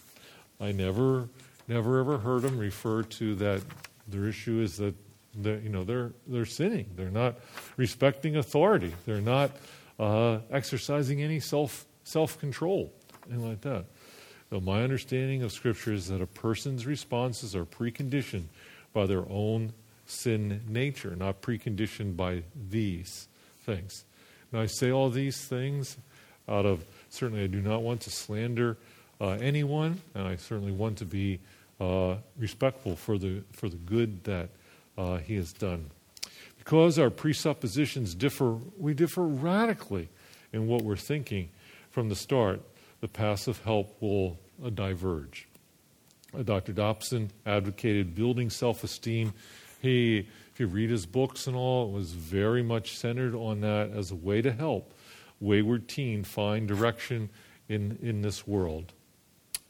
I 0.61 0.73
never, 0.73 1.31
never 1.69 1.99
ever 1.99 2.19
heard 2.19 2.43
them 2.43 2.59
refer 2.59 3.03
to 3.03 3.35
that. 3.37 3.63
Their 4.07 4.27
issue 4.29 4.61
is 4.61 4.77
that 4.77 4.95
you 5.35 5.71
know 5.71 5.83
they're 5.83 6.13
they're 6.27 6.45
sinning. 6.45 6.91
They're 6.97 7.09
not 7.09 7.37
respecting 7.79 8.37
authority. 8.37 8.93
They're 9.07 9.23
not 9.23 9.53
uh, 9.99 10.41
exercising 10.51 11.23
any 11.23 11.41
self 11.41 11.87
self 12.05 12.39
control, 12.39 12.93
anything 13.27 13.49
like 13.49 13.63
that. 13.63 13.87
My 14.51 14.83
understanding 14.83 15.43
of 15.43 15.51
Scripture 15.51 15.95
is 15.95 16.09
that 16.09 16.21
a 16.21 16.27
person's 16.27 16.85
responses 16.85 17.57
are 17.57 17.65
preconditioned 17.65 18.49
by 18.93 19.07
their 19.07 19.25
own 19.31 19.73
sin 20.05 20.61
nature, 20.69 21.17
not 21.17 21.41
preconditioned 21.41 22.19
by 22.19 22.43
these 22.69 23.29
things. 23.65 24.05
Now, 24.53 24.61
I 24.61 24.67
say 24.67 24.91
all 24.91 25.09
these 25.09 25.43
things 25.43 25.97
out 26.47 26.67
of 26.67 26.85
certainly 27.11 27.45
I 27.45 27.49
do 27.49 27.61
not 27.61 27.83
want 27.83 28.01
to 28.03 28.11
slander 28.11 28.79
uh, 29.21 29.31
anyone, 29.33 30.01
and 30.15 30.27
I 30.27 30.37
certainly 30.37 30.73
want 30.73 30.99
to 30.99 31.05
be 31.05 31.41
uh, 31.81 32.17
respectful 32.39 32.97
for 32.97 33.19
the, 33.19 33.43
for 33.53 33.69
the 33.69 33.77
good 33.77 34.25
that 34.25 34.49
uh, 34.97 35.19
he 35.19 35.37
has 35.37 35.53
done. 35.53 35.91
Because 36.59 36.99
our 36.99 37.11
presuppositions 37.11 38.15
differ, 38.15 38.59
we 38.79 38.95
differ 38.95 39.23
radically 39.23 40.09
in 40.53 40.67
what 40.67 40.83
we're 40.83 40.97
thinking 40.97 41.49
from 41.91 42.09
the 42.09 42.17
start, 42.17 42.61
the 43.01 43.09
passive 43.09 43.63
help 43.65 43.97
will 44.01 44.39
uh, 44.65 44.71
diverge. 44.71 45.49
Uh, 46.37 46.43
Dr. 46.43 46.73
Dobson 46.73 47.31
advocated 47.45 48.15
building 48.15 48.51
self 48.51 48.85
esteem. 48.85 49.33
He, 49.81 50.29
if 50.53 50.61
you 50.61 50.67
read 50.67 50.91
his 50.91 51.07
books 51.07 51.47
and 51.47 51.57
all, 51.57 51.89
it 51.89 51.93
was 51.93 52.13
very 52.13 52.63
much 52.63 52.99
centered 52.99 53.35
on 53.35 53.63
that 53.63 53.91
as 53.91 54.11
a 54.11 54.15
way 54.15 54.43
to 54.43 54.53
help 54.53 54.93
wayward 55.41 55.89
teen 55.89 56.25
find 56.25 56.69
direction 56.69 57.31
in, 57.69 57.99
in 58.03 58.23
this 58.23 58.47
world. 58.47 58.93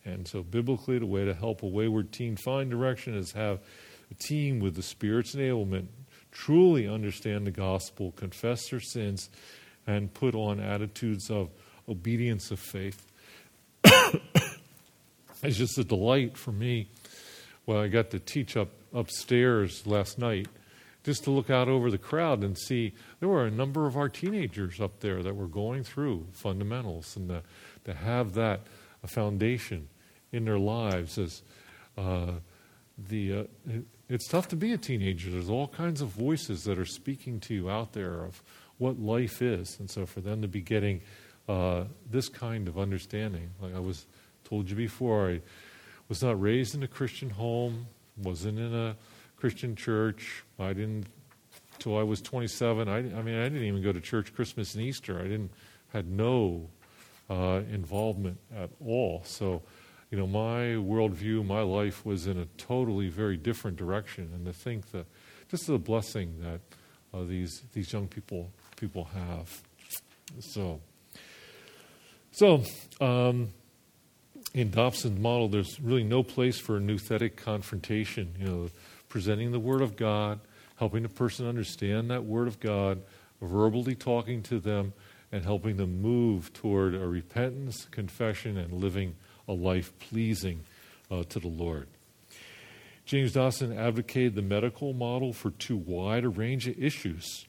And 0.04 0.26
so, 0.26 0.42
biblically, 0.42 0.98
the 0.98 1.06
way 1.06 1.24
to 1.24 1.34
help 1.34 1.62
a 1.62 1.66
wayward 1.66 2.12
teen 2.12 2.36
find 2.36 2.70
direction 2.70 3.14
is 3.14 3.32
have 3.32 3.60
a 4.10 4.14
teen 4.14 4.60
with 4.60 4.74
the 4.74 4.82
Spirit's 4.82 5.34
enablement 5.34 5.86
truly 6.30 6.86
understand 6.86 7.46
the 7.46 7.50
gospel, 7.50 8.12
confess 8.12 8.70
their 8.70 8.80
sins, 8.80 9.30
and 9.86 10.12
put 10.12 10.34
on 10.34 10.60
attitudes 10.60 11.30
of 11.30 11.50
obedience 11.88 12.50
of 12.50 12.60
faith. 12.60 13.06
it's 15.42 15.56
just 15.56 15.78
a 15.78 15.84
delight 15.84 16.36
for 16.36 16.52
me 16.52 16.88
when 17.64 17.78
I 17.78 17.88
got 17.88 18.10
to 18.10 18.18
teach 18.18 18.56
up 18.56 18.68
upstairs 18.92 19.86
last 19.86 20.18
night, 20.18 20.48
just 21.02 21.24
to 21.24 21.30
look 21.30 21.50
out 21.50 21.68
over 21.68 21.90
the 21.90 21.98
crowd 21.98 22.42
and 22.44 22.58
see 22.58 22.92
there 23.20 23.28
were 23.28 23.46
a 23.46 23.50
number 23.50 23.86
of 23.86 23.96
our 23.96 24.08
teenagers 24.08 24.80
up 24.80 25.00
there 25.00 25.22
that 25.22 25.34
were 25.34 25.46
going 25.46 25.82
through 25.82 26.26
fundamentals 26.32 27.16
and 27.16 27.28
to, 27.28 27.42
to 27.84 27.94
have 27.94 28.34
that 28.34 28.60
a 29.02 29.06
foundation 29.06 29.88
in 30.32 30.44
their 30.44 30.58
lives 30.58 31.18
as 31.18 31.42
uh, 31.96 32.32
the 33.08 33.32
uh, 33.32 33.44
it, 33.66 33.84
it's 34.08 34.26
tough 34.26 34.48
to 34.48 34.56
be 34.56 34.72
a 34.72 34.78
teenager. 34.78 35.30
There's 35.30 35.48
all 35.48 35.68
kinds 35.68 36.00
of 36.00 36.08
voices 36.08 36.64
that 36.64 36.78
are 36.78 36.84
speaking 36.84 37.38
to 37.40 37.54
you 37.54 37.70
out 37.70 37.92
there 37.92 38.24
of 38.24 38.42
what 38.78 38.98
life 38.98 39.40
is, 39.40 39.78
and 39.78 39.88
so 39.88 40.04
for 40.04 40.20
them 40.20 40.42
to 40.42 40.48
be 40.48 40.60
getting 40.60 41.00
uh, 41.48 41.84
this 42.10 42.28
kind 42.28 42.66
of 42.68 42.78
understanding, 42.78 43.50
like 43.60 43.74
I 43.74 43.78
was 43.78 44.06
told 44.44 44.68
you 44.68 44.76
before, 44.76 45.30
I 45.30 45.40
was 46.08 46.22
not 46.22 46.40
raised 46.40 46.74
in 46.74 46.82
a 46.82 46.88
Christian 46.88 47.30
home, 47.30 47.86
wasn't 48.16 48.58
in 48.58 48.74
a 48.74 48.96
Christian 49.40 49.74
church. 49.74 50.44
I 50.58 50.72
didn't 50.74 51.06
till 51.78 51.96
I 51.96 52.02
was 52.02 52.20
27. 52.20 52.88
I, 52.88 52.98
I 52.98 53.00
mean, 53.00 53.38
I 53.38 53.44
didn't 53.44 53.64
even 53.64 53.82
go 53.82 53.92
to 53.92 54.00
church 54.00 54.34
Christmas 54.34 54.74
and 54.74 54.84
Easter. 54.84 55.18
I 55.18 55.22
didn't 55.22 55.50
had 55.92 56.08
no 56.08 56.68
uh, 57.28 57.62
involvement 57.72 58.38
at 58.56 58.70
all. 58.84 59.22
So, 59.24 59.62
you 60.10 60.18
know, 60.18 60.26
my 60.26 60.76
worldview, 60.76 61.44
my 61.44 61.62
life 61.62 62.04
was 62.04 62.26
in 62.26 62.38
a 62.38 62.46
totally 62.58 63.08
very 63.08 63.36
different 63.36 63.76
direction. 63.76 64.30
And 64.34 64.44
to 64.46 64.52
think 64.52 64.90
that 64.92 65.06
this 65.50 65.62
is 65.62 65.68
a 65.70 65.78
blessing 65.78 66.36
that 66.40 66.60
uh, 67.12 67.24
these 67.24 67.62
these 67.72 67.92
young 67.92 68.06
people 68.06 68.50
people 68.76 69.08
have. 69.14 69.62
So, 70.40 70.80
so 72.30 72.62
um, 73.00 73.48
in 74.54 74.70
Dobson's 74.70 75.18
model, 75.18 75.48
there's 75.48 75.80
really 75.80 76.04
no 76.04 76.22
place 76.22 76.58
for 76.58 76.76
a 76.76 76.80
nouthetic 76.80 77.36
confrontation. 77.36 78.34
You 78.38 78.46
know, 78.46 78.70
presenting 79.10 79.52
the 79.52 79.60
Word 79.60 79.82
of 79.82 79.96
God, 79.96 80.40
helping 80.76 81.02
the 81.02 81.10
person 81.10 81.46
understand 81.46 82.10
that 82.10 82.24
Word 82.24 82.48
of 82.48 82.58
God, 82.58 83.02
verbally 83.42 83.94
talking 83.94 84.42
to 84.44 84.58
them, 84.58 84.94
and 85.30 85.44
helping 85.44 85.76
them 85.76 86.00
move 86.00 86.52
toward 86.54 86.94
a 86.94 87.06
repentance, 87.06 87.86
confession, 87.90 88.56
and 88.56 88.72
living 88.72 89.16
a 89.46 89.52
life 89.52 89.92
pleasing 89.98 90.60
uh, 91.10 91.24
to 91.24 91.38
the 91.38 91.48
Lord. 91.48 91.86
James 93.04 93.32
Dobson 93.32 93.76
advocated 93.76 94.34
the 94.36 94.42
medical 94.42 94.92
model 94.92 95.32
for 95.32 95.50
too 95.50 95.76
wide 95.76 96.24
a 96.24 96.28
range 96.28 96.68
of 96.68 96.82
issues. 96.82 97.46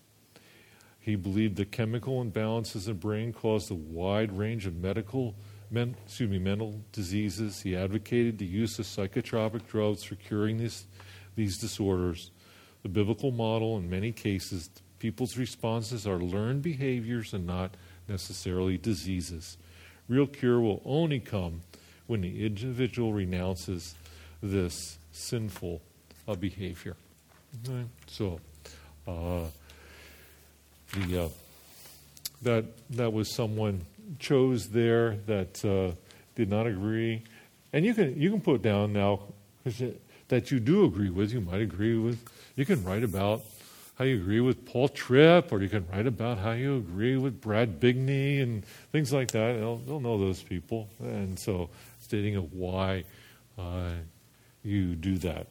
He 0.99 1.15
believed 1.15 1.55
the 1.55 1.65
chemical 1.65 2.23
imbalances 2.23 2.87
in 2.87 2.93
the 2.93 2.99
brain 2.99 3.33
caused 3.33 3.71
a 3.71 3.75
wide 3.75 4.31
range 4.31 4.65
of 4.65 4.75
medical, 4.75 5.35
men, 5.69 5.95
excuse 6.05 6.29
me, 6.29 6.37
mental 6.37 6.81
diseases. 6.91 7.61
He 7.61 7.75
advocated 7.75 8.37
the 8.37 8.45
use 8.45 8.77
of 8.77 8.85
psychotropic 8.85 9.67
drugs 9.67 10.03
for 10.03 10.15
curing 10.15 10.57
these, 10.57 10.85
these 11.35 11.57
disorders. 11.57 12.31
The 12.83 12.89
biblical 12.89 13.31
model, 13.31 13.77
in 13.77 13.89
many 13.89 14.11
cases, 14.11 14.69
people's 14.99 15.37
responses 15.37 16.07
are 16.07 16.19
learned 16.19 16.61
behaviors 16.61 17.33
and 17.33 17.45
not 17.45 17.75
necessarily 18.07 18.77
diseases. 18.77 19.57
Real 20.07 20.27
cure 20.27 20.59
will 20.59 20.81
only 20.85 21.19
come 21.19 21.61
when 22.07 22.21
the 22.21 22.45
individual 22.45 23.13
renounces 23.13 23.95
this 24.41 24.97
sinful 25.11 25.81
uh, 26.27 26.35
behavior. 26.35 26.95
Okay? 27.63 27.85
So, 28.07 28.39
uh, 29.07 29.45
the 30.93 31.25
uh, 31.25 31.29
that 32.41 32.65
that 32.91 33.13
was 33.13 33.33
someone 33.33 33.81
chose 34.19 34.69
there 34.69 35.17
that 35.27 35.63
uh, 35.63 35.95
did 36.35 36.49
not 36.49 36.67
agree, 36.67 37.23
and 37.71 37.85
you 37.85 37.93
can 37.93 38.19
you 38.19 38.29
can 38.29 38.41
put 38.41 38.61
down 38.61 38.93
now 38.93 39.21
that 40.31 40.49
you 40.49 40.59
do 40.59 40.85
agree 40.85 41.09
with. 41.09 41.31
You 41.33 41.41
might 41.41 41.61
agree 41.61 41.97
with. 41.97 42.17
You 42.55 42.65
can 42.65 42.83
write 42.83 43.03
about 43.03 43.41
how 43.95 44.05
you 44.05 44.15
agree 44.15 44.39
with 44.39 44.65
Paul 44.65 44.87
Tripp, 44.87 45.51
or 45.51 45.61
you 45.61 45.67
can 45.67 45.85
write 45.91 46.07
about 46.07 46.37
how 46.39 46.53
you 46.53 46.77
agree 46.77 47.17
with 47.17 47.41
Brad 47.41 47.81
Bigney 47.81 48.41
and 48.41 48.65
things 48.91 49.11
like 49.11 49.31
that. 49.31 49.59
They'll, 49.59 49.77
they'll 49.77 49.99
know 49.99 50.17
those 50.17 50.41
people, 50.41 50.87
and 50.99 51.37
so 51.37 51.69
stating 51.99 52.37
of 52.37 52.53
why 52.53 53.03
uh, 53.59 53.91
you 54.63 54.95
do 54.95 55.17
that. 55.17 55.47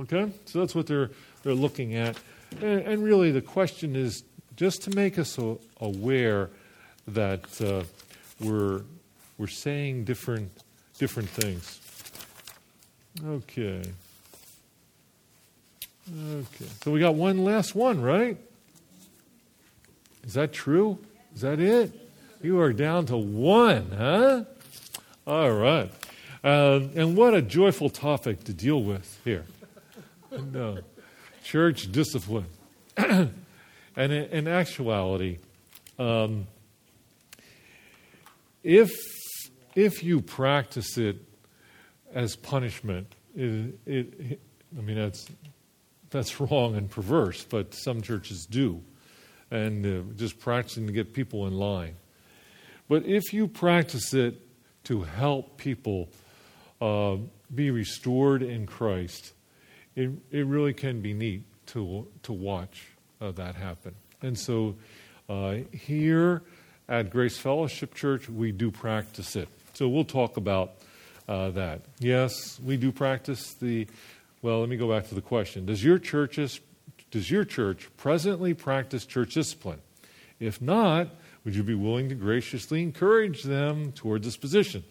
Okay, 0.00 0.32
so 0.46 0.58
that's 0.58 0.74
what 0.74 0.86
they're 0.86 1.10
they're 1.42 1.54
looking 1.54 1.94
at, 1.94 2.16
and, 2.62 2.80
and 2.80 3.04
really 3.04 3.30
the 3.30 3.42
question 3.42 3.94
is 3.94 4.24
just 4.56 4.82
to 4.84 4.90
make 4.96 5.18
us 5.18 5.38
aware 5.80 6.48
that 7.08 7.60
uh, 7.60 7.84
we're, 8.40 8.82
we're 9.36 9.46
saying 9.46 10.04
different, 10.04 10.50
different 10.98 11.28
things. 11.28 11.80
Okay. 13.22 13.82
Okay. 16.08 16.70
So 16.82 16.90
we 16.90 17.00
got 17.00 17.14
one 17.14 17.44
last 17.44 17.74
one, 17.74 18.02
right? 18.02 18.36
Is 20.24 20.34
that 20.34 20.52
true? 20.52 20.98
Is 21.34 21.42
that 21.42 21.60
it? 21.60 21.92
You 22.42 22.60
are 22.60 22.72
down 22.72 23.06
to 23.06 23.16
one, 23.16 23.90
huh? 23.96 24.44
All 25.26 25.50
right. 25.52 25.90
Uh, 26.42 26.80
and 26.94 27.16
what 27.16 27.32
a 27.34 27.40
joyful 27.40 27.88
topic 27.88 28.44
to 28.44 28.52
deal 28.52 28.82
with 28.82 29.20
here. 29.24 29.46
Uh, 30.32 30.76
church 31.42 31.90
discipline. 31.90 32.46
And 33.96 34.12
in, 34.12 34.24
in 34.24 34.48
actuality, 34.48 35.38
um, 35.98 36.46
if, 38.62 38.90
if 39.74 40.02
you 40.02 40.20
practice 40.20 40.98
it 40.98 41.18
as 42.12 42.34
punishment, 42.34 43.14
it, 43.36 43.78
it, 43.86 44.40
I 44.76 44.80
mean, 44.80 44.96
that's, 44.96 45.28
that's 46.14 46.40
wrong 46.40 46.76
and 46.76 46.88
perverse, 46.88 47.44
but 47.44 47.74
some 47.74 48.00
churches 48.00 48.46
do. 48.46 48.80
And 49.50 49.84
uh, 49.84 50.14
just 50.16 50.38
practicing 50.38 50.86
to 50.86 50.92
get 50.92 51.12
people 51.12 51.46
in 51.46 51.54
line. 51.58 51.96
But 52.88 53.04
if 53.04 53.32
you 53.32 53.46
practice 53.46 54.14
it 54.14 54.40
to 54.84 55.02
help 55.02 55.58
people 55.58 56.08
uh, 56.80 57.16
be 57.54 57.70
restored 57.70 58.42
in 58.42 58.66
Christ, 58.66 59.32
it, 59.94 60.10
it 60.30 60.46
really 60.46 60.72
can 60.72 61.00
be 61.00 61.12
neat 61.12 61.42
to, 61.66 62.06
to 62.22 62.32
watch 62.32 62.86
uh, 63.20 63.32
that 63.32 63.54
happen. 63.54 63.94
And 64.22 64.38
so 64.38 64.76
uh, 65.28 65.58
here 65.72 66.42
at 66.88 67.10
Grace 67.10 67.38
Fellowship 67.38 67.94
Church, 67.94 68.28
we 68.28 68.52
do 68.52 68.70
practice 68.70 69.36
it. 69.36 69.48
So 69.74 69.88
we'll 69.88 70.04
talk 70.04 70.36
about 70.36 70.74
uh, 71.28 71.50
that. 71.50 71.82
Yes, 71.98 72.60
we 72.60 72.76
do 72.76 72.92
practice 72.92 73.54
the. 73.54 73.86
Well, 74.44 74.60
let 74.60 74.68
me 74.68 74.76
go 74.76 74.90
back 74.90 75.08
to 75.08 75.14
the 75.14 75.22
question. 75.22 75.64
Does 75.64 75.82
your 75.82 75.98
churches, 75.98 76.60
does 77.10 77.30
your 77.30 77.46
church 77.46 77.88
presently 77.96 78.52
practice 78.52 79.06
church 79.06 79.32
discipline? 79.32 79.80
If 80.38 80.60
not, 80.60 81.08
would 81.46 81.56
you 81.56 81.62
be 81.62 81.74
willing 81.74 82.10
to 82.10 82.14
graciously 82.14 82.82
encourage 82.82 83.42
them 83.42 83.92
toward 83.92 84.22
this 84.22 84.36
position? 84.36 84.84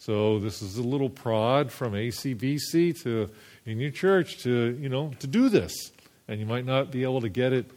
So 0.00 0.40
this 0.40 0.60
is 0.60 0.76
a 0.76 0.82
little 0.82 1.08
prod 1.08 1.70
from 1.70 1.92
ACBC 1.92 3.00
to 3.04 3.30
in 3.64 3.78
your 3.78 3.92
church 3.92 4.42
to 4.42 4.76
you 4.80 4.88
know 4.88 5.12
to 5.20 5.28
do 5.28 5.50
this 5.50 5.92
and 6.26 6.40
you 6.40 6.46
might 6.46 6.66
not 6.66 6.90
be 6.90 7.04
able 7.04 7.20
to 7.20 7.28
get 7.28 7.52
it, 7.52 7.70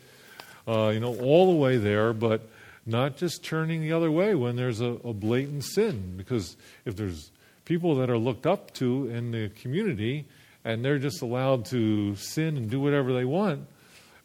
uh, 0.67 0.87
you 0.87 0.99
know, 0.99 1.15
all 1.19 1.51
the 1.53 1.59
way 1.59 1.77
there, 1.77 2.11
but 2.11 2.49
not 2.87 3.17
just 3.17 3.43
turning 3.43 3.81
the 3.81 3.91
other 3.91 4.09
way 4.09 4.33
when 4.33 4.55
there's 4.55 4.81
a, 4.81 4.97
a 5.03 5.13
blatant 5.13 5.63
sin, 5.63 6.15
because 6.17 6.57
if 6.85 6.95
there's 6.95 7.29
people 7.65 7.93
that 7.97 8.09
are 8.09 8.17
looked 8.17 8.47
up 8.47 8.73
to 8.73 9.07
in 9.11 9.29
the 9.29 9.49
community, 9.49 10.25
and 10.63 10.83
they're 10.83 10.99
just 10.99 11.21
allowed 11.21 11.65
to 11.65 12.15
sin 12.15 12.57
and 12.57 12.69
do 12.69 12.79
whatever 12.79 13.13
they 13.13 13.25
want. 13.25 13.67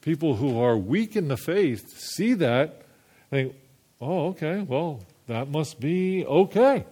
People 0.00 0.36
who 0.36 0.60
are 0.60 0.76
weak 0.76 1.16
in 1.16 1.28
the 1.28 1.36
faith 1.36 1.98
see 1.98 2.34
that, 2.34 2.82
they 3.30 3.44
think, 3.44 3.56
oh, 4.00 4.28
okay, 4.28 4.60
well, 4.60 5.00
that 5.26 5.48
must 5.48 5.80
be 5.80 6.24
okay. 6.26 6.84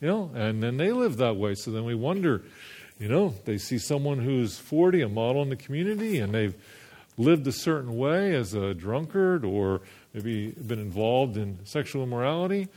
You 0.00 0.08
know, 0.08 0.30
and 0.34 0.62
then 0.62 0.76
they 0.76 0.92
live 0.92 1.18
that 1.18 1.36
way. 1.36 1.54
So 1.54 1.70
then 1.70 1.84
we 1.84 1.94
wonder, 1.94 2.42
you 2.98 3.08
know, 3.08 3.34
they 3.44 3.58
see 3.58 3.78
someone 3.78 4.18
who's 4.18 4.58
40, 4.58 5.02
a 5.02 5.08
model 5.08 5.42
in 5.42 5.50
the 5.50 5.56
community, 5.56 6.18
and 6.18 6.32
they've 6.32 6.54
lived 7.18 7.46
a 7.46 7.52
certain 7.52 7.96
way 7.96 8.34
as 8.34 8.54
a 8.54 8.74
drunkard 8.74 9.44
or 9.44 9.80
maybe 10.12 10.50
been 10.50 10.78
involved 10.78 11.36
in 11.36 11.58
sexual 11.64 12.02
immorality. 12.02 12.68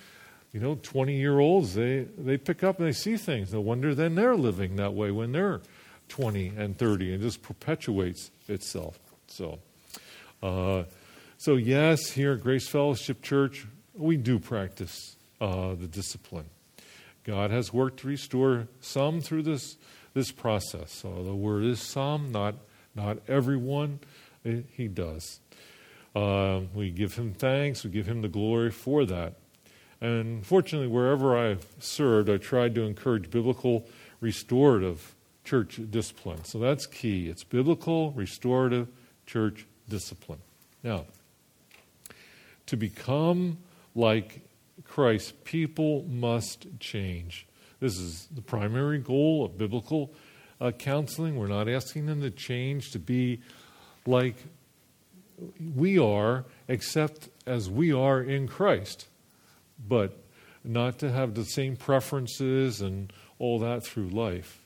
You 0.54 0.60
know, 0.60 0.80
20 0.82 1.16
year 1.16 1.40
olds, 1.40 1.76
they, 1.76 2.08
they 2.18 2.38
pick 2.38 2.64
up 2.64 2.80
and 2.80 2.88
they 2.88 2.94
see 2.94 3.18
things. 3.18 3.54
No 3.54 3.62
wonder 3.62 3.94
then 3.94 4.16
they're 4.16 4.36
living 4.36 4.78
that 4.78 4.94
way 4.94 5.12
when 5.12 5.32
they're 5.32 5.62
20 6.10 6.54
and 6.58 6.78
30 6.78 7.14
and 7.14 7.22
just 7.22 7.42
perpetuates 7.42 8.32
itself. 8.48 9.00
So, 9.28 9.60
uh, 10.44 10.84
so 11.38 11.56
yes, 11.56 12.12
here 12.12 12.34
at 12.34 12.42
Grace 12.42 12.68
Fellowship 12.68 13.22
Church, 13.22 13.66
we 13.94 14.18
do 14.18 14.40
practice 14.40 15.16
uh, 15.40 15.76
the 15.76 15.88
discipline. 15.88 16.46
God 17.24 17.52
has 17.52 17.72
worked 17.72 18.00
to 18.02 18.08
restore 18.08 18.68
some 18.82 19.22
through 19.22 19.44
this, 19.44 19.78
this 20.14 20.32
process. 20.32 20.92
So 20.92 21.24
the 21.24 21.36
word 21.36 21.64
is 21.64 21.82
some, 21.82 22.32
not, 22.32 22.56
not 22.96 23.20
everyone. 23.28 24.00
It, 24.44 24.66
he 24.72 24.88
does. 24.88 25.40
Uh, 26.16 26.62
we 26.74 26.90
give 26.90 27.16
him 27.16 27.34
thanks, 27.34 27.84
we 27.84 27.92
give 27.92 28.08
him 28.08 28.22
the 28.22 28.28
glory 28.28 28.72
for 28.72 29.06
that. 29.06 29.36
And 30.02 30.46
fortunately, 30.46 30.88
wherever 30.88 31.38
I've 31.38 31.66
served, 31.80 32.30
I 32.30 32.38
tried 32.38 32.74
to 32.76 32.84
encourage 32.84 33.30
biblical 33.30 33.86
restorative 34.22 35.14
church 35.50 35.80
discipline. 35.90 36.44
So 36.44 36.60
that's 36.60 36.86
key. 36.86 37.28
It's 37.28 37.44
biblical 37.44 38.12
restorative 38.12 38.88
church 39.26 39.66
discipline. 39.90 40.40
Now, 40.84 41.06
to 42.68 42.78
become 42.78 43.58
like 43.96 44.42
Christ, 44.86 45.44
people 45.46 46.04
must 46.04 46.68
change. 46.80 47.48
This 47.80 47.98
is 47.98 48.28
the 48.32 48.44
primary 48.44 49.00
goal 49.00 49.44
of 49.44 49.58
biblical 49.58 50.14
uh, 50.62 50.70
counseling. 50.72 51.36
We're 51.36 51.48
not 51.48 51.68
asking 51.68 52.06
them 52.06 52.22
to 52.22 52.30
change 52.30 52.92
to 52.92 53.00
be 53.00 53.42
like 54.06 54.36
we 55.76 55.98
are, 55.98 56.46
except 56.68 57.30
as 57.48 57.72
we 57.72 57.92
are 57.92 58.22
in 58.22 58.48
Christ, 58.48 59.08
but 59.88 60.16
not 60.64 61.00
to 61.00 61.12
have 61.12 61.34
the 61.34 61.46
same 61.46 61.76
preferences 61.76 62.82
and 62.82 63.12
all 63.40 63.58
that 63.60 63.84
through 63.84 64.10
life. 64.10 64.59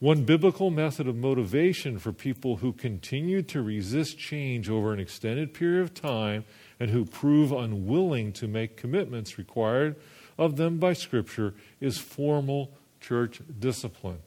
One 0.00 0.22
biblical 0.22 0.70
method 0.70 1.08
of 1.08 1.16
motivation 1.16 1.98
for 1.98 2.12
people 2.12 2.56
who 2.56 2.72
continue 2.72 3.42
to 3.42 3.60
resist 3.60 4.16
change 4.16 4.70
over 4.70 4.92
an 4.92 5.00
extended 5.00 5.52
period 5.52 5.82
of 5.82 5.92
time 5.92 6.44
and 6.78 6.90
who 6.90 7.04
prove 7.04 7.50
unwilling 7.50 8.32
to 8.34 8.46
make 8.46 8.76
commitments 8.76 9.38
required 9.38 9.96
of 10.38 10.54
them 10.54 10.78
by 10.78 10.92
Scripture 10.92 11.52
is 11.80 11.98
formal 11.98 12.70
church 13.00 13.40
discipline. 13.58 14.20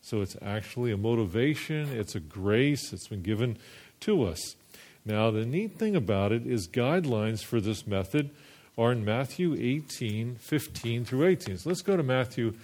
So 0.00 0.22
it's 0.22 0.36
actually 0.40 0.92
a 0.92 0.96
motivation, 0.96 1.92
it's 1.92 2.14
a 2.14 2.20
grace, 2.20 2.94
it's 2.94 3.08
been 3.08 3.22
given 3.22 3.58
to 4.00 4.24
us. 4.24 4.56
Now, 5.04 5.30
the 5.30 5.44
neat 5.44 5.78
thing 5.78 5.94
about 5.94 6.32
it 6.32 6.46
is 6.46 6.66
guidelines 6.66 7.44
for 7.44 7.60
this 7.60 7.86
method 7.86 8.30
are 8.78 8.92
in 8.92 9.04
Matthew 9.04 9.54
18, 9.58 10.36
15 10.36 11.04
through 11.04 11.26
18. 11.26 11.58
So 11.58 11.68
let's 11.68 11.82
go 11.82 11.98
to 11.98 12.02
Matthew 12.02 12.54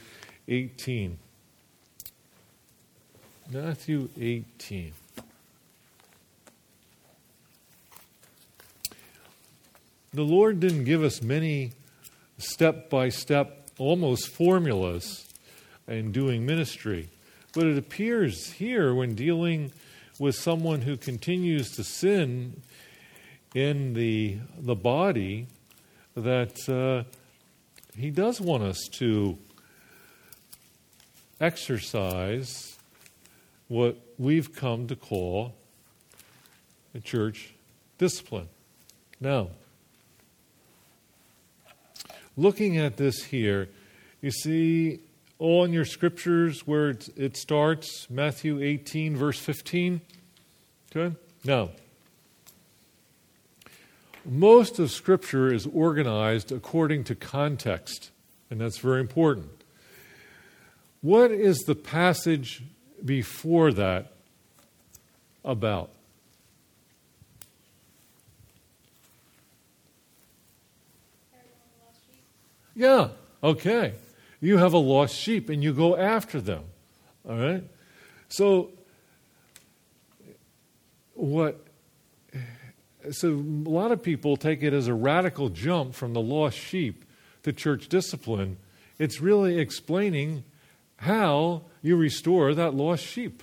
18. 0.49 1.19
Matthew 3.51 4.09
18. 4.19 4.93
The 10.15 10.23
Lord 10.23 10.61
didn't 10.61 10.85
give 10.85 11.03
us 11.03 11.21
many 11.21 11.73
step 12.39 12.89
by 12.89 13.11
step, 13.11 13.69
almost 13.79 14.29
formulas 14.29 15.29
in 15.87 16.11
doing 16.11 16.47
ministry. 16.47 17.11
But 17.53 17.67
it 17.67 17.77
appears 17.77 18.53
here, 18.53 18.95
when 18.95 19.15
dealing 19.15 19.73
with 20.19 20.37
someone 20.37 20.81
who 20.81 20.97
continues 20.97 21.71
to 21.73 21.85
sin 21.85 22.63
in 23.55 23.93
the, 23.93 24.39
the 24.59 24.75
body, 24.75 25.49
that 26.17 26.67
uh, 26.69 27.05
he 27.97 28.11
does 28.11 28.41
want 28.41 28.63
us 28.63 28.89
to 28.93 29.37
exercise 31.41 32.74
what 33.69 33.99
we've 34.19 34.55
come 34.55 34.87
to 34.87 34.97
call 34.97 35.55
a 36.95 37.01
church 37.01 37.55
discipline. 37.99 38.49
Now, 39.21 39.49
looking 42.37 42.79
at 42.79 42.97
this 42.97 43.25
here, 43.25 43.69
you 44.21 44.31
see 44.31 45.01
all 45.39 45.65
in 45.65 45.73
your 45.73 45.85
scriptures 45.85 46.67
where 46.67 46.91
it, 46.91 47.09
it 47.17 47.37
starts, 47.37 48.09
Matthew 48.09 48.63
18, 48.63 49.17
verse 49.17 49.39
15. 49.39 50.01
Okay? 50.95 51.17
Now, 51.45 51.71
most 54.25 54.79
of 54.79 54.91
Scripture 54.91 55.53
is 55.53 55.67
organized 55.67 56.51
according 56.51 57.05
to 57.05 57.15
context, 57.15 58.11
and 58.51 58.61
that's 58.61 58.79
very 58.79 59.01
important. 59.01 59.51
What 61.03 61.31
is 61.31 61.59
the 61.67 61.75
passage 61.75 62.63
before 63.05 63.73
that 63.73 64.13
about? 65.45 65.91
Yeah, 72.75 73.09
okay. 73.43 73.95
You 74.41 74.59
have 74.59 74.73
a 74.73 74.79
lost 74.79 75.15
sheep 75.15 75.49
and 75.49 75.63
you 75.63 75.73
go 75.73 75.97
after 75.97 76.41
them. 76.41 76.65
All 77.29 77.37
right? 77.37 77.65
So, 78.29 78.71
what 81.15 81.65
so 83.13 83.29
a 83.29 83.69
lot 83.69 83.93
of 83.93 84.03
people 84.03 84.37
take 84.37 84.63
it 84.63 84.73
as 84.73 84.89
a 84.89 84.95
radical 84.95 85.51
jump 85.51 85.95
from 85.95 86.15
the 86.15 86.21
lost 86.21 86.57
sheep 86.57 87.05
to 87.43 87.53
church 87.53 87.89
discipline. 87.89 88.57
It's 88.99 89.21
really 89.21 89.59
explaining 89.59 90.45
how 90.97 91.63
you 91.85 91.97
restore 91.97 92.55
that 92.55 92.75
lost 92.75 93.05
sheep. 93.05 93.43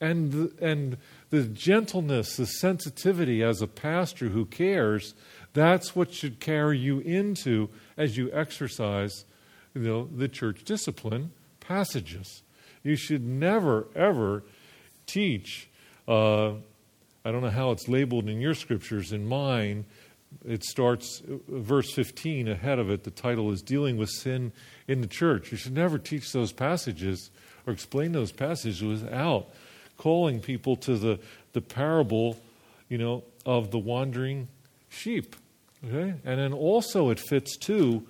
And, 0.00 0.52
and 0.60 0.98
the 1.30 1.44
gentleness, 1.44 2.36
the 2.36 2.44
sensitivity 2.44 3.42
as 3.42 3.62
a 3.62 3.68
pastor 3.68 4.30
who 4.30 4.44
cares, 4.44 5.14
that's 5.52 5.94
what 5.94 6.12
should 6.12 6.40
carry 6.40 6.76
you 6.76 6.98
into 6.98 7.70
as 7.96 8.16
you 8.16 8.30
exercise 8.32 9.24
you 9.74 9.82
know, 9.82 10.08
the 10.14 10.28
church 10.28 10.64
discipline 10.64 11.30
passages. 11.60 12.42
You 12.82 12.96
should 12.96 13.24
never, 13.24 13.86
ever 13.94 14.42
teach. 15.06 15.68
Uh, 16.08 16.54
I 17.24 17.30
don't 17.30 17.42
know 17.42 17.50
how 17.50 17.70
it's 17.70 17.88
labeled 17.88 18.28
in 18.28 18.40
your 18.40 18.54
scriptures. 18.54 19.12
In 19.12 19.24
mine, 19.24 19.84
it 20.44 20.64
starts, 20.64 21.22
verse 21.48 21.92
15 21.92 22.48
ahead 22.48 22.78
of 22.78 22.90
it, 22.90 23.04
the 23.04 23.10
title 23.10 23.50
is 23.52 23.62
Dealing 23.62 23.96
with 23.96 24.10
Sin 24.10 24.52
in 24.88 25.00
the 25.00 25.06
Church. 25.06 25.50
You 25.50 25.58
should 25.58 25.74
never 25.74 25.98
teach 25.98 26.32
those 26.32 26.52
passages 26.52 27.30
or 27.66 27.72
explain 27.72 28.12
those 28.12 28.32
passages 28.32 28.82
without 28.82 29.48
calling 29.96 30.40
people 30.40 30.76
to 30.76 30.96
the, 30.96 31.18
the 31.52 31.60
parable, 31.60 32.36
you 32.88 32.98
know, 32.98 33.24
of 33.46 33.70
the 33.70 33.78
wandering 33.78 34.48
sheep. 34.88 35.36
Okay? 35.86 36.14
And 36.24 36.38
then 36.38 36.52
also 36.52 37.10
it 37.10 37.20
fits 37.20 37.56
too, 37.56 38.06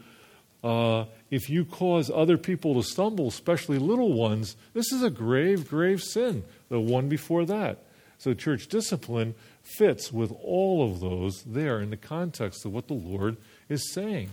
uh, 0.63 1.05
if 1.31 1.51
you 1.51 1.65
cause 1.65 2.11
other 2.11 2.39
people 2.39 2.75
to 2.75 2.83
stumble, 2.83 3.29
especially 3.29 3.79
little 3.79 4.13
ones, 4.13 4.57
this 4.73 4.93
is 4.93 5.03
a 5.03 5.11
grave, 5.11 5.69
grave 5.69 6.03
sin. 6.03 6.45
The 6.69 6.81
one 6.81 7.09
before 7.09 7.45
that. 7.45 7.85
So 8.19 8.35
church 8.35 8.69
discipline 8.69 9.35
fits 9.63 10.13
with 10.13 10.33
all 10.43 10.89
of 10.89 11.01
those 11.01 11.43
there 11.45 11.81
in 11.81 11.91
the 11.91 11.97
context 11.97 12.65
of 12.65 12.73
what 12.73 12.89
the 12.89 12.95
Lord 12.95 13.37
is 13.69 13.93
saying. 13.93 14.31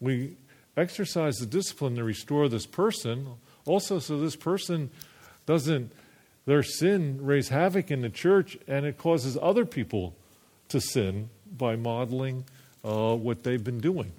We 0.00 0.36
exercise 0.76 1.36
the 1.36 1.46
discipline 1.46 1.96
to 1.96 2.04
restore 2.04 2.48
this 2.48 2.66
person, 2.66 3.26
also 3.64 3.98
so 3.98 4.18
this 4.18 4.36
person 4.36 4.90
doesn't, 5.46 5.92
their 6.46 6.62
sin 6.62 7.18
raise 7.22 7.48
havoc 7.48 7.90
in 7.90 8.02
the 8.02 8.10
church 8.10 8.58
and 8.66 8.84
it 8.86 8.98
causes 8.98 9.38
other 9.40 9.64
people 9.64 10.14
to 10.68 10.80
sin 10.80 11.28
by 11.56 11.76
modeling 11.76 12.44
uh, 12.84 13.14
what 13.14 13.42
they've 13.42 13.62
been 13.62 13.80
doing. 13.80 14.12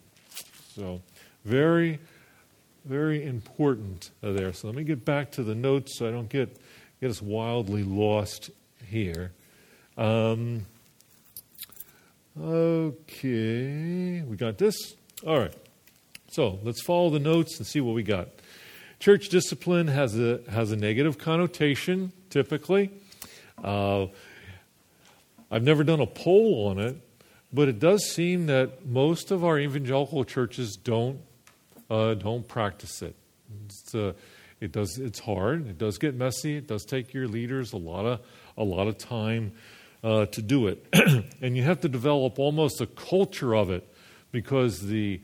So, 0.75 1.01
very, 1.43 1.99
very 2.85 3.23
important 3.23 4.11
there. 4.21 4.53
So, 4.53 4.67
let 4.67 4.75
me 4.75 4.83
get 4.83 5.05
back 5.05 5.31
to 5.33 5.43
the 5.43 5.55
notes 5.55 5.97
so 5.97 6.07
I 6.07 6.11
don't 6.11 6.29
get, 6.29 6.57
get 6.99 7.09
us 7.09 7.21
wildly 7.21 7.83
lost 7.83 8.49
here. 8.89 9.31
Um, 9.97 10.65
okay, 12.39 14.21
we 14.21 14.35
got 14.37 14.57
this. 14.57 14.95
All 15.25 15.39
right. 15.39 15.53
So 16.29 16.59
let's 16.63 16.81
follow 16.81 17.09
the 17.09 17.19
notes 17.19 17.57
and 17.57 17.65
see 17.65 17.79
what 17.79 17.95
we 17.95 18.03
got. 18.03 18.27
church 18.99 19.29
discipline 19.29 19.87
has 19.87 20.19
a, 20.19 20.41
has 20.49 20.71
a 20.71 20.75
negative 20.75 21.17
connotation, 21.17 22.11
typically. 22.29 22.89
Uh, 23.63 24.07
I've 25.49 25.63
never 25.63 25.83
done 25.83 26.01
a 26.01 26.07
poll 26.07 26.67
on 26.67 26.79
it, 26.79 26.97
but 27.53 27.69
it 27.69 27.79
does 27.79 28.05
seem 28.09 28.47
that 28.47 28.85
most 28.85 29.31
of 29.31 29.45
our 29.45 29.57
evangelical 29.57 30.25
churches 30.25 30.75
don't, 30.75 31.19
uh, 31.89 32.15
don't 32.15 32.47
practice 32.47 33.01
it. 33.01 33.15
Uh, 33.93 34.11
it 34.59 34.71
does, 34.71 34.97
it's 34.97 35.19
hard. 35.19 35.67
It 35.67 35.77
does 35.77 35.97
get 35.97 36.15
messy. 36.15 36.57
It 36.57 36.67
does 36.67 36.83
take 36.83 37.13
your 37.13 37.27
leaders 37.27 37.73
a 37.73 37.77
lot 37.77 38.05
of, 38.05 38.19
a 38.57 38.63
lot 38.63 38.87
of 38.87 38.97
time 38.97 39.51
uh, 40.03 40.25
to 40.27 40.41
do 40.41 40.67
it. 40.67 40.85
and 41.41 41.57
you 41.57 41.63
have 41.63 41.81
to 41.81 41.89
develop 41.89 42.39
almost 42.39 42.81
a 42.81 42.85
culture 42.85 43.55
of 43.55 43.69
it 43.69 43.87
because 44.31 44.81
the, 44.81 45.21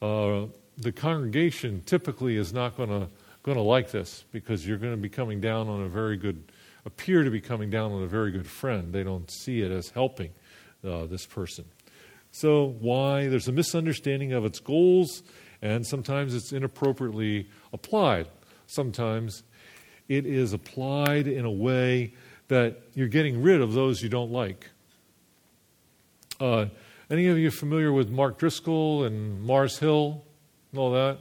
uh, 0.00 0.46
the 0.78 0.92
congregation 0.92 1.82
typically 1.86 2.36
is 2.36 2.52
not 2.52 2.76
going 2.76 2.88
to 2.88 3.08
going 3.44 3.58
to 3.58 3.62
like 3.62 3.90
this 3.90 4.24
because 4.32 4.66
you're 4.66 4.78
going 4.78 4.94
to 4.94 5.00
be 5.00 5.08
coming 5.08 5.38
down 5.38 5.68
on 5.68 5.82
a 5.82 5.88
very 5.88 6.16
good, 6.16 6.50
appear 6.86 7.22
to 7.22 7.30
be 7.30 7.42
coming 7.42 7.68
down 7.68 7.92
on 7.92 8.02
a 8.02 8.06
very 8.06 8.30
good 8.30 8.46
friend. 8.46 8.92
They 8.92 9.04
don't 9.04 9.30
see 9.30 9.60
it 9.60 9.70
as 9.70 9.90
helping 9.90 10.30
uh, 10.82 11.04
this 11.04 11.26
person. 11.26 11.66
So, 12.32 12.74
why? 12.80 13.28
There's 13.28 13.46
a 13.46 13.52
misunderstanding 13.52 14.32
of 14.32 14.46
its 14.46 14.58
goals, 14.60 15.22
and 15.60 15.86
sometimes 15.86 16.34
it's 16.34 16.52
inappropriately 16.52 17.48
applied. 17.72 18.28
Sometimes 18.66 19.42
it 20.08 20.24
is 20.24 20.54
applied 20.54 21.28
in 21.28 21.44
a 21.44 21.50
way 21.50 22.14
that 22.48 22.82
you're 22.94 23.08
getting 23.08 23.42
rid 23.42 23.60
of 23.60 23.72
those 23.72 24.02
you 24.02 24.08
don't 24.08 24.30
like. 24.30 24.70
Uh, 26.40 26.66
any 27.10 27.28
of 27.28 27.38
you 27.38 27.50
familiar 27.50 27.92
with 27.92 28.10
Mark 28.10 28.38
Driscoll 28.38 29.04
and 29.04 29.42
Mars 29.42 29.78
Hill 29.78 30.24
and 30.72 30.80
all 30.80 30.90
that? 30.92 31.18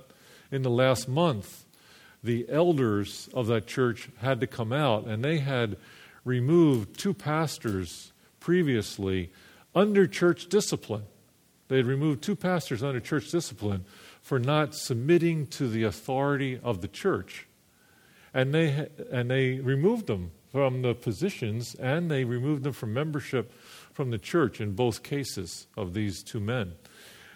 In 0.52 0.62
the 0.62 0.70
last 0.70 1.08
month, 1.08 1.66
the 2.24 2.46
elders 2.50 3.30
of 3.34 3.48
that 3.48 3.68
church 3.68 4.10
had 4.20 4.40
to 4.40 4.48
come 4.48 4.72
out 4.72 5.06
and 5.06 5.24
they 5.24 5.40
had 5.40 5.78
removed 6.24 6.98
two 6.98 7.14
pastors 7.14 8.14
previously 8.40 9.32
under 9.76 10.08
church 10.08 10.48
discipline. 10.48 11.04
They 11.68 11.78
had 11.78 11.86
removed 11.86 12.22
two 12.22 12.36
pastors 12.36 12.84
under 12.84 13.00
church 13.00 13.32
discipline 13.32 13.86
for 14.22 14.40
not 14.40 14.76
submitting 14.76 15.48
to 15.48 15.68
the 15.68 15.84
authority 15.84 16.60
of 16.64 16.82
the 16.82 16.88
church. 16.88 17.48
And 18.34 18.54
they, 18.54 18.88
and 19.12 19.30
they 19.30 19.60
removed 19.60 20.08
them 20.08 20.32
from 20.54 20.84
the 20.84 20.94
positions 20.94 21.74
and 21.76 22.12
they 22.12 22.24
removed 22.24 22.62
them 22.62 22.74
from 22.74 22.94
membership 22.94 23.52
from 23.92 24.12
the 24.12 24.20
church 24.20 24.62
in 24.62 24.74
both 24.74 25.02
cases 25.02 25.66
of 25.76 25.96
these 25.96 26.22
two 26.22 26.40
men. 26.40 26.74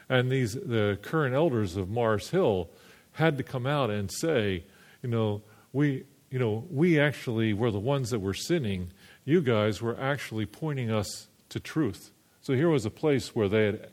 And 0.08 0.32
these, 0.32 0.54
the 0.54 1.00
current 1.02 1.34
elders 1.34 1.76
of 1.76 1.90
Mars 1.90 2.30
Hill 2.30 2.70
had 3.14 3.36
to 3.40 3.44
come 3.44 3.66
out 3.66 3.90
and 3.90 4.12
say, 4.12 4.64
you 5.02 5.10
know, 5.10 5.42
we, 5.74 6.04
you 6.30 6.38
know, 6.38 6.68
we 6.70 7.00
actually 7.00 7.54
were 7.54 7.72
the 7.72 7.80
ones 7.80 8.12
that 8.12 8.20
were 8.20 8.36
sinning. 8.36 8.92
You 9.26 9.42
guys 9.42 9.82
were 9.82 10.00
actually 10.00 10.46
pointing 10.46 10.92
us 10.92 11.28
to 11.50 11.60
truth. 11.60 12.12
So 12.42 12.54
here 12.54 12.70
was 12.70 12.86
a 12.86 12.92
place 12.92 13.36
where 13.36 13.50
they 13.50 13.66
had 13.66 13.88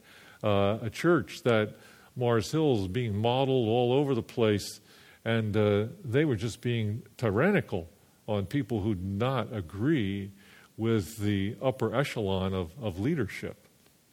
uh, 0.44 0.78
a 0.82 0.90
church 0.90 1.42
that 1.44 1.76
Mars 2.14 2.52
Hill 2.52 2.82
is 2.82 2.88
being 2.88 3.16
modeled 3.16 3.68
all 3.68 3.94
over 3.94 4.14
the 4.14 4.22
place, 4.22 4.80
and 5.24 5.56
uh, 5.56 5.86
they 6.04 6.26
were 6.26 6.36
just 6.36 6.60
being 6.60 7.02
tyrannical 7.16 7.88
on 8.26 8.46
people 8.46 8.80
who 8.80 8.94
do 8.94 9.04
not 9.04 9.52
agree 9.52 10.30
with 10.76 11.18
the 11.18 11.56
upper 11.62 11.94
echelon 11.94 12.52
of, 12.52 12.70
of 12.82 12.98
leadership. 12.98 13.56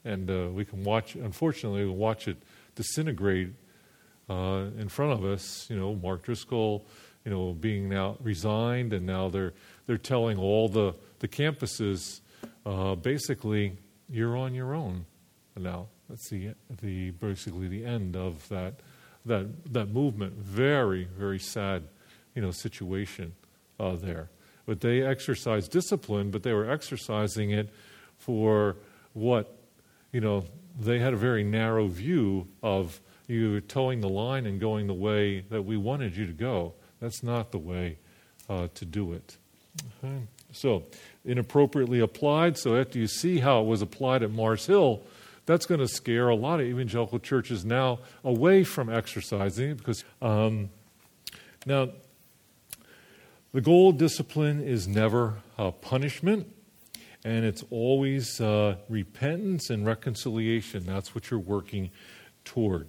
And 0.04 0.30
uh, 0.30 0.48
we 0.52 0.64
can 0.64 0.84
watch, 0.84 1.14
unfortunately, 1.14 1.84
we 1.84 1.90
watch 1.90 2.28
it 2.28 2.36
disintegrate 2.74 3.50
uh, 4.28 4.66
in 4.78 4.88
front 4.88 5.12
of 5.12 5.24
us. 5.24 5.66
You 5.70 5.76
know, 5.76 5.94
Mark 5.94 6.24
Driscoll, 6.24 6.86
you 7.24 7.30
know, 7.30 7.52
being 7.52 7.88
now 7.88 8.16
resigned, 8.20 8.92
and 8.92 9.06
now 9.06 9.28
they're, 9.28 9.54
they're 9.86 9.98
telling 9.98 10.38
all 10.38 10.68
the, 10.68 10.94
the 11.20 11.28
campuses 11.28 12.20
uh, 12.66 12.94
basically, 12.94 13.76
you're 14.10 14.36
on 14.36 14.54
your 14.54 14.74
own 14.74 15.06
now. 15.56 15.86
That's 16.08 16.28
the, 16.28 16.54
the, 16.80 17.10
basically 17.12 17.68
the 17.68 17.84
end 17.84 18.16
of 18.16 18.48
that, 18.48 18.80
that, 19.24 19.72
that 19.72 19.88
movement. 19.90 20.34
Very, 20.34 21.04
very 21.04 21.38
sad, 21.38 21.84
you 22.34 22.42
know, 22.42 22.50
situation 22.50 23.32
uh, 23.82 23.96
there. 23.96 24.30
But 24.64 24.80
they 24.80 25.02
exercised 25.02 25.72
discipline, 25.72 26.30
but 26.30 26.44
they 26.44 26.52
were 26.52 26.70
exercising 26.70 27.50
it 27.50 27.68
for 28.18 28.76
what, 29.12 29.56
you 30.12 30.20
know, 30.20 30.44
they 30.78 31.00
had 31.00 31.12
a 31.12 31.16
very 31.16 31.42
narrow 31.42 31.88
view 31.88 32.46
of 32.62 33.00
you 33.26 33.60
toeing 33.60 34.00
the 34.00 34.08
line 34.08 34.46
and 34.46 34.60
going 34.60 34.86
the 34.86 34.94
way 34.94 35.40
that 35.50 35.62
we 35.62 35.76
wanted 35.76 36.16
you 36.16 36.26
to 36.26 36.32
go. 36.32 36.74
That's 37.00 37.22
not 37.22 37.50
the 37.50 37.58
way 37.58 37.98
uh, 38.48 38.68
to 38.74 38.84
do 38.84 39.12
it. 39.12 39.36
Okay. 40.04 40.22
So, 40.52 40.84
inappropriately 41.24 42.00
applied. 42.00 42.58
So, 42.58 42.76
after 42.76 42.98
you 42.98 43.06
see 43.06 43.40
how 43.40 43.62
it 43.62 43.66
was 43.66 43.82
applied 43.82 44.22
at 44.22 44.30
Mars 44.30 44.66
Hill, 44.66 45.02
that's 45.46 45.66
going 45.66 45.80
to 45.80 45.88
scare 45.88 46.28
a 46.28 46.36
lot 46.36 46.60
of 46.60 46.66
evangelical 46.66 47.18
churches 47.18 47.64
now 47.64 47.98
away 48.22 48.62
from 48.64 48.90
exercising 48.90 49.74
because 49.74 50.04
um, 50.20 50.70
now 51.66 51.88
the 53.52 53.60
goal 53.60 53.90
of 53.90 53.98
discipline 53.98 54.62
is 54.62 54.88
never 54.88 55.34
punishment, 55.82 56.46
and 57.24 57.44
it's 57.44 57.62
always 57.70 58.40
uh, 58.40 58.76
repentance 58.88 59.70
and 59.70 59.86
reconciliation. 59.86 60.84
That's 60.86 61.14
what 61.14 61.30
you're 61.30 61.38
working 61.38 61.90
toward. 62.44 62.88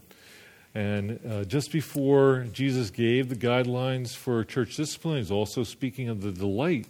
And 0.74 1.20
uh, 1.30 1.44
just 1.44 1.72
before 1.72 2.48
Jesus 2.52 2.90
gave 2.90 3.30
the 3.30 3.36
guidelines 3.36 4.16
for 4.16 4.44
church 4.44 4.76
discipline, 4.76 5.18
he's 5.18 5.32
also 5.32 5.64
speaking 5.64 6.10
of 6.10 6.22
the 6.22 6.32
delight 6.32 6.88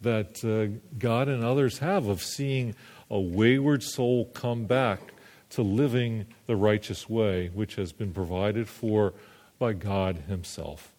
that 0.00 0.42
uh, 0.44 0.78
God 0.98 1.28
and 1.28 1.44
others 1.44 1.78
have 1.78 2.06
of 2.06 2.22
seeing 2.22 2.74
a 3.10 3.18
wayward 3.18 3.82
soul 3.82 4.26
come 4.26 4.64
back 4.64 5.00
to 5.50 5.62
living 5.62 6.26
the 6.46 6.56
righteous 6.56 7.08
way, 7.08 7.48
which 7.52 7.74
has 7.74 7.92
been 7.92 8.12
provided 8.12 8.68
for 8.68 9.12
by 9.58 9.72
God 9.72 10.24
Himself. 10.28 10.92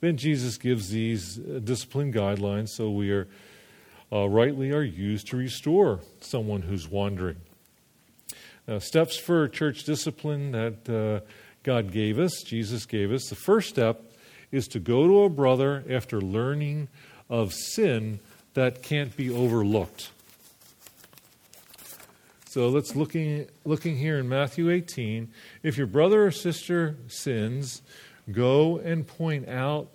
Then 0.00 0.16
Jesus 0.16 0.58
gives 0.58 0.90
these 0.90 1.38
uh, 1.38 1.60
discipline 1.62 2.12
guidelines 2.12 2.68
so 2.68 2.90
we 2.90 3.10
are 3.10 3.28
uh, 4.12 4.28
rightly 4.28 4.72
are 4.72 4.82
used 4.82 5.28
to 5.28 5.36
restore 5.36 6.00
someone 6.20 6.62
who's 6.62 6.88
wandering. 6.88 7.36
Now, 8.66 8.78
steps 8.78 9.16
for 9.16 9.48
church 9.48 9.84
discipline 9.84 10.52
that 10.52 10.88
uh, 10.88 11.26
God 11.62 11.92
gave 11.92 12.18
us, 12.18 12.42
Jesus 12.44 12.86
gave 12.86 13.12
us. 13.12 13.28
The 13.28 13.36
first 13.36 13.68
step 13.68 14.02
is 14.52 14.68
to 14.68 14.78
go 14.78 15.06
to 15.06 15.22
a 15.24 15.28
brother 15.28 15.84
after 15.88 16.20
learning 16.20 16.88
of 17.28 17.52
sin 17.52 18.20
that 18.54 18.82
can't 18.82 19.16
be 19.16 19.30
overlooked. 19.30 20.10
So 22.48 22.68
let's 22.68 22.96
looking 22.96 23.46
looking 23.64 23.96
here 23.96 24.18
in 24.18 24.28
Matthew 24.28 24.70
18. 24.70 25.28
If 25.62 25.76
your 25.76 25.86
brother 25.86 26.24
or 26.24 26.30
sister 26.30 26.96
sins, 27.06 27.82
go 28.30 28.78
and 28.78 29.06
point 29.06 29.48
out 29.48 29.88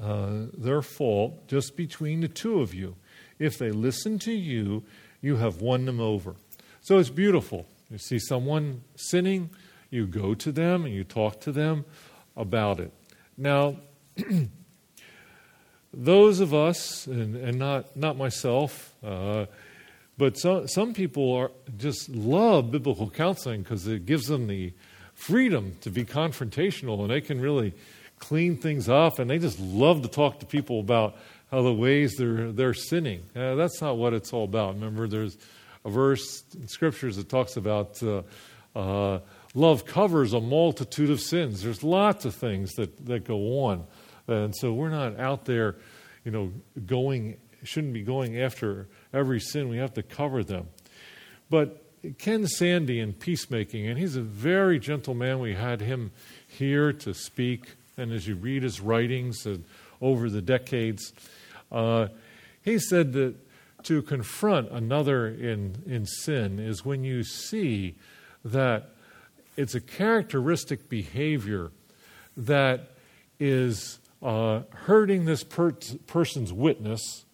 uh, 0.00 0.46
their 0.56 0.82
fault 0.82 1.46
just 1.48 1.76
between 1.76 2.20
the 2.20 2.28
two 2.28 2.60
of 2.60 2.74
you. 2.74 2.96
If 3.38 3.58
they 3.58 3.70
listen 3.70 4.18
to 4.20 4.32
you, 4.32 4.84
you 5.20 5.36
have 5.36 5.60
won 5.60 5.84
them 5.84 6.00
over. 6.00 6.36
So 6.80 6.98
it's 6.98 7.10
beautiful. 7.10 7.66
You 7.90 7.98
see 7.98 8.18
someone 8.18 8.82
sinning, 8.96 9.50
you 9.90 10.06
go 10.06 10.34
to 10.34 10.52
them 10.52 10.84
and 10.84 10.94
you 10.94 11.04
talk 11.04 11.40
to 11.42 11.52
them 11.52 11.84
about 12.36 12.80
it. 12.80 12.92
Now, 13.36 13.76
those 15.92 16.40
of 16.40 16.52
us, 16.52 17.06
and, 17.06 17.36
and 17.36 17.58
not, 17.58 17.96
not 17.96 18.16
myself, 18.16 18.94
uh, 19.04 19.46
but 20.18 20.38
some, 20.38 20.66
some 20.68 20.94
people 20.94 21.32
are, 21.32 21.50
just 21.76 22.08
love 22.08 22.70
biblical 22.70 23.10
counseling 23.10 23.62
because 23.62 23.86
it 23.86 24.06
gives 24.06 24.26
them 24.26 24.46
the 24.46 24.72
freedom 25.16 25.76
to 25.80 25.90
be 25.90 26.04
confrontational 26.04 27.00
and 27.00 27.10
they 27.10 27.20
can 27.20 27.40
really 27.40 27.74
clean 28.18 28.56
things 28.56 28.88
up, 28.88 29.18
and 29.18 29.28
they 29.28 29.38
just 29.38 29.58
love 29.58 30.02
to 30.02 30.08
talk 30.08 30.40
to 30.40 30.46
people 30.46 30.80
about 30.80 31.16
how 31.50 31.62
the 31.62 31.72
ways 31.72 32.14
they're, 32.16 32.52
they're 32.52 32.74
sinning. 32.74 33.22
Uh, 33.34 33.54
that's 33.54 33.80
not 33.80 33.96
what 33.96 34.14
it's 34.14 34.32
all 34.32 34.44
about. 34.44 34.74
Remember, 34.74 35.06
there's 35.06 35.36
a 35.84 35.90
verse 35.90 36.42
in 36.54 36.66
scriptures 36.66 37.16
that 37.16 37.28
talks 37.28 37.56
about 37.56 38.02
uh, 38.02 38.22
uh, 38.74 39.20
love 39.54 39.84
covers 39.84 40.32
a 40.32 40.40
multitude 40.40 41.10
of 41.10 41.20
sins. 41.20 41.62
There's 41.62 41.82
lots 41.82 42.24
of 42.24 42.34
things 42.34 42.72
that, 42.74 43.06
that 43.06 43.24
go 43.24 43.64
on. 43.64 43.84
And 44.26 44.54
so 44.56 44.72
we're 44.72 44.90
not 44.90 45.20
out 45.20 45.44
there, 45.44 45.76
you 46.24 46.30
know, 46.30 46.52
going, 46.84 47.36
shouldn't 47.62 47.92
be 47.92 48.02
going 48.02 48.40
after 48.40 48.88
every 49.12 49.40
sin. 49.40 49.68
We 49.68 49.78
have 49.78 49.94
to 49.94 50.02
cover 50.02 50.42
them. 50.42 50.68
But 51.48 51.85
Ken 52.18 52.46
Sande 52.46 52.90
in 52.90 53.12
peacemaking, 53.12 53.86
and 53.86 53.98
he's 53.98 54.16
a 54.16 54.22
very 54.22 54.78
gentle 54.78 55.14
man. 55.14 55.40
We 55.40 55.54
had 55.54 55.80
him 55.80 56.12
here 56.46 56.92
to 56.92 57.14
speak 57.14 57.76
and 57.96 58.12
as 58.12 58.26
you 58.26 58.36
read 58.36 58.62
his 58.62 58.80
writings 58.80 59.46
over 60.00 60.28
the 60.28 60.42
decades, 60.42 61.12
uh, 61.72 62.08
he 62.62 62.78
said 62.78 63.12
that 63.14 63.34
to 63.84 64.02
confront 64.02 64.70
another 64.70 65.28
in, 65.28 65.82
in 65.86 66.04
sin 66.04 66.58
is 66.58 66.84
when 66.84 67.04
you 67.04 67.22
see 67.22 67.94
that 68.44 68.90
it's 69.56 69.74
a 69.74 69.80
characteristic 69.80 70.88
behavior 70.88 71.70
that 72.36 72.90
is 73.40 73.98
uh, 74.22 74.60
hurting 74.70 75.24
this 75.24 75.44
per- 75.44 75.76
person's 76.06 76.52
witness, 76.52 77.24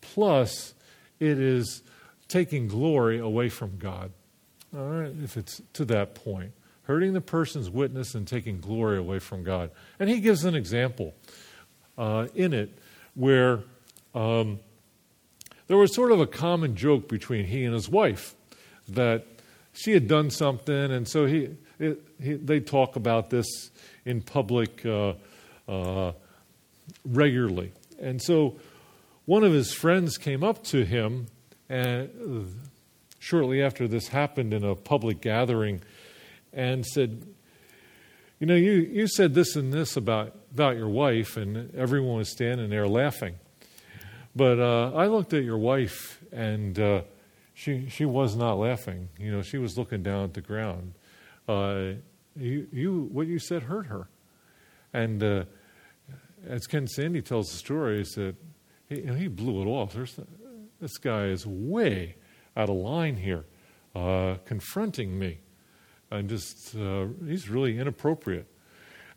plus 0.00 0.74
it 1.20 1.38
is 1.38 1.82
taking 2.28 2.68
glory 2.68 3.18
away 3.18 3.48
from 3.48 3.76
God. 3.76 4.12
All 4.76 4.84
right, 4.84 5.12
if 5.22 5.38
it's 5.38 5.62
to 5.72 5.86
that 5.86 6.14
point, 6.14 6.52
hurting 6.82 7.14
the 7.14 7.22
person's 7.22 7.70
witness 7.70 8.14
and 8.14 8.28
taking 8.28 8.60
glory 8.60 8.98
away 8.98 9.20
from 9.20 9.42
God. 9.42 9.70
And 9.98 10.10
he 10.10 10.20
gives 10.20 10.44
an 10.44 10.54
example 10.54 11.14
uh, 11.96 12.26
in 12.34 12.52
it 12.52 12.76
where 13.14 13.60
um, 14.14 14.60
there 15.66 15.78
was 15.78 15.94
sort 15.94 16.12
of 16.12 16.20
a 16.20 16.26
common 16.26 16.76
joke 16.76 17.08
between 17.08 17.46
he 17.46 17.64
and 17.64 17.72
his 17.72 17.88
wife 17.88 18.34
that 18.88 19.24
she 19.72 19.92
had 19.92 20.08
done 20.08 20.28
something, 20.28 20.74
and 20.74 21.08
so 21.08 21.24
he, 21.24 21.48
it, 21.78 22.02
he 22.20 22.34
they 22.34 22.60
talk 22.60 22.96
about 22.96 23.30
this 23.30 23.70
in 24.04 24.20
public 24.20 24.84
uh, 24.84 25.14
uh, 25.66 26.12
regularly. 27.04 27.72
And 27.98 28.20
so 28.20 28.56
one 29.24 29.42
of 29.42 29.54
his 29.54 29.72
friends 29.72 30.18
came 30.18 30.44
up 30.44 30.64
to 30.64 30.84
him 30.84 31.28
and 31.68 32.10
shortly 33.26 33.60
after 33.60 33.88
this 33.88 34.06
happened 34.06 34.54
in 34.54 34.62
a 34.62 34.76
public 34.76 35.20
gathering 35.20 35.80
and 36.52 36.86
said, 36.86 37.26
You 38.38 38.46
know, 38.46 38.54
you, 38.54 38.72
you 38.72 39.08
said 39.08 39.34
this 39.34 39.56
and 39.56 39.72
this 39.72 39.96
about, 39.96 40.36
about 40.52 40.76
your 40.76 40.88
wife, 40.88 41.36
and 41.36 41.74
everyone 41.74 42.18
was 42.18 42.30
standing 42.30 42.70
there 42.70 42.86
laughing. 42.86 43.34
But 44.36 44.60
uh, 44.60 44.92
I 44.94 45.06
looked 45.06 45.34
at 45.34 45.42
your 45.42 45.58
wife, 45.58 46.22
and 46.30 46.78
uh, 46.78 47.02
she, 47.52 47.88
she 47.88 48.04
was 48.04 48.36
not 48.36 48.58
laughing. 48.58 49.08
You 49.18 49.32
know, 49.32 49.42
she 49.42 49.58
was 49.58 49.76
looking 49.76 50.04
down 50.04 50.22
at 50.22 50.34
the 50.34 50.40
ground. 50.40 50.94
Uh, 51.48 51.94
you, 52.36 52.68
you, 52.72 53.08
what 53.10 53.26
you 53.26 53.40
said 53.40 53.64
hurt 53.64 53.86
her. 53.86 54.06
And 54.92 55.20
uh, 55.24 55.44
as 56.46 56.68
Ken 56.68 56.86
Sande 56.86 57.24
tells 57.26 57.50
the 57.50 57.56
story, 57.56 58.02
is 58.02 58.16
he, 58.88 59.02
he 59.02 59.26
blew 59.26 59.62
it 59.62 59.66
off. 59.66 59.94
There's, 59.94 60.16
this 60.80 60.96
guy 60.98 61.24
is 61.24 61.44
way 61.44 62.14
out 62.56 62.70
of 62.70 62.76
line 62.76 63.16
here, 63.16 63.44
uh, 63.94 64.36
confronting 64.44 65.18
me. 65.18 65.38
And 66.10 66.28
just, 66.28 66.74
uh, 66.76 67.06
he's 67.26 67.48
really 67.48 67.78
inappropriate. 67.78 68.46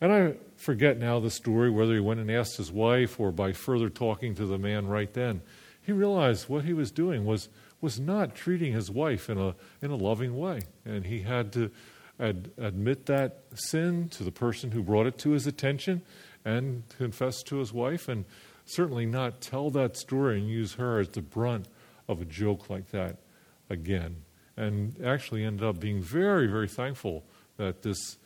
And 0.02 0.12
I 0.12 0.34
forget 0.56 0.98
now 0.98 1.20
the 1.20 1.30
story, 1.30 1.70
whether 1.70 1.94
he 1.94 2.00
went 2.00 2.20
and 2.20 2.32
asked 2.32 2.58
his 2.58 2.72
wife 2.72 3.20
or 3.20 3.32
by 3.32 3.54
further 3.54 3.90
talking 3.90 4.34
to 4.36 4.46
the 4.46 4.58
man 4.58 4.88
right 4.88 5.14
then. 5.14 5.42
He 5.82 5.92
realized 5.92 6.50
what 6.50 6.66
he 6.66 6.74
was 6.74 6.92
doing 6.92 7.26
was, 7.26 7.50
was 7.82 8.00
not 8.00 8.36
treating 8.36 8.74
his 8.74 8.90
wife 8.90 9.30
in 9.30 9.38
a, 9.38 9.56
in 9.82 9.92
a 9.92 9.96
loving 9.96 10.38
way. 10.38 10.62
And 10.86 11.06
he 11.06 11.22
had 11.22 11.52
to 11.54 11.72
ad- 12.20 12.52
admit 12.58 13.06
that 13.08 13.44
sin 13.54 14.10
to 14.10 14.24
the 14.24 14.32
person 14.32 14.72
who 14.72 14.84
brought 14.84 15.08
it 15.08 15.18
to 15.20 15.32
his 15.32 15.48
attention 15.48 16.02
and 16.46 16.84
confess 16.98 17.44
to 17.44 17.58
his 17.58 17.74
wife, 17.74 18.08
and 18.08 18.24
certainly 18.66 19.06
not 19.06 19.42
tell 19.42 19.70
that 19.72 19.98
story 19.98 20.40
and 20.40 20.50
use 20.50 20.76
her 20.76 21.00
as 21.00 21.10
the 21.10 21.22
brunt 21.22 21.68
of 22.08 22.22
a 22.22 22.26
joke 22.26 22.70
like 22.70 22.90
that 22.92 23.18
again. 23.70 24.24
And 24.58 24.96
actually 25.04 25.44
ended 25.44 25.66
up 25.66 25.80
being 25.80 26.02
very, 26.02 26.48
very 26.48 26.68
thankful 26.68 27.24
that 27.58 27.82
this, 27.82 28.18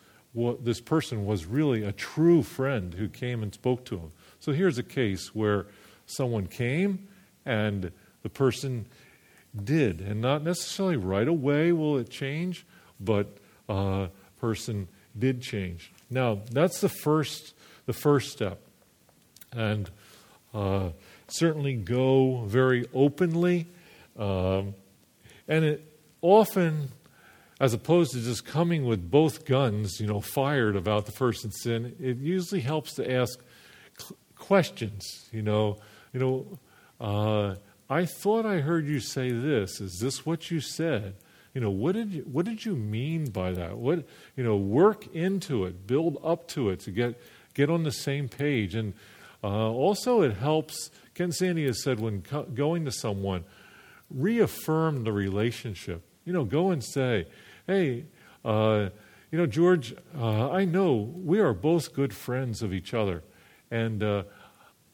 this 0.62 0.82
person 0.82 1.26
was 1.26 1.46
really 1.46 1.84
a 1.84 1.92
true 1.92 2.42
friend 2.42 2.94
who 2.94 3.08
came 3.08 3.44
and 3.44 3.54
spoke 3.54 3.86
to 3.86 3.98
him. 3.98 4.12
So 4.40 4.52
here's 4.52 4.78
a 4.78 4.84
case 4.84 5.36
where 5.36 5.68
someone 6.06 6.48
came 6.48 7.08
and 7.46 7.92
the 8.24 8.30
person 8.30 8.88
did, 9.64 10.02
and 10.02 10.22
not 10.22 10.44
necessarily 10.44 10.98
right 10.98 11.28
away 11.28 11.72
will 11.72 11.98
it 11.98 12.10
change, 12.10 12.66
but 13.00 13.38
a 13.70 13.74
uh, 13.74 14.08
person 14.40 14.88
did 15.18 15.42
change. 15.42 15.92
Now, 16.10 16.42
that's 16.52 16.82
the 16.82 16.90
first, 16.90 17.54
the 17.86 17.94
first 17.94 18.32
step. 18.32 18.62
And 19.52 19.90
uh, 20.54 20.90
certainly 21.28 21.76
go 21.76 22.44
very 22.46 22.86
openly. 22.94 23.68
Um, 24.18 24.76
and 25.48 25.66
it 25.66 26.00
often, 26.22 26.90
as 27.60 27.74
opposed 27.74 28.14
to 28.14 28.22
just 28.22 28.46
coming 28.46 28.86
with 28.86 29.10
both 29.10 29.46
guns, 29.46 30.00
you 30.00 30.08
know, 30.08 30.22
fired 30.22 30.76
about 30.76 31.06
the 31.06 31.12
person's 31.12 31.62
sin, 31.62 31.96
it 32.00 32.18
usually 32.18 32.62
helps 32.62 32.94
to 32.96 33.12
ask 33.12 33.40
questions. 34.36 35.30
You 35.32 35.42
know, 35.42 35.78
you 36.14 36.20
know, 36.20 36.60
uh, 37.00 37.56
I 37.90 38.06
thought 38.06 38.46
I 38.46 38.60
heard 38.60 38.88
you 38.88 39.00
say 39.00 39.32
this. 39.32 39.82
Is 39.82 40.00
this 40.00 40.26
what 40.26 40.50
you 40.50 40.60
said? 40.60 41.16
You 41.54 41.62
know, 41.62 41.70
what 41.70 41.94
did 41.94 42.12
you, 42.12 42.22
what 42.24 42.46
did 42.46 42.66
you 42.66 42.76
mean 42.76 43.30
by 43.30 43.52
that? 43.52 43.78
What 43.78 44.08
you 44.36 44.44
know, 44.44 44.58
work 44.58 45.14
into 45.14 45.66
it, 45.66 45.86
build 45.86 46.18
up 46.24 46.48
to 46.50 46.70
it 46.70 46.80
to 46.82 46.92
get 46.92 47.22
get 47.54 47.70
on 47.70 47.84
the 47.84 47.92
same 47.92 48.28
page. 48.28 48.74
And 48.74 48.94
uh, 49.44 49.70
also, 49.70 50.22
it 50.22 50.36
helps. 50.36 50.90
Ken 51.14 51.32
Sande 51.32 51.60
has 51.60 51.84
said 51.84 52.00
when 52.00 52.24
co- 52.24 52.44
going 52.44 52.86
to 52.86 52.92
someone, 52.92 53.44
reaffirm 54.10 55.04
the 55.04 55.12
relationship. 55.12 56.04
You 56.26 56.34
know, 56.34 56.46
go 56.46 56.72
and 56.72 56.84
say, 56.84 57.28
"Hey, 57.68 58.06
uh, 58.46 58.90
you 59.32 59.38
know, 59.38 59.46
George, 59.46 59.96
uh, 60.18 60.52
I 60.52 60.66
know 60.66 60.94
we 60.94 61.40
are 61.40 61.54
both 61.54 61.94
good 61.94 62.14
friends 62.14 62.62
of 62.62 62.74
each 62.74 62.94
other, 62.94 63.24
and 63.72 64.04
uh, 64.04 64.24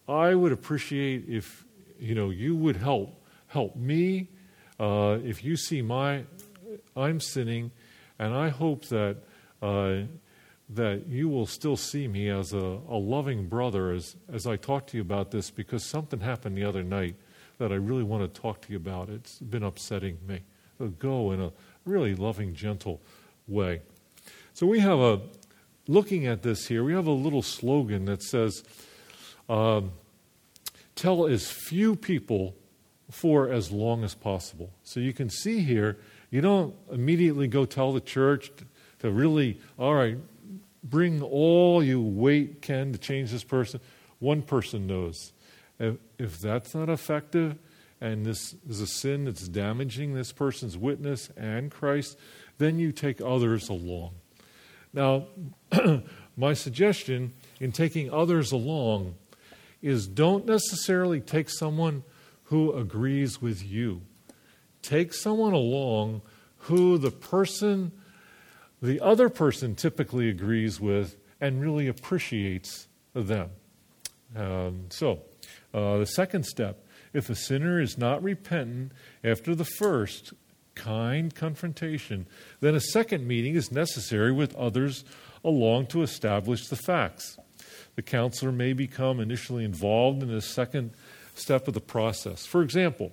I 0.08 0.34
would 0.34 0.52
appreciate 0.52 1.26
if 1.28 1.66
you 2.00 2.16
know 2.16 2.30
you 2.30 2.56
would 2.56 2.78
help 2.78 3.22
help 3.48 3.76
me 3.76 4.30
uh, 4.80 5.18
if 5.24 5.44
you 5.44 5.58
see 5.58 5.82
my 5.82 6.24
I'm 6.96 7.20
sinning, 7.20 7.72
and 8.18 8.34
I 8.34 8.50
hope 8.50 8.86
that 8.86 9.18
uh, 9.62 10.04
that 10.70 11.08
you 11.08 11.28
will 11.28 11.46
still 11.46 11.76
see 11.76 12.08
me 12.08 12.30
as 12.30 12.54
a, 12.54 12.80
a 12.90 12.98
loving 12.98 13.48
brother 13.48 13.92
as, 13.92 14.16
as 14.32 14.46
I 14.46 14.56
talk 14.56 14.88
to 14.88 14.98
you 14.98 15.02
about 15.02 15.32
this 15.32 15.50
because 15.50 15.84
something 15.84 16.20
happened 16.20 16.56
the 16.56 16.64
other 16.64 16.84
night 16.84 17.16
that 17.60 17.72
I 17.72 17.76
really 17.76 18.04
want 18.04 18.34
to 18.34 18.42
talk 18.42 18.62
to 18.62 18.72
you 18.72 18.78
about. 18.78 19.10
It's 19.10 19.38
been 19.40 19.64
upsetting 19.64 20.18
me. 20.28 20.42
So 20.78 20.88
go 20.88 21.32
in 21.32 21.42
a 21.42 21.52
really 21.86 22.16
loving, 22.16 22.56
gentle 22.56 23.02
way. 23.48 23.82
So 24.54 24.66
we 24.66 24.80
have 24.80 25.00
a, 25.00 25.22
looking 25.88 26.26
at 26.26 26.42
this 26.42 26.68
here, 26.68 26.84
we 26.84 26.94
have 26.94 27.06
a 27.08 27.12
little 27.12 27.42
slogan 27.42 28.06
that 28.06 28.24
says, 28.24 28.64
um, 29.48 29.92
tell 30.96 31.28
as 31.28 31.52
few 31.52 31.96
people 31.96 32.56
for 33.12 33.50
as 33.50 33.72
long 33.72 34.04
as 34.04 34.16
possible. 34.16 34.72
So 34.84 35.00
you 35.00 35.14
can 35.14 35.30
see 35.30 35.60
here, 35.60 35.98
you 36.32 36.42
don't 36.42 36.76
immediately 36.92 37.48
go 37.48 37.66
tell 37.66 37.92
the 37.92 38.02
church 38.02 38.52
to 39.00 39.12
really, 39.12 39.60
all 39.78 39.96
right, 39.96 40.18
bring 40.84 41.22
all 41.22 41.84
you 41.84 42.02
weight 42.02 42.62
can 42.62 42.92
to 42.94 42.98
change 42.98 43.32
this 43.32 43.44
person. 43.44 43.80
One 44.20 44.42
person 44.42 44.88
knows. 44.88 45.34
If, 45.80 45.96
if 46.18 46.40
that's 46.40 46.76
not 46.76 46.90
effective, 46.90 47.58
and 48.02 48.26
this 48.26 48.56
is 48.68 48.82
a 48.82 48.88
sin 48.88 49.26
that's 49.26 49.48
damaging 49.48 50.14
this 50.14 50.32
person's 50.32 50.78
witness 50.78 51.30
and 51.36 51.72
Christ, 51.72 52.18
then 52.58 52.80
you 52.80 52.92
take 52.92 53.22
others 53.22 53.70
along. 53.70 54.12
Now, 54.94 55.28
my 56.38 56.54
suggestion 56.54 57.34
in 57.60 57.72
taking 57.72 58.12
others 58.12 58.52
along 58.52 59.16
is 59.82 60.08
don't 60.08 60.46
necessarily 60.46 61.22
take 61.22 61.50
someone 61.50 62.04
who 62.46 62.74
agrees 62.74 63.42
with 63.42 63.64
you. 63.64 64.02
Take 64.82 65.14
someone 65.14 65.54
along 65.54 66.22
who 66.64 66.98
the 66.98 67.12
person 67.12 67.92
the 68.82 69.02
other 69.02 69.30
person 69.30 69.76
typically 69.76 70.30
agrees 70.30 70.80
with 70.80 71.18
and 71.42 71.62
really 71.62 71.88
appreciates 71.88 72.88
them. 73.14 73.50
Um, 74.36 74.86
so, 74.90 75.20
uh, 75.74 75.98
the 75.98 76.06
second 76.06 76.46
step 76.46 76.86
if 77.14 77.30
a 77.30 77.36
sinner 77.36 77.80
is 77.80 77.98
not 77.98 78.22
repentant 78.22 78.92
after 79.24 79.56
the 79.56 79.66
first 79.66 80.34
kind 80.76 81.34
confrontation, 81.34 82.28
then 82.62 82.76
a 82.76 82.80
second 82.80 83.28
meeting 83.28 83.56
is 83.56 83.72
necessary 83.72 84.32
with 84.32 84.56
others 84.56 85.04
along 85.44 85.88
to 85.88 86.04
establish 86.04 86.68
the 86.68 86.76
facts. 86.76 87.38
The 87.96 88.02
counselor 88.02 88.52
may 88.52 88.74
become 88.74 89.20
initially 89.20 89.66
involved 89.66 90.24
in 90.24 90.30
the 90.30 90.42
second 90.42 90.92
step 91.36 91.68
of 91.68 91.74
the 91.74 91.82
process. 91.82 92.46
For 92.46 92.62
example, 92.62 93.12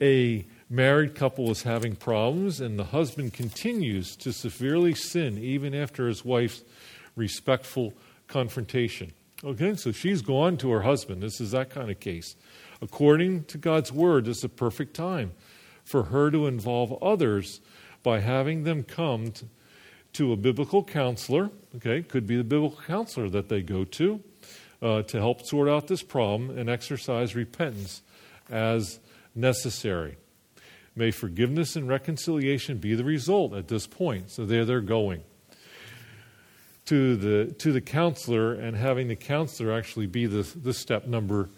a 0.00 0.44
married 0.68 1.14
couple 1.14 1.50
is 1.50 1.62
having 1.62 1.96
problems, 1.96 2.60
and 2.60 2.78
the 2.78 2.84
husband 2.84 3.32
continues 3.32 4.16
to 4.16 4.32
severely 4.32 4.94
sin 4.94 5.38
even 5.38 5.74
after 5.74 6.08
his 6.08 6.24
wife's 6.24 6.62
respectful 7.16 7.94
confrontation. 8.26 9.12
Okay, 9.44 9.74
so 9.74 9.90
she's 9.90 10.22
gone 10.22 10.56
to 10.58 10.70
her 10.70 10.82
husband. 10.82 11.20
This 11.20 11.40
is 11.40 11.50
that 11.50 11.68
kind 11.68 11.90
of 11.90 11.98
case. 11.98 12.36
According 12.80 13.44
to 13.44 13.58
God's 13.58 13.90
word, 13.90 14.26
this 14.26 14.38
is 14.38 14.44
a 14.44 14.48
perfect 14.48 14.94
time 14.94 15.32
for 15.84 16.04
her 16.04 16.30
to 16.30 16.46
involve 16.46 17.02
others 17.02 17.60
by 18.04 18.20
having 18.20 18.62
them 18.62 18.84
come 18.84 19.32
to, 19.32 19.46
to 20.12 20.32
a 20.32 20.36
biblical 20.36 20.84
counselor. 20.84 21.50
Okay, 21.76 22.02
could 22.02 22.24
be 22.24 22.36
the 22.36 22.44
biblical 22.44 22.80
counselor 22.86 23.28
that 23.30 23.48
they 23.48 23.62
go 23.62 23.82
to 23.82 24.20
uh, 24.80 25.02
to 25.02 25.18
help 25.18 25.44
sort 25.44 25.68
out 25.68 25.88
this 25.88 26.02
problem 26.04 26.56
and 26.56 26.70
exercise 26.70 27.34
repentance 27.34 28.02
as 28.48 29.00
necessary. 29.34 30.18
May 30.94 31.10
forgiveness 31.10 31.74
and 31.74 31.88
reconciliation 31.88 32.78
be 32.78 32.94
the 32.94 33.04
result 33.04 33.54
at 33.54 33.66
this 33.66 33.88
point. 33.88 34.30
So 34.30 34.44
there 34.44 34.64
they're 34.64 34.80
going. 34.80 35.24
To 36.86 37.16
the 37.16 37.52
to 37.54 37.72
the 37.72 37.80
counselor 37.80 38.54
and 38.54 38.76
having 38.76 39.08
the 39.08 39.16
counselor 39.16 39.72
actually 39.72 40.06
be 40.06 40.26
the, 40.26 40.42
the 40.42 40.74
step 40.74 41.06
number 41.06 41.48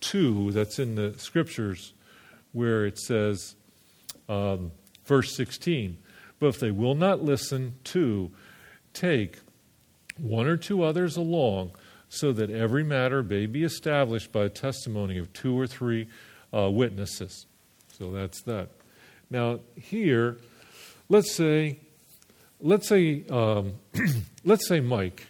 two 0.00 0.50
that's 0.52 0.78
in 0.78 0.94
the 0.94 1.14
scriptures 1.18 1.92
where 2.52 2.86
it 2.86 2.98
says 2.98 3.54
um, 4.28 4.72
verse 5.04 5.36
16 5.36 5.98
but 6.38 6.46
if 6.46 6.60
they 6.60 6.70
will 6.70 6.94
not 6.94 7.22
listen 7.22 7.74
to 7.84 8.30
take 8.94 9.38
one 10.16 10.46
or 10.46 10.56
two 10.56 10.82
others 10.82 11.16
along 11.16 11.72
so 12.08 12.32
that 12.32 12.50
every 12.50 12.82
matter 12.82 13.22
may 13.22 13.46
be 13.46 13.62
established 13.62 14.32
by 14.32 14.44
a 14.44 14.48
testimony 14.48 15.18
of 15.18 15.32
two 15.32 15.56
or 15.56 15.66
three 15.66 16.08
uh, 16.52 16.68
witnesses. 16.68 17.46
So 17.92 18.10
that's 18.10 18.42
that. 18.42 18.70
Now 19.30 19.60
here 19.76 20.38
let's 21.10 21.32
say 21.32 21.78
let's 22.62 22.88
say 22.88 23.24
um, 23.30 23.74
let's 24.44 24.66
say 24.68 24.80
Mike 24.80 25.26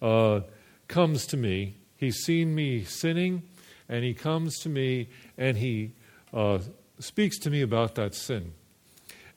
uh, 0.00 0.40
comes 0.86 1.26
to 1.26 1.36
me. 1.36 1.76
He's 1.96 2.16
seen 2.18 2.54
me 2.54 2.84
sinning, 2.84 3.42
and 3.88 4.04
he 4.04 4.14
comes 4.14 4.58
to 4.60 4.68
me 4.68 5.08
and 5.36 5.56
he 5.56 5.92
uh, 6.32 6.58
speaks 6.98 7.38
to 7.40 7.50
me 7.50 7.62
about 7.62 7.94
that 7.96 8.14
sin. 8.14 8.52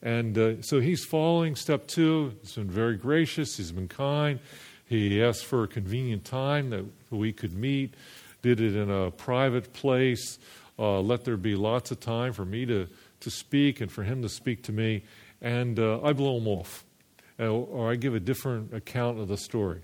And 0.02 0.36
uh, 0.36 0.62
so 0.62 0.80
he's 0.80 1.04
following 1.04 1.54
step 1.54 1.86
two. 1.86 2.34
He's 2.42 2.54
been 2.54 2.70
very 2.70 2.96
gracious. 2.96 3.56
He's 3.56 3.72
been 3.72 3.88
kind. 3.88 4.40
He 4.86 5.22
asked 5.22 5.44
for 5.44 5.62
a 5.62 5.68
convenient 5.68 6.24
time 6.24 6.70
that 6.70 6.84
we 7.10 7.32
could 7.32 7.54
meet. 7.54 7.94
Did 8.42 8.60
it 8.60 8.74
in 8.74 8.90
a 8.90 9.10
private 9.12 9.72
place. 9.72 10.38
Uh, 10.78 11.00
let 11.00 11.24
there 11.24 11.36
be 11.36 11.54
lots 11.54 11.92
of 11.92 12.00
time 12.00 12.32
for 12.32 12.44
me 12.44 12.66
to, 12.66 12.88
to 13.20 13.30
speak 13.30 13.80
and 13.80 13.90
for 13.90 14.02
him 14.02 14.22
to 14.22 14.28
speak 14.28 14.64
to 14.64 14.72
me 14.72 15.04
and 15.42 15.78
uh, 15.78 16.00
I 16.02 16.12
blow 16.14 16.38
him 16.38 16.46
off, 16.46 16.84
uh, 17.38 17.48
or 17.48 17.90
I 17.90 17.96
give 17.96 18.14
a 18.14 18.20
different 18.20 18.72
account 18.72 19.18
of 19.18 19.28
the 19.28 19.36
story. 19.36 19.82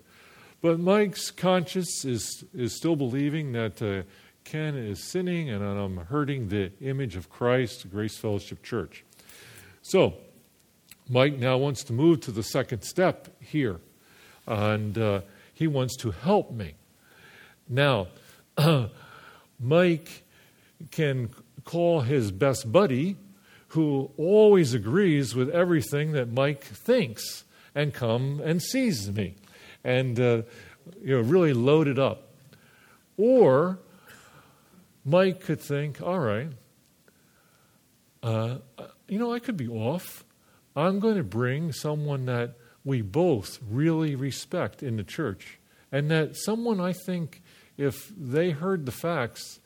But 0.62 0.78
Mike's 0.80 1.30
conscience 1.30 2.04
is, 2.04 2.44
is 2.54 2.74
still 2.76 2.96
believing 2.96 3.52
that 3.52 3.82
uh, 3.82 4.02
Ken 4.44 4.76
is 4.76 5.02
sinning 5.02 5.50
and 5.50 5.62
I'm 5.62 5.98
hurting 5.98 6.48
the 6.48 6.72
image 6.80 7.16
of 7.16 7.28
Christ, 7.28 7.90
Grace 7.90 8.16
Fellowship 8.16 8.62
Church. 8.62 9.04
So, 9.82 10.14
Mike 11.08 11.38
now 11.38 11.56
wants 11.56 11.84
to 11.84 11.92
move 11.92 12.20
to 12.22 12.32
the 12.32 12.42
second 12.42 12.82
step 12.82 13.28
here, 13.40 13.80
and 14.46 14.96
uh, 14.96 15.20
he 15.54 15.66
wants 15.66 15.96
to 15.98 16.10
help 16.10 16.52
me. 16.52 16.74
Now, 17.68 18.08
Mike 19.60 20.22
can 20.90 21.30
call 21.64 22.02
his 22.02 22.30
best 22.30 22.70
buddy 22.70 23.16
who 23.68 24.10
always 24.16 24.74
agrees 24.74 25.34
with 25.34 25.50
everything 25.50 26.12
that 26.12 26.32
Mike 26.32 26.64
thinks 26.64 27.44
and 27.74 27.92
come 27.92 28.40
and 28.42 28.62
sees 28.62 29.10
me 29.10 29.34
and 29.84 30.18
uh, 30.18 30.42
you 31.02 31.16
know 31.16 31.20
really 31.20 31.52
loaded 31.52 31.98
up. 31.98 32.32
Or 33.16 33.78
Mike 35.04 35.40
could 35.40 35.60
think, 35.60 36.00
all 36.00 36.18
right, 36.18 36.50
uh, 38.22 38.58
you 39.08 39.18
know, 39.18 39.32
I 39.32 39.38
could 39.38 39.56
be 39.56 39.68
off. 39.68 40.24
I'm 40.76 41.00
going 41.00 41.16
to 41.16 41.24
bring 41.24 41.72
someone 41.72 42.26
that 42.26 42.54
we 42.84 43.02
both 43.02 43.58
really 43.68 44.14
respect 44.14 44.82
in 44.82 44.96
the 44.96 45.04
church, 45.04 45.58
and 45.90 46.10
that 46.10 46.36
someone 46.36 46.80
I 46.80 46.92
think, 46.92 47.42
if 47.76 48.12
they 48.16 48.50
heard 48.50 48.86
the 48.86 48.92
facts, 48.92 49.60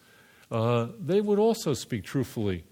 uh, 0.50 0.88
they 0.98 1.20
would 1.20 1.38
also 1.38 1.74
speak 1.74 2.05
truthfully 2.05 2.64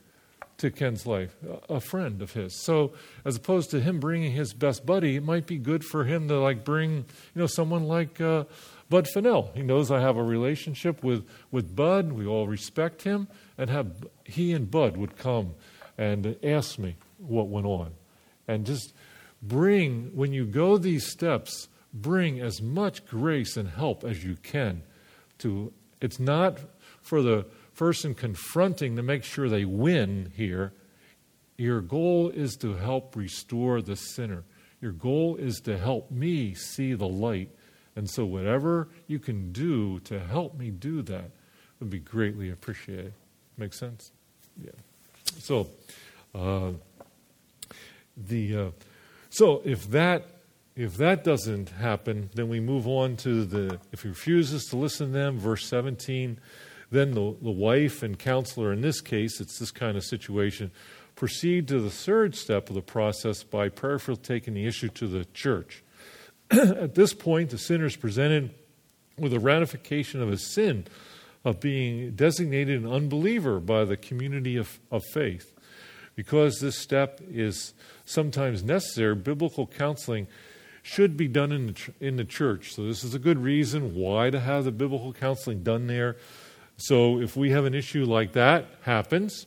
to 0.61 0.71
Ken's 0.71 1.07
life, 1.07 1.35
a 1.69 1.81
friend 1.81 2.23
of 2.23 2.33
his. 2.33 2.63
So, 2.63 2.93
as 3.25 3.37
opposed 3.37 3.71
to 3.71 3.81
him 3.81 3.99
bringing 3.99 4.33
his 4.33 4.53
best 4.53 4.85
buddy, 4.85 5.17
it 5.17 5.23
might 5.23 5.47
be 5.47 5.59
good 5.59 5.85
for 5.85 6.05
him 6.05 6.29
to 6.29 6.39
like 6.39 6.65
bring, 6.65 6.97
you 7.35 7.41
know, 7.41 7.47
someone 7.47 7.85
like 7.85 8.21
uh, 8.21 8.45
Bud 8.89 9.09
Fennell. 9.09 9.51
He 9.55 9.63
knows 9.63 9.91
I 9.91 10.01
have 10.01 10.17
a 10.17 10.23
relationship 10.23 11.03
with 11.03 11.27
with 11.51 11.75
Bud. 11.75 12.13
We 12.13 12.27
all 12.27 12.47
respect 12.47 13.03
him, 13.03 13.29
and 13.57 13.71
have 13.71 14.05
he 14.25 14.53
and 14.53 14.71
Bud 14.71 14.97
would 14.97 15.17
come 15.17 15.55
and 15.97 16.37
ask 16.43 16.79
me 16.79 16.97
what 17.19 17.49
went 17.49 17.67
on, 17.67 17.93
and 18.47 18.67
just 18.67 18.93
bring 19.43 20.11
when 20.15 20.33
you 20.33 20.45
go 20.45 20.77
these 20.77 21.11
steps, 21.11 21.69
bring 21.95 22.41
as 22.41 22.61
much 22.61 23.07
grace 23.07 23.57
and 23.57 23.69
help 23.71 24.05
as 24.05 24.25
you 24.25 24.37
can. 24.43 24.83
To 25.39 25.73
it's 26.03 26.21
not 26.21 26.59
for 27.01 27.23
the 27.23 27.47
person 27.81 28.15
confronting 28.15 28.95
to 28.95 29.03
make 29.03 29.25
sure 29.25 29.49
they 29.49 29.65
win 29.65 30.31
here, 30.37 30.71
your 31.57 31.81
goal 31.81 32.29
is 32.29 32.55
to 32.55 32.75
help 32.75 33.17
restore 33.17 33.81
the 33.81 33.97
sinner. 33.97 34.45
Your 34.83 34.93
goal 34.93 35.37
is 35.37 35.61
to 35.61 35.79
help 35.79 36.11
me 36.11 36.53
see 36.53 36.93
the 36.93 37.09
light. 37.09 37.49
And 37.97 38.09
so, 38.09 38.27
whatever 38.27 38.89
you 39.07 39.19
can 39.19 39.51
do 39.51 39.99
to 40.01 40.21
help 40.21 40.59
me 40.59 40.71
do 40.71 41.01
that 41.01 41.31
would 41.79 41.89
be 41.89 42.01
greatly 42.01 42.51
appreciated. 42.51 43.15
Make 43.57 43.73
sense? 43.73 44.13
Yeah. 44.63 44.73
So, 45.39 45.71
uh, 46.35 46.73
the 48.15 48.57
uh, 48.57 48.71
so 49.31 49.63
if 49.65 49.91
that 49.91 50.27
if 50.77 50.99
that 50.99 51.25
doesn't 51.25 51.71
happen, 51.71 52.29
then 52.35 52.51
we 52.51 52.61
move 52.61 52.87
on 52.87 53.17
to 53.17 53.47
the 53.47 53.81
if 53.91 54.03
he 54.03 54.09
refuses 54.09 54.67
to 54.67 54.77
listen 54.77 55.07
to 55.07 55.13
them, 55.15 55.39
verse 55.39 55.67
seventeen. 55.67 56.39
Then 56.91 57.13
the, 57.13 57.37
the 57.41 57.51
wife 57.51 58.03
and 58.03 58.19
counselor, 58.19 58.73
in 58.73 58.81
this 58.81 59.01
case, 59.01 59.41
it's 59.41 59.59
this 59.59 59.71
kind 59.71 59.97
of 59.97 60.05
situation, 60.05 60.71
proceed 61.15 61.69
to 61.69 61.81
the 61.81 61.91
third 61.91 62.35
step 62.35 62.69
of 62.69 62.75
the 62.75 62.83
process 62.83 63.43
by 63.43 63.69
prayerfully 63.69 64.17
taking 64.17 64.55
the 64.55 64.67
issue 64.67 64.89
to 64.89 65.07
the 65.07 65.25
church. 65.27 65.85
At 66.51 66.95
this 66.95 67.15
point, 67.15 67.51
the 67.51 67.59
sinner 67.59 67.87
is 67.87 67.97
presented 67.97 68.51
with 69.17 69.33
a 69.33 69.39
ratification 69.39 70.21
of 70.21 70.31
his 70.31 70.53
sin 70.53 70.87
of 71.45 71.61
being 71.61 72.13
designated 72.13 72.83
an 72.83 72.91
unbeliever 72.91 73.61
by 73.61 73.85
the 73.85 73.97
community 73.97 74.57
of, 74.57 74.79
of 74.91 75.05
faith. 75.05 75.53
Because 76.17 76.61
this 76.61 76.77
step 76.77 77.21
is 77.31 77.73
sometimes 78.05 78.63
necessary, 78.63 79.15
biblical 79.15 79.67
counseling 79.67 80.27
should 80.83 81.17
be 81.17 81.29
done 81.29 81.53
in 81.53 81.67
the, 81.69 81.93
in 82.01 82.17
the 82.17 82.25
church. 82.25 82.75
So, 82.75 82.85
this 82.85 83.05
is 83.05 83.15
a 83.15 83.19
good 83.19 83.39
reason 83.39 83.95
why 83.95 84.31
to 84.31 84.41
have 84.41 84.65
the 84.65 84.73
biblical 84.73 85.13
counseling 85.13 85.63
done 85.63 85.87
there. 85.87 86.17
So 86.81 87.21
if 87.21 87.37
we 87.37 87.51
have 87.51 87.67
an 87.67 87.75
issue 87.75 88.05
like 88.07 88.33
that 88.33 88.67
happens, 88.83 89.47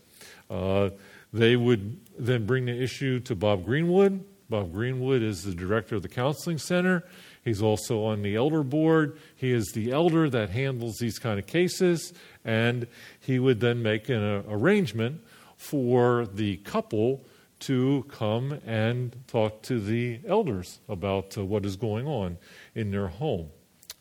uh, 0.50 0.92
they 1.32 1.56
would 1.56 2.00
then 2.18 2.46
bring 2.46 2.66
the 2.66 2.80
issue 2.80 3.20
to 3.22 3.36
Bob 3.36 3.66
Greenwood. 3.66 4.24
Bob 4.50 4.72
Greenwood 4.72 5.24
is 5.24 5.44
the 5.44 5.56
director 5.56 5.96
of 5.96 6.04
the 6.04 6.10
counseling 6.10 6.60
center. 6.60 7.04
He's 7.44 7.62
also 7.62 8.04
on 8.04 8.22
the 8.22 8.36
elder 8.36 8.62
board. 8.62 9.18
He 9.36 9.52
is 9.52 9.72
the 9.74 9.92
elder 9.92 10.30
that 10.30 10.52
handles 10.52 10.98
these 11.00 11.18
kind 11.18 11.40
of 11.40 11.48
cases, 11.48 12.14
and 12.46 12.86
he 13.20 13.40
would 13.40 13.60
then 13.60 13.82
make 13.82 14.10
an 14.10 14.24
uh, 14.24 14.44
arrangement 14.48 15.24
for 15.58 16.28
the 16.28 16.58
couple 16.58 17.26
to 17.62 18.06
come 18.10 18.60
and 18.66 19.16
talk 19.26 19.64
to 19.64 19.80
the 19.80 20.20
elders 20.28 20.82
about 20.88 21.36
uh, 21.38 21.44
what 21.44 21.66
is 21.66 21.78
going 21.78 22.06
on 22.06 22.38
in 22.76 22.92
their 22.92 23.08
home. 23.08 23.50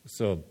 So 0.04 0.44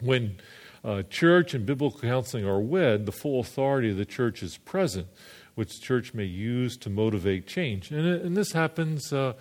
when 0.00 0.38
uh, 0.84 1.02
church 1.02 1.54
and 1.54 1.66
biblical 1.66 2.00
counseling 2.00 2.46
are 2.46 2.60
wed, 2.60 3.06
the 3.06 3.12
full 3.12 3.40
authority 3.40 3.90
of 3.90 3.96
the 3.96 4.04
church 4.04 4.42
is 4.42 4.56
present, 4.58 5.06
which 5.54 5.78
the 5.78 5.84
church 5.84 6.14
may 6.14 6.24
use 6.24 6.76
to 6.78 6.90
motivate 6.90 7.46
change. 7.46 7.90
And, 7.90 8.06
and 8.06 8.36
this 8.36 8.52
happens, 8.52 9.12
uh, 9.12 9.34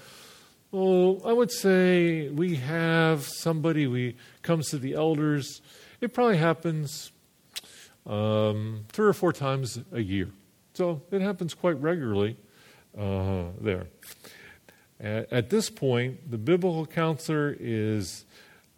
well, 0.71 1.21
I 1.25 1.33
would 1.33 1.51
say 1.51 2.29
we 2.29 2.57
have 2.57 3.23
somebody, 3.25 3.87
we 3.87 4.15
comes 4.41 4.69
to 4.69 4.77
the 4.77 4.93
elders. 4.93 5.61
It 6.01 6.13
probably 6.13 6.37
happens 6.37 7.11
um, 8.05 8.85
three 8.89 9.07
or 9.07 9.13
four 9.13 9.33
times 9.33 9.79
a 9.91 10.01
year. 10.01 10.29
So 10.73 11.01
it 11.11 11.21
happens 11.21 11.53
quite 11.53 11.81
regularly 11.81 12.37
uh, 12.97 13.45
there. 13.59 13.87
At, 14.99 15.31
at, 15.31 15.49
this 15.49 15.69
point, 15.69 16.29
the 16.29 16.37
biblical 16.37 16.85
counselor 16.85 17.55
is 17.57 18.25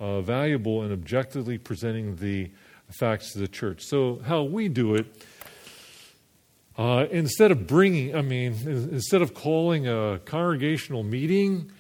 uh, 0.02 0.20
valuable 0.20 0.84
in 0.84 0.92
objectively 0.92 1.60
presenting 1.60 2.16
the 2.16 2.50
facts 2.90 3.34
to 3.34 3.40
the 3.40 3.48
church. 3.48 3.84
So, 3.84 4.20
how 4.26 4.42
we 4.44 4.68
do 4.68 4.96
it, 4.96 5.06
uh, 6.76 7.06
instead 7.12 7.52
of 7.52 7.68
bringing, 7.68 8.16
I 8.16 8.24
mean, 8.24 8.54
instead 8.66 9.22
of 9.22 9.36
calling 9.36 9.88
a 9.88 10.20
congregational 10.26 11.04
meeting 11.04 11.72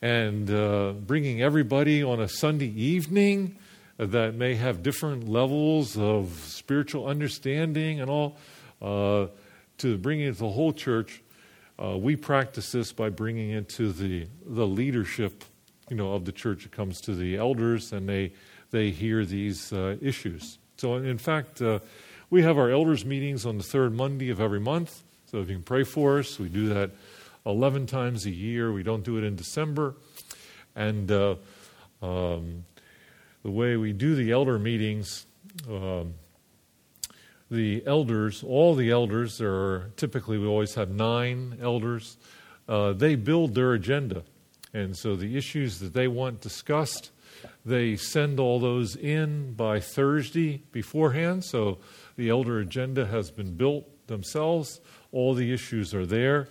and 0.00 0.50
uh, 0.50 0.92
bringing 0.92 1.42
everybody 1.42 2.02
on 2.02 2.20
a 2.20 2.28
Sunday 2.28 2.70
evening 2.70 3.58
that 3.98 4.34
may 4.34 4.54
have 4.54 4.82
different 4.82 5.28
levels 5.28 5.98
of 5.98 6.30
spiritual 6.46 7.06
understanding 7.06 8.00
and 8.00 8.08
all, 8.08 8.38
uh, 8.80 9.26
to 9.76 9.98
bring 9.98 10.20
it 10.20 10.32
to 10.32 10.38
the 10.38 10.48
whole 10.48 10.72
church, 10.72 11.22
uh, 11.78 11.98
we 11.98 12.16
practice 12.16 12.72
this 12.72 12.92
by 12.92 13.10
bringing 13.10 13.50
it 13.50 13.68
to 13.68 13.92
the, 13.92 14.26
the 14.46 14.66
leadership 14.66 15.44
you 15.90 15.96
know, 15.96 16.14
of 16.14 16.24
the 16.24 16.32
church. 16.32 16.64
It 16.64 16.72
comes 16.72 17.00
to 17.02 17.14
the 17.14 17.36
elders, 17.36 17.92
and 17.92 18.08
they 18.08 18.32
they 18.70 18.90
hear 18.90 19.24
these 19.24 19.72
uh, 19.72 19.96
issues. 20.00 20.58
So, 20.76 20.94
in 20.94 21.18
fact, 21.18 21.60
uh, 21.60 21.80
we 22.30 22.42
have 22.42 22.56
our 22.56 22.70
elders 22.70 23.04
meetings 23.04 23.44
on 23.44 23.58
the 23.58 23.64
third 23.64 23.92
Monday 23.92 24.30
of 24.30 24.40
every 24.40 24.60
month. 24.60 25.02
So, 25.26 25.38
if 25.38 25.50
you 25.50 25.56
can 25.56 25.64
pray 25.64 25.82
for 25.82 26.20
us, 26.20 26.38
we 26.38 26.48
do 26.48 26.68
that 26.68 26.92
11 27.44 27.86
times 27.86 28.24
a 28.26 28.30
year. 28.30 28.72
We 28.72 28.82
don't 28.82 29.02
do 29.02 29.18
it 29.18 29.24
in 29.24 29.36
December. 29.36 29.94
And 30.76 31.10
uh, 31.10 31.34
um, 32.00 32.64
the 33.42 33.50
way 33.50 33.76
we 33.76 33.92
do 33.92 34.14
the 34.14 34.30
elder 34.30 34.58
meetings, 34.58 35.26
um, 35.68 36.14
the 37.50 37.82
elders, 37.84 38.44
all 38.44 38.74
the 38.74 38.90
elders, 38.90 39.38
there 39.38 39.52
are 39.52 39.90
typically 39.96 40.38
we 40.38 40.46
always 40.46 40.74
have 40.74 40.90
nine 40.90 41.58
elders, 41.60 42.16
uh, 42.68 42.92
they 42.92 43.16
build 43.16 43.54
their 43.54 43.72
agenda. 43.72 44.22
And 44.72 44.96
so 44.96 45.16
the 45.16 45.36
issues 45.36 45.80
that 45.80 45.92
they 45.94 46.08
want 46.08 46.40
discussed, 46.40 47.10
they 47.64 47.96
send 47.96 48.38
all 48.38 48.60
those 48.60 48.96
in 48.96 49.54
by 49.54 49.80
Thursday 49.80 50.62
beforehand. 50.72 51.44
So 51.44 51.78
the 52.16 52.28
elder 52.28 52.58
agenda 52.58 53.06
has 53.06 53.30
been 53.30 53.56
built 53.56 53.86
themselves, 54.06 54.80
all 55.12 55.34
the 55.34 55.52
issues 55.52 55.94
are 55.94 56.06
there. 56.06 56.48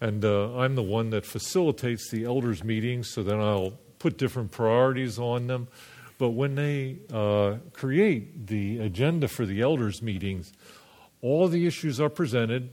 And 0.00 0.24
uh, 0.24 0.56
I'm 0.56 0.76
the 0.76 0.82
one 0.82 1.10
that 1.10 1.26
facilitates 1.26 2.10
the 2.10 2.24
elders' 2.24 2.64
meetings, 2.64 3.10
so 3.10 3.22
then 3.22 3.38
I'll 3.38 3.78
put 3.98 4.16
different 4.16 4.50
priorities 4.50 5.18
on 5.18 5.46
them. 5.46 5.68
But 6.18 6.30
when 6.30 6.54
they 6.54 6.98
uh, 7.12 7.56
create 7.72 8.46
the 8.46 8.78
agenda 8.78 9.28
for 9.28 9.44
the 9.44 9.60
elders' 9.60 10.02
meetings, 10.02 10.52
all 11.22 11.48
the 11.48 11.66
issues 11.66 12.00
are 12.00 12.08
presented. 12.08 12.70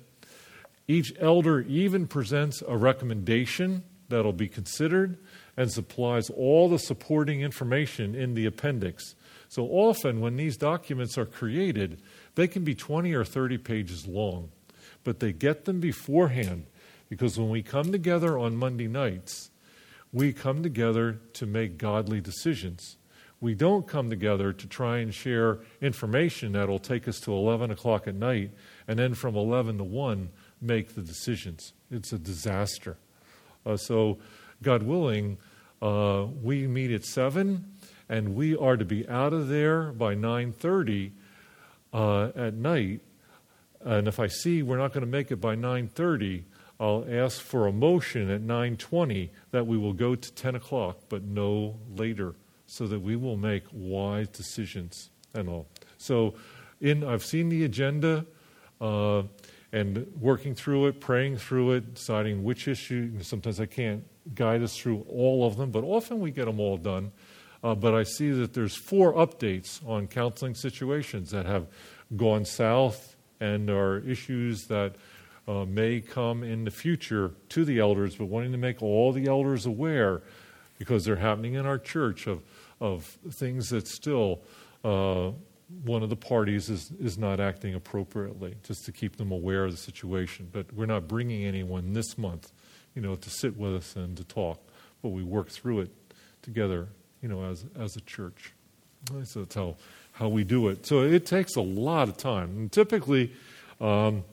Each 0.87 1.13
elder 1.19 1.61
even 1.61 2.07
presents 2.07 2.63
a 2.65 2.77
recommendation 2.77 3.83
that'll 4.09 4.33
be 4.33 4.47
considered 4.47 5.17
and 5.55 5.71
supplies 5.71 6.29
all 6.29 6.69
the 6.69 6.79
supporting 6.79 7.41
information 7.41 8.15
in 8.15 8.33
the 8.33 8.45
appendix. 8.45 9.15
So 9.49 9.65
often, 9.65 10.19
when 10.19 10.35
these 10.35 10.57
documents 10.57 11.17
are 11.17 11.25
created, 11.25 12.01
they 12.35 12.47
can 12.47 12.63
be 12.63 12.75
20 12.75 13.13
or 13.13 13.23
30 13.23 13.57
pages 13.57 14.07
long, 14.07 14.49
but 15.03 15.19
they 15.19 15.31
get 15.31 15.65
them 15.65 15.79
beforehand 15.79 16.65
because 17.09 17.39
when 17.39 17.49
we 17.49 17.63
come 17.63 17.91
together 17.91 18.37
on 18.37 18.57
Monday 18.57 18.87
nights, 18.87 19.49
we 20.11 20.33
come 20.33 20.63
together 20.63 21.19
to 21.33 21.45
make 21.45 21.77
godly 21.77 22.21
decisions. 22.21 22.97
We 23.39 23.53
don't 23.53 23.87
come 23.87 24.09
together 24.09 24.51
to 24.51 24.67
try 24.67 24.97
and 24.97 25.13
share 25.13 25.59
information 25.79 26.53
that'll 26.53 26.79
take 26.79 27.07
us 27.07 27.19
to 27.21 27.33
11 27.33 27.71
o'clock 27.71 28.07
at 28.07 28.15
night 28.15 28.51
and 28.87 28.97
then 28.97 29.13
from 29.13 29.35
11 29.35 29.77
to 29.77 29.83
1 29.83 30.29
make 30.59 30.95
the 30.95 31.01
decisions. 31.01 31.73
It's 31.91 32.11
a 32.11 32.17
disaster. 32.17 32.97
Uh, 33.67 33.77
so, 33.77 34.17
God 34.63 34.83
willing, 34.83 35.37
uh, 35.81 36.25
we 36.41 36.67
meet 36.67 36.91
at 36.91 37.03
7 37.03 37.65
and 38.09 38.35
we 38.35 38.55
are 38.55 38.77
to 38.77 38.85
be 38.85 39.07
out 39.09 39.33
of 39.33 39.49
there 39.49 39.91
by 39.91 40.15
9.30 40.15 41.11
uh, 41.93 42.29
at 42.35 42.53
night. 42.53 43.01
And 43.81 44.07
if 44.07 44.19
I 44.19 44.27
see 44.27 44.63
we're 44.63 44.77
not 44.77 44.93
going 44.93 45.01
to 45.01 45.11
make 45.11 45.31
it 45.31 45.41
by 45.41 45.55
9.30, 45.55 46.43
I'll 46.79 47.05
ask 47.09 47.41
for 47.41 47.67
a 47.67 47.71
motion 47.71 48.29
at 48.29 48.41
9:20 48.41 49.29
that 49.51 49.65
we 49.65 49.77
will 49.77 49.93
go 49.93 50.15
to 50.15 50.33
10 50.33 50.55
o'clock, 50.55 50.99
but 51.09 51.23
no 51.23 51.79
later 51.95 52.35
so 52.67 52.85
that 52.87 52.99
we 52.99 53.15
will 53.15 53.37
make 53.37 53.63
wise 53.71 54.27
decisions 54.27 55.09
and 55.33 55.49
all. 55.49 55.67
So, 55.97 56.35
in 56.79 57.03
I've 57.03 57.23
seen 57.23 57.49
the 57.49 57.63
agenda 57.63 58.25
uh, 58.79 59.23
and 59.71 60.07
working 60.19 60.55
through 60.55 60.87
it, 60.87 60.99
praying 61.01 61.37
through 61.37 61.71
it, 61.73 61.95
deciding 61.95 62.43
which 62.43 62.67
issue. 62.67 63.11
Sometimes 63.21 63.59
I 63.59 63.65
can't 63.65 64.03
guide 64.33 64.61
us 64.61 64.77
through 64.77 65.05
all 65.09 65.45
of 65.45 65.57
them, 65.57 65.71
but 65.71 65.83
often 65.83 66.19
we 66.19 66.31
get 66.31 66.45
them 66.45 66.59
all 66.59 66.77
done. 66.77 67.11
Uh, 67.63 67.75
but 67.75 67.93
I 67.93 68.03
see 68.03 68.31
that 68.31 68.53
there's 68.53 68.75
four 68.75 69.13
updates 69.13 69.85
on 69.87 70.07
counseling 70.07 70.55
situations 70.55 71.31
that 71.31 71.45
have 71.45 71.67
gone 72.15 72.45
south 72.45 73.15
and 73.39 73.69
are 73.69 73.99
issues 73.99 74.67
that 74.67 74.95
uh, 75.47 75.65
may 75.65 76.01
come 76.01 76.43
in 76.43 76.63
the 76.65 76.71
future 76.71 77.31
to 77.49 77.65
the 77.65 77.79
elders, 77.79 78.15
but 78.15 78.25
wanting 78.25 78.51
to 78.51 78.57
make 78.57 78.81
all 78.81 79.11
the 79.11 79.27
elders 79.27 79.65
aware 79.65 80.21
because 80.77 81.03
they're 81.05 81.15
happening 81.15 81.55
in 81.55 81.65
our 81.65 81.79
church 81.79 82.27
of 82.27 82.41
of 82.79 83.05
things 83.31 83.69
that 83.69 83.87
still 83.87 84.41
uh, 84.83 85.31
one 85.83 86.01
of 86.01 86.09
the 86.09 86.15
parties 86.15 86.69
is, 86.69 86.91
is 86.99 87.17
not 87.17 87.39
acting 87.39 87.75
appropriately, 87.75 88.55
just 88.63 88.85
to 88.85 88.91
keep 88.91 89.17
them 89.17 89.31
aware 89.31 89.65
of 89.65 89.71
the 89.71 89.77
situation. 89.77 90.49
But 90.51 90.73
we're 90.73 90.85
not 90.85 91.07
bringing 91.07 91.45
anyone 91.45 91.93
this 91.93 92.17
month, 92.17 92.51
you 92.95 93.01
know, 93.01 93.15
to 93.15 93.29
sit 93.29 93.57
with 93.57 93.75
us 93.75 93.95
and 93.95 94.15
to 94.17 94.23
talk, 94.23 94.59
but 95.01 95.09
we 95.09 95.23
work 95.23 95.49
through 95.49 95.81
it 95.81 95.91
together, 96.41 96.87
you 97.21 97.27
know, 97.27 97.43
as, 97.43 97.65
as 97.77 97.95
a 97.97 98.01
church. 98.01 98.53
So 99.23 99.39
that's 99.39 99.55
how, 99.55 99.75
how 100.13 100.29
we 100.29 100.43
do 100.43 100.69
it. 100.69 100.85
So 100.85 101.01
it 101.01 101.25
takes 101.25 101.55
a 101.55 101.61
lot 101.61 102.09
of 102.09 102.17
time. 102.17 102.57
And 102.57 102.71
typically, 102.71 103.33
um, 103.79 104.23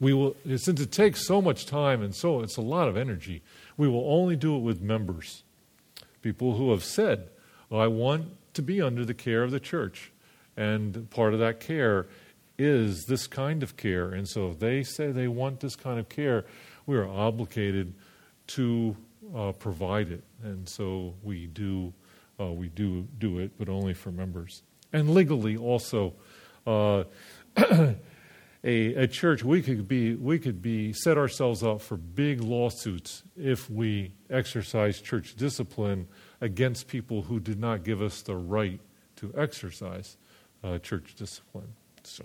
we 0.00 0.12
will, 0.12 0.36
since 0.56 0.80
it 0.80 0.92
takes 0.92 1.26
so 1.26 1.40
much 1.40 1.66
time 1.66 2.02
and 2.02 2.14
so 2.14 2.40
it's 2.40 2.56
a 2.56 2.62
lot 2.62 2.88
of 2.88 2.96
energy, 2.96 3.42
we 3.76 3.88
will 3.88 4.12
only 4.12 4.36
do 4.36 4.56
it 4.56 4.60
with 4.60 4.80
members, 4.80 5.42
people 6.22 6.56
who 6.56 6.70
have 6.70 6.84
said, 6.84 7.28
I 7.70 7.86
want 7.86 8.26
to 8.54 8.62
be 8.62 8.80
under 8.80 9.04
the 9.04 9.14
care 9.14 9.42
of 9.42 9.50
the 9.50 9.60
church. 9.60 10.12
And 10.58 11.08
part 11.10 11.34
of 11.34 11.38
that 11.38 11.60
care 11.60 12.08
is 12.58 13.04
this 13.04 13.28
kind 13.28 13.62
of 13.62 13.76
care. 13.76 14.10
And 14.10 14.28
so 14.28 14.50
if 14.50 14.58
they 14.58 14.82
say 14.82 15.12
they 15.12 15.28
want 15.28 15.60
this 15.60 15.76
kind 15.76 16.00
of 16.00 16.08
care, 16.08 16.46
we 16.84 16.96
are 16.96 17.06
obligated 17.06 17.94
to 18.48 18.96
uh, 19.36 19.52
provide 19.52 20.10
it. 20.10 20.24
And 20.42 20.68
so 20.68 21.14
we 21.22 21.46
do, 21.46 21.94
uh, 22.40 22.46
we 22.46 22.70
do 22.70 23.06
do 23.18 23.38
it, 23.38 23.52
but 23.56 23.68
only 23.68 23.94
for 23.94 24.10
members. 24.10 24.64
And 24.92 25.14
legally 25.14 25.56
also, 25.56 26.14
uh, 26.66 27.04
a, 27.56 27.94
a 28.64 29.06
church 29.06 29.44
we 29.44 29.62
could 29.62 29.86
be 29.86 30.16
we 30.16 30.38
could 30.40 30.60
be 30.60 30.92
set 30.92 31.16
ourselves 31.16 31.62
up 31.62 31.80
for 31.80 31.96
big 31.96 32.40
lawsuits 32.40 33.22
if 33.36 33.70
we 33.70 34.12
exercise 34.28 35.00
church 35.00 35.36
discipline 35.36 36.08
against 36.40 36.88
people 36.88 37.22
who 37.22 37.38
did 37.38 37.60
not 37.60 37.84
give 37.84 38.02
us 38.02 38.22
the 38.22 38.34
right 38.34 38.80
to 39.16 39.32
exercise 39.36 40.16
uh, 40.62 40.78
church 40.78 41.14
discipline. 41.16 41.72
So. 42.04 42.24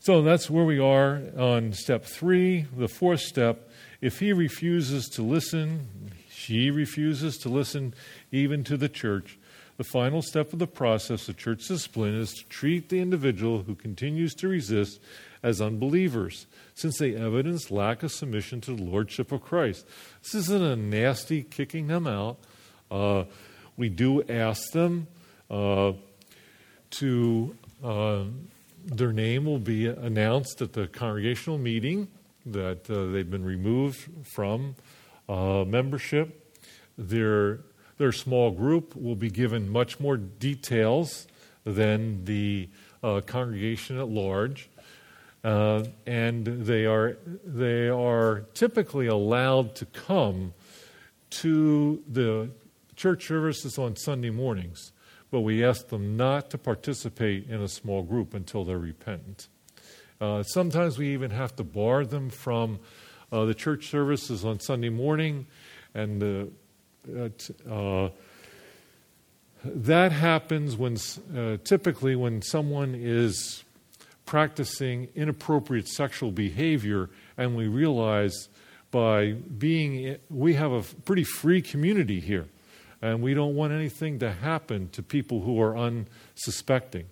So 0.00 0.22
that's 0.22 0.48
where 0.48 0.64
we 0.64 0.78
are 0.78 1.20
on 1.36 1.72
step 1.72 2.04
three. 2.04 2.66
The 2.76 2.88
fourth 2.88 3.20
step 3.20 3.68
if 4.00 4.20
he 4.20 4.32
refuses 4.32 5.08
to 5.10 5.22
listen, 5.22 6.12
she 6.30 6.70
refuses 6.70 7.36
to 7.38 7.48
listen 7.48 7.94
even 8.30 8.62
to 8.64 8.76
the 8.76 8.88
church, 8.88 9.38
the 9.76 9.84
final 9.84 10.22
step 10.22 10.52
of 10.52 10.58
the 10.58 10.66
process 10.68 11.28
of 11.28 11.36
church 11.36 11.66
discipline 11.66 12.14
is 12.14 12.32
to 12.32 12.44
treat 12.48 12.88
the 12.88 13.00
individual 13.00 13.62
who 13.62 13.74
continues 13.74 14.34
to 14.34 14.48
resist 14.48 15.00
as 15.42 15.60
unbelievers, 15.60 16.46
since 16.74 16.98
they 16.98 17.14
evidence 17.14 17.70
lack 17.70 18.02
of 18.02 18.12
submission 18.12 18.60
to 18.60 18.74
the 18.74 18.82
Lordship 18.82 19.30
of 19.30 19.42
Christ. 19.42 19.86
This 20.22 20.34
isn't 20.34 20.62
a 20.62 20.76
nasty 20.76 21.42
kicking 21.42 21.86
them 21.86 22.06
out. 22.06 22.38
Uh, 22.90 23.24
we 23.76 23.88
do 23.88 24.22
ask 24.24 24.72
them 24.72 25.06
uh, 25.50 25.92
to, 26.90 27.56
uh, 27.82 28.24
their 28.84 29.12
name 29.12 29.44
will 29.44 29.58
be 29.58 29.86
announced 29.86 30.62
at 30.62 30.72
the 30.72 30.86
congregational 30.86 31.58
meeting 31.58 32.08
that 32.46 32.90
uh, 32.90 33.06
they've 33.06 33.30
been 33.30 33.44
removed 33.44 34.08
from 34.24 34.74
uh, 35.28 35.64
membership. 35.66 36.56
Their, 36.96 37.60
their 37.98 38.12
small 38.12 38.50
group 38.50 38.96
will 38.96 39.16
be 39.16 39.30
given 39.30 39.68
much 39.68 40.00
more 40.00 40.16
details 40.16 41.26
than 41.64 42.24
the 42.24 42.68
uh, 43.02 43.20
congregation 43.26 43.98
at 43.98 44.08
large. 44.08 44.68
Uh, 45.44 45.84
and 46.06 46.44
they 46.44 46.84
are, 46.84 47.16
they 47.44 47.88
are 47.88 48.44
typically 48.54 49.06
allowed 49.06 49.74
to 49.76 49.86
come 49.86 50.52
to 51.30 52.02
the 52.08 52.50
church 52.96 53.26
services 53.28 53.78
on 53.78 53.94
Sunday 53.94 54.30
mornings, 54.30 54.92
but 55.30 55.40
we 55.40 55.64
ask 55.64 55.88
them 55.88 56.16
not 56.16 56.50
to 56.50 56.58
participate 56.58 57.48
in 57.48 57.60
a 57.60 57.68
small 57.68 58.02
group 58.02 58.34
until 58.34 58.64
they're 58.64 58.78
repentant. 58.78 59.48
Uh, 60.20 60.42
sometimes 60.42 60.98
we 60.98 61.12
even 61.12 61.30
have 61.30 61.54
to 61.56 61.64
bar 61.64 62.04
them 62.04 62.30
from 62.30 62.78
uh, 63.30 63.44
the 63.44 63.54
church 63.54 63.88
services 63.88 64.44
on 64.44 64.58
Sunday 64.58 64.88
morning, 64.88 65.46
and 65.94 66.22
uh, 66.22 67.28
uh 67.70 68.08
that 69.64 70.12
happens 70.12 70.76
when 70.76 70.96
uh, 71.36 71.56
typically 71.64 72.14
when 72.14 72.40
someone 72.42 72.94
is 72.94 73.64
practicing 74.28 75.08
inappropriate 75.14 75.88
sexual 75.88 76.30
behavior, 76.30 77.08
and 77.36 77.56
we 77.56 77.66
realize 77.66 78.48
by 78.90 79.32
being, 79.32 80.16
we 80.30 80.54
have 80.54 80.72
a 80.72 80.82
pretty 81.04 81.24
free 81.24 81.62
community 81.62 82.20
here, 82.20 82.46
and 83.00 83.22
we 83.22 83.34
don't 83.34 83.54
want 83.54 83.72
anything 83.72 84.18
to 84.20 84.32
happen 84.32 84.88
to 84.90 85.02
people 85.02 85.40
who 85.40 85.60
are 85.60 85.76
unsuspecting. 85.76 87.06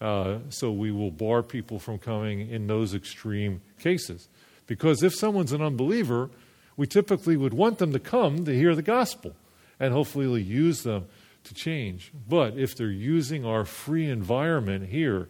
Uh, 0.00 0.38
so 0.48 0.72
we 0.72 0.90
will 0.90 1.10
bar 1.10 1.42
people 1.42 1.78
from 1.78 1.98
coming 1.98 2.48
in 2.48 2.66
those 2.66 2.94
extreme 2.94 3.60
cases. 3.78 4.28
Because 4.66 5.02
if 5.02 5.14
someone's 5.14 5.52
an 5.52 5.60
unbeliever, 5.60 6.30
we 6.76 6.86
typically 6.86 7.36
would 7.36 7.52
want 7.52 7.78
them 7.78 7.92
to 7.92 7.98
come 7.98 8.44
to 8.44 8.54
hear 8.54 8.74
the 8.74 8.82
gospel, 8.82 9.34
and 9.78 9.92
hopefully 9.92 10.42
use 10.42 10.82
them 10.82 11.06
to 11.44 11.54
change. 11.54 12.12
But 12.28 12.56
if 12.58 12.76
they're 12.76 12.90
using 12.90 13.44
our 13.44 13.64
free 13.64 14.08
environment 14.08 14.88
here, 14.88 15.28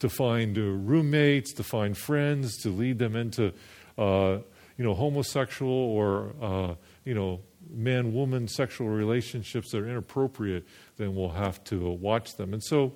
to 0.00 0.08
find 0.08 0.58
uh, 0.58 0.60
roommates, 0.60 1.52
to 1.54 1.62
find 1.62 1.96
friends, 1.96 2.58
to 2.58 2.68
lead 2.68 2.98
them 2.98 3.16
into, 3.16 3.52
uh, 3.96 4.38
you 4.76 4.84
know, 4.84 4.94
homosexual 4.94 5.72
or, 5.72 6.34
uh, 6.40 6.74
you 7.04 7.14
know, 7.14 7.40
man 7.70 8.12
woman 8.12 8.48
sexual 8.48 8.88
relationships 8.88 9.70
that 9.72 9.78
are 9.78 9.88
inappropriate, 9.88 10.66
then 10.96 11.14
we'll 11.14 11.30
have 11.30 11.62
to 11.64 11.86
uh, 11.86 11.90
watch 11.90 12.36
them. 12.36 12.52
And 12.52 12.62
so, 12.62 12.92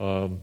um, 0.00 0.42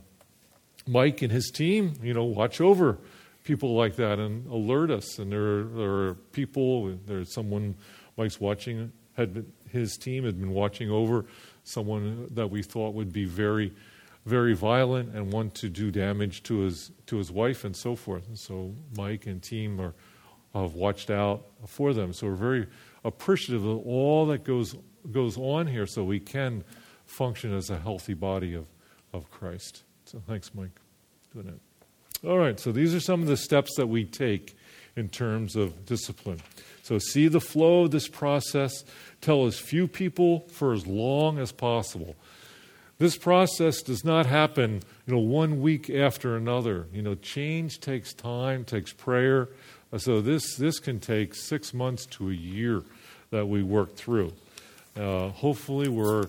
Mike 0.88 1.22
and 1.22 1.32
his 1.32 1.52
team, 1.52 1.94
you 2.02 2.14
know, 2.14 2.24
watch 2.24 2.60
over 2.60 2.98
people 3.44 3.76
like 3.76 3.96
that 3.96 4.20
and 4.20 4.48
alert 4.48 4.92
us. 4.92 5.20
And 5.20 5.32
there 5.32 5.60
are, 5.60 5.64
there 5.64 5.92
are 5.92 6.14
people, 6.32 6.98
there's 7.06 7.34
someone 7.34 7.76
Mike's 8.18 8.40
watching, 8.40 8.92
had 9.14 9.34
been, 9.34 9.52
his 9.70 9.98
team 9.98 10.26
had 10.26 10.40
been 10.40 10.52
watching 10.52 10.90
over 10.90 11.26
someone 11.64 12.28
that 12.32 12.50
we 12.50 12.64
thought 12.64 12.94
would 12.94 13.14
be 13.14 13.26
very, 13.26 13.74
very 14.26 14.54
violent 14.54 15.16
and 15.16 15.32
want 15.32 15.56
to 15.56 15.70
do 15.70 15.92
damage 15.92 16.44
to 16.44 16.60
his 16.60 16.92
to 17.08 17.18
his 17.18 17.32
wife 17.32 17.64
and 17.64 17.76
so 17.76 17.96
forth. 17.96 18.28
And 18.28 18.38
so 18.38 18.74
Mike 18.96 19.26
and 19.26 19.42
team 19.42 19.80
are 19.80 19.94
have 20.54 20.74
watched 20.74 21.10
out 21.10 21.46
for 21.66 21.94
them. 21.94 22.14
So 22.14 22.28
we're 22.28 22.36
very 22.36 22.68
appreciative 23.04 23.66
of 23.66 23.86
all 23.86 24.26
that 24.28 24.44
goes 24.44 24.76
goes 25.12 25.38
on 25.38 25.68
here, 25.68 25.88
so 25.88 26.04
we 26.04 26.20
can 26.20 26.64
function 27.06 27.54
as 27.56 27.70
a 27.70 27.80
healthy 27.80 28.14
body 28.14 28.54
of 28.54 28.66
of 29.14 29.30
Christ. 29.32 29.84
So 30.06 30.22
thanks, 30.28 30.54
Mike, 30.54 30.80
doing 31.34 31.48
it. 31.48 32.28
All 32.28 32.38
right. 32.38 32.60
So 32.60 32.72
these 32.72 32.94
are 32.94 33.00
some 33.00 33.22
of 33.22 33.28
the 33.28 33.38
steps 33.38 33.76
that 33.78 33.88
we 33.88 34.06
take 34.06 34.56
in 34.96 35.10
terms 35.10 35.56
of 35.56 35.86
discipline. 35.86 36.40
So 36.84 37.00
see 37.00 37.28
the 37.28 37.40
flow 37.40 37.86
of 37.86 37.92
this 37.92 38.08
process. 38.08 38.84
Tell 39.22 39.46
as 39.46 39.58
few 39.58 39.88
people 39.88 40.42
for 40.52 40.74
as 40.74 40.86
long 40.86 41.40
as 41.40 41.52
possible. 41.52 42.16
This 43.00 43.18
process 43.18 43.82
does 43.82 44.06
not 44.06 44.28
happen, 44.28 44.82
you 45.08 45.14
know, 45.14 45.20
one 45.20 45.62
week 45.62 45.90
after 45.90 46.36
another. 46.36 46.88
You 46.94 47.02
know, 47.02 47.16
change 47.16 47.80
takes 47.80 48.14
time, 48.14 48.64
takes 48.64 48.94
prayer. 48.94 49.50
So 49.98 50.22
this 50.22 50.56
this 50.56 50.80
can 50.80 51.00
take 51.00 51.36
six 51.36 51.74
months 51.74 52.06
to 52.08 52.30
a 52.30 52.34
year 52.34 52.84
that 53.32 53.48
we 53.48 53.64
work 53.64 53.96
through. 53.96 54.34
Uh, 54.98 55.30
hopefully, 55.30 55.88
we're 55.88 56.28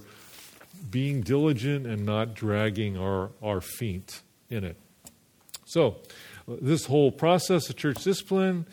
being 0.90 1.20
diligent 1.20 1.86
and 1.86 2.04
not 2.04 2.34
dragging 2.34 2.96
our, 2.96 3.30
our 3.42 3.60
feet 3.60 4.20
in 4.50 4.64
it. 4.64 4.76
So, 5.64 5.96
this 6.46 6.86
whole 6.86 7.10
process 7.10 7.68
of 7.70 7.76
church 7.76 8.02
discipline, 8.02 8.66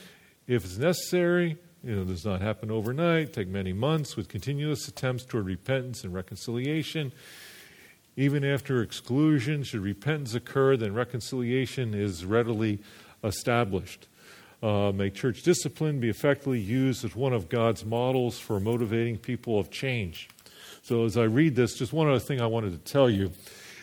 if 0.48 0.66
it's 0.66 0.78
necessary, 0.78 1.58
you 1.84 1.96
know, 1.96 2.04
does 2.04 2.26
not 2.26 2.42
happen 2.42 2.72
overnight, 2.72 3.34
take 3.34 3.48
many 3.48 3.74
months 3.74 4.16
with 4.16 4.28
continuous 4.28 4.88
attempts 4.88 5.24
toward 5.24 5.46
repentance 5.46 6.04
and 6.04 6.14
reconciliation. 6.14 7.12
Even 8.18 8.44
after 8.44 8.82
exclusion, 8.82 9.64
should 9.64 9.80
repentance 9.82 10.36
occur, 10.36 10.76
then 10.76 10.94
reconciliation 10.94 11.94
is 11.94 12.26
readily 12.26 12.80
established. 13.24 14.08
Uh, 14.62 14.92
may 14.92 15.10
church 15.10 15.44
discipline 15.44 16.00
be 16.02 16.10
effectively 16.10 16.60
used 16.60 17.06
as 17.06 17.16
one 17.16 17.32
of 17.32 17.48
God's 17.48 17.86
models 17.86 18.38
for 18.38 18.60
motivating 18.60 19.18
people 19.18 19.58
of 19.58 19.72
change. 19.72 20.28
So, 20.82 21.06
as 21.06 21.16
I 21.16 21.24
read 21.24 21.56
this, 21.56 21.76
just 21.76 21.94
one 21.94 22.10
other 22.10 22.20
thing 22.20 22.42
I 22.42 22.46
wanted 22.46 22.72
to 22.72 22.92
tell 22.92 23.10
you. 23.10 23.32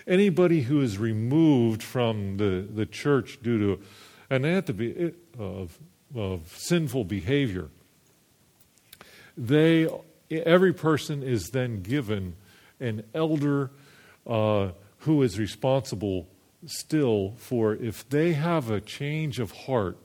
Anybody 0.06 0.60
who 0.60 0.82
is 0.82 0.98
removed 0.98 1.82
from 1.82 2.36
the, 2.36 2.66
the 2.72 2.84
church 2.84 3.38
due 3.42 3.58
to, 3.58 3.82
and 4.28 4.44
they 4.44 4.52
have 4.52 4.66
to 4.66 4.74
be, 4.74 5.12
of, 5.38 5.78
of 6.14 6.52
sinful 6.56 7.04
behavior, 7.04 7.68
they, 9.36 9.88
every 10.30 10.72
person 10.72 11.22
is 11.22 11.50
then 11.50 11.82
given 11.82 12.36
an 12.80 13.02
elder 13.14 13.70
uh, 14.26 14.68
who 15.00 15.22
is 15.22 15.38
responsible 15.38 16.28
still 16.66 17.34
for 17.36 17.74
if 17.74 18.08
they 18.08 18.32
have 18.32 18.70
a 18.70 18.80
change 18.80 19.38
of 19.38 19.52
heart, 19.52 19.96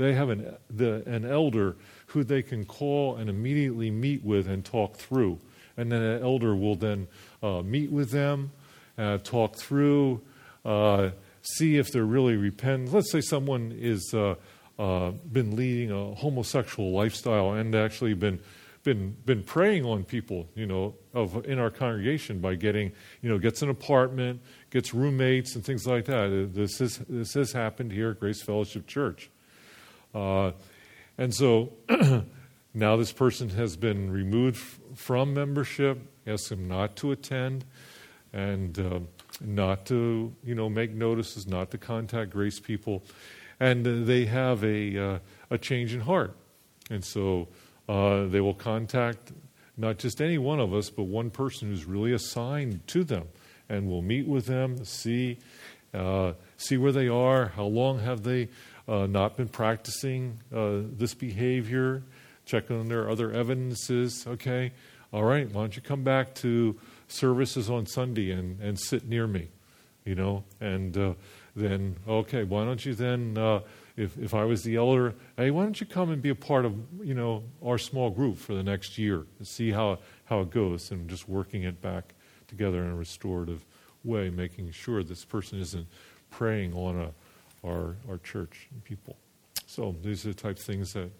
they 0.00 0.14
have 0.14 0.30
an, 0.30 0.56
the, 0.68 1.02
an 1.06 1.24
elder 1.24 1.76
who 2.06 2.24
they 2.24 2.42
can 2.42 2.64
call 2.64 3.16
and 3.16 3.28
immediately 3.28 3.90
meet 3.90 4.24
with 4.24 4.48
and 4.48 4.64
talk 4.64 4.96
through. 4.96 5.38
And 5.76 5.92
then 5.92 6.02
an 6.02 6.22
elder 6.22 6.54
will 6.56 6.74
then 6.74 7.06
uh, 7.42 7.62
meet 7.62 7.90
with 7.90 8.10
them, 8.10 8.52
uh, 8.98 9.18
talk 9.18 9.56
through, 9.56 10.20
uh, 10.64 11.10
see 11.42 11.76
if 11.76 11.92
they're 11.92 12.04
really 12.04 12.36
repentant. 12.36 12.92
Let's 12.92 13.12
say 13.12 13.20
someone 13.20 13.72
is 13.78 14.12
uh, 14.14 14.34
uh, 14.78 15.10
been 15.10 15.56
leading 15.56 15.90
a 15.90 16.14
homosexual 16.14 16.90
lifestyle 16.92 17.52
and 17.52 17.74
actually 17.74 18.14
been 18.14 18.40
been 18.82 19.14
been 19.26 19.42
preying 19.42 19.84
on 19.84 20.04
people, 20.04 20.48
you 20.54 20.66
know, 20.66 20.94
of 21.12 21.44
in 21.46 21.58
our 21.58 21.70
congregation 21.70 22.40
by 22.40 22.54
getting, 22.54 22.92
you 23.20 23.28
know, 23.28 23.38
gets 23.38 23.60
an 23.62 23.68
apartment, 23.68 24.40
gets 24.70 24.94
roommates 24.94 25.54
and 25.54 25.64
things 25.64 25.86
like 25.86 26.06
that. 26.06 26.52
This 26.54 26.80
is 26.80 26.98
this 27.08 27.34
has 27.34 27.52
happened 27.52 27.92
here 27.92 28.10
at 28.10 28.20
Grace 28.20 28.42
Fellowship 28.42 28.86
Church, 28.86 29.30
uh, 30.14 30.52
and 31.18 31.34
so 31.34 31.72
now 32.74 32.96
this 32.96 33.12
person 33.12 33.50
has 33.50 33.76
been 33.76 34.10
removed 34.10 34.58
from 34.94 35.34
membership. 35.34 35.98
Ask 36.26 36.48
them 36.48 36.68
not 36.68 36.96
to 36.96 37.12
attend, 37.12 37.64
and 38.32 38.78
uh, 38.78 39.00
not 39.40 39.86
to 39.86 40.32
you 40.44 40.54
know 40.54 40.68
make 40.68 40.92
notices, 40.92 41.46
not 41.46 41.70
to 41.72 41.78
contact 41.78 42.30
Grace 42.30 42.60
people, 42.60 43.02
and 43.58 44.06
they 44.06 44.26
have 44.26 44.64
a 44.64 44.98
uh, 44.98 45.18
a 45.50 45.58
change 45.58 45.94
in 45.94 46.00
heart, 46.00 46.36
and 46.90 47.04
so. 47.04 47.48
Uh, 47.88 48.28
they 48.28 48.40
will 48.40 48.54
contact 48.54 49.32
not 49.76 49.98
just 49.98 50.20
any 50.20 50.38
one 50.38 50.60
of 50.60 50.72
us, 50.72 50.90
but 50.90 51.04
one 51.04 51.28
person 51.28 51.70
who's 51.70 51.86
really 51.86 52.12
assigned 52.12 52.86
to 52.86 53.02
them, 53.02 53.24
and 53.68 53.88
we'll 53.88 54.00
meet 54.00 54.28
with 54.28 54.46
them, 54.46 54.84
see 54.84 55.38
uh, 55.92 56.32
see 56.56 56.76
where 56.76 56.92
they 56.92 57.08
are, 57.08 57.46
how 57.48 57.64
long 57.64 57.98
have 57.98 58.22
they 58.22 58.48
uh, 58.90 59.06
not 59.06 59.36
been 59.36 59.48
practicing 59.48 60.38
uh, 60.54 60.80
this 60.96 61.14
behavior, 61.14 62.02
check 62.44 62.70
on 62.70 62.88
their 62.88 63.08
other 63.08 63.30
evidences. 63.30 64.26
Okay, 64.26 64.72
all 65.12 65.22
right, 65.22 65.50
why 65.50 65.62
don't 65.62 65.76
you 65.76 65.82
come 65.82 66.02
back 66.02 66.34
to 66.34 66.76
services 67.06 67.70
on 67.70 67.86
Sunday 67.86 68.32
and, 68.32 68.60
and 68.60 68.78
sit 68.78 69.08
near 69.08 69.26
me, 69.26 69.48
you 70.04 70.16
know, 70.16 70.42
and 70.60 70.98
uh, 70.98 71.14
then 71.54 71.96
okay, 72.08 72.42
why 72.42 72.64
don't 72.64 72.84
you 72.84 72.94
then 72.94 73.38
uh, 73.38 73.60
if, 73.96 74.18
if 74.18 74.34
I 74.34 74.44
was 74.44 74.62
the 74.62 74.76
elder, 74.76 75.14
hey, 75.36 75.50
why 75.50 75.62
don't 75.62 75.80
you 75.80 75.86
come 75.86 76.10
and 76.10 76.20
be 76.20 76.30
a 76.30 76.34
part 76.34 76.64
of, 76.64 76.74
you 77.02 77.14
know, 77.14 77.44
our 77.64 77.78
small 77.78 78.10
group 78.10 78.38
for 78.38 78.54
the 78.54 78.62
next 78.62 78.98
year 78.98 79.26
and 79.38 79.46
see 79.46 79.70
how, 79.70 79.98
how 80.24 80.40
it 80.40 80.50
goes 80.50 80.90
and 80.90 81.08
just 81.08 81.28
working 81.28 81.64
it 81.64 81.80
back 81.80 82.14
together 82.48 82.82
in 82.82 82.90
a 82.90 82.94
restorative 82.94 83.64
way, 84.02 84.30
making 84.30 84.70
sure 84.72 85.02
this 85.02 85.24
person 85.24 85.60
isn't 85.60 85.86
preying 86.30 86.72
on 86.72 86.98
a, 86.98 87.10
our, 87.64 87.96
our 88.08 88.18
church 88.18 88.68
and 88.72 88.82
people. 88.84 89.16
So 89.66 89.94
these 90.02 90.24
are 90.26 90.28
the 90.28 90.34
type 90.34 90.56
of 90.56 90.62
things 90.62 90.92
that, 90.94 91.10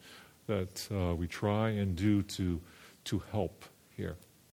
that 0.47 0.89
uh, 0.91 1.15
we 1.15 1.27
try 1.27 1.71
and 1.71 1.95
do 1.95 2.23
to, 2.23 2.61
to 3.05 3.23
help 3.31 3.65
here. 3.91 4.17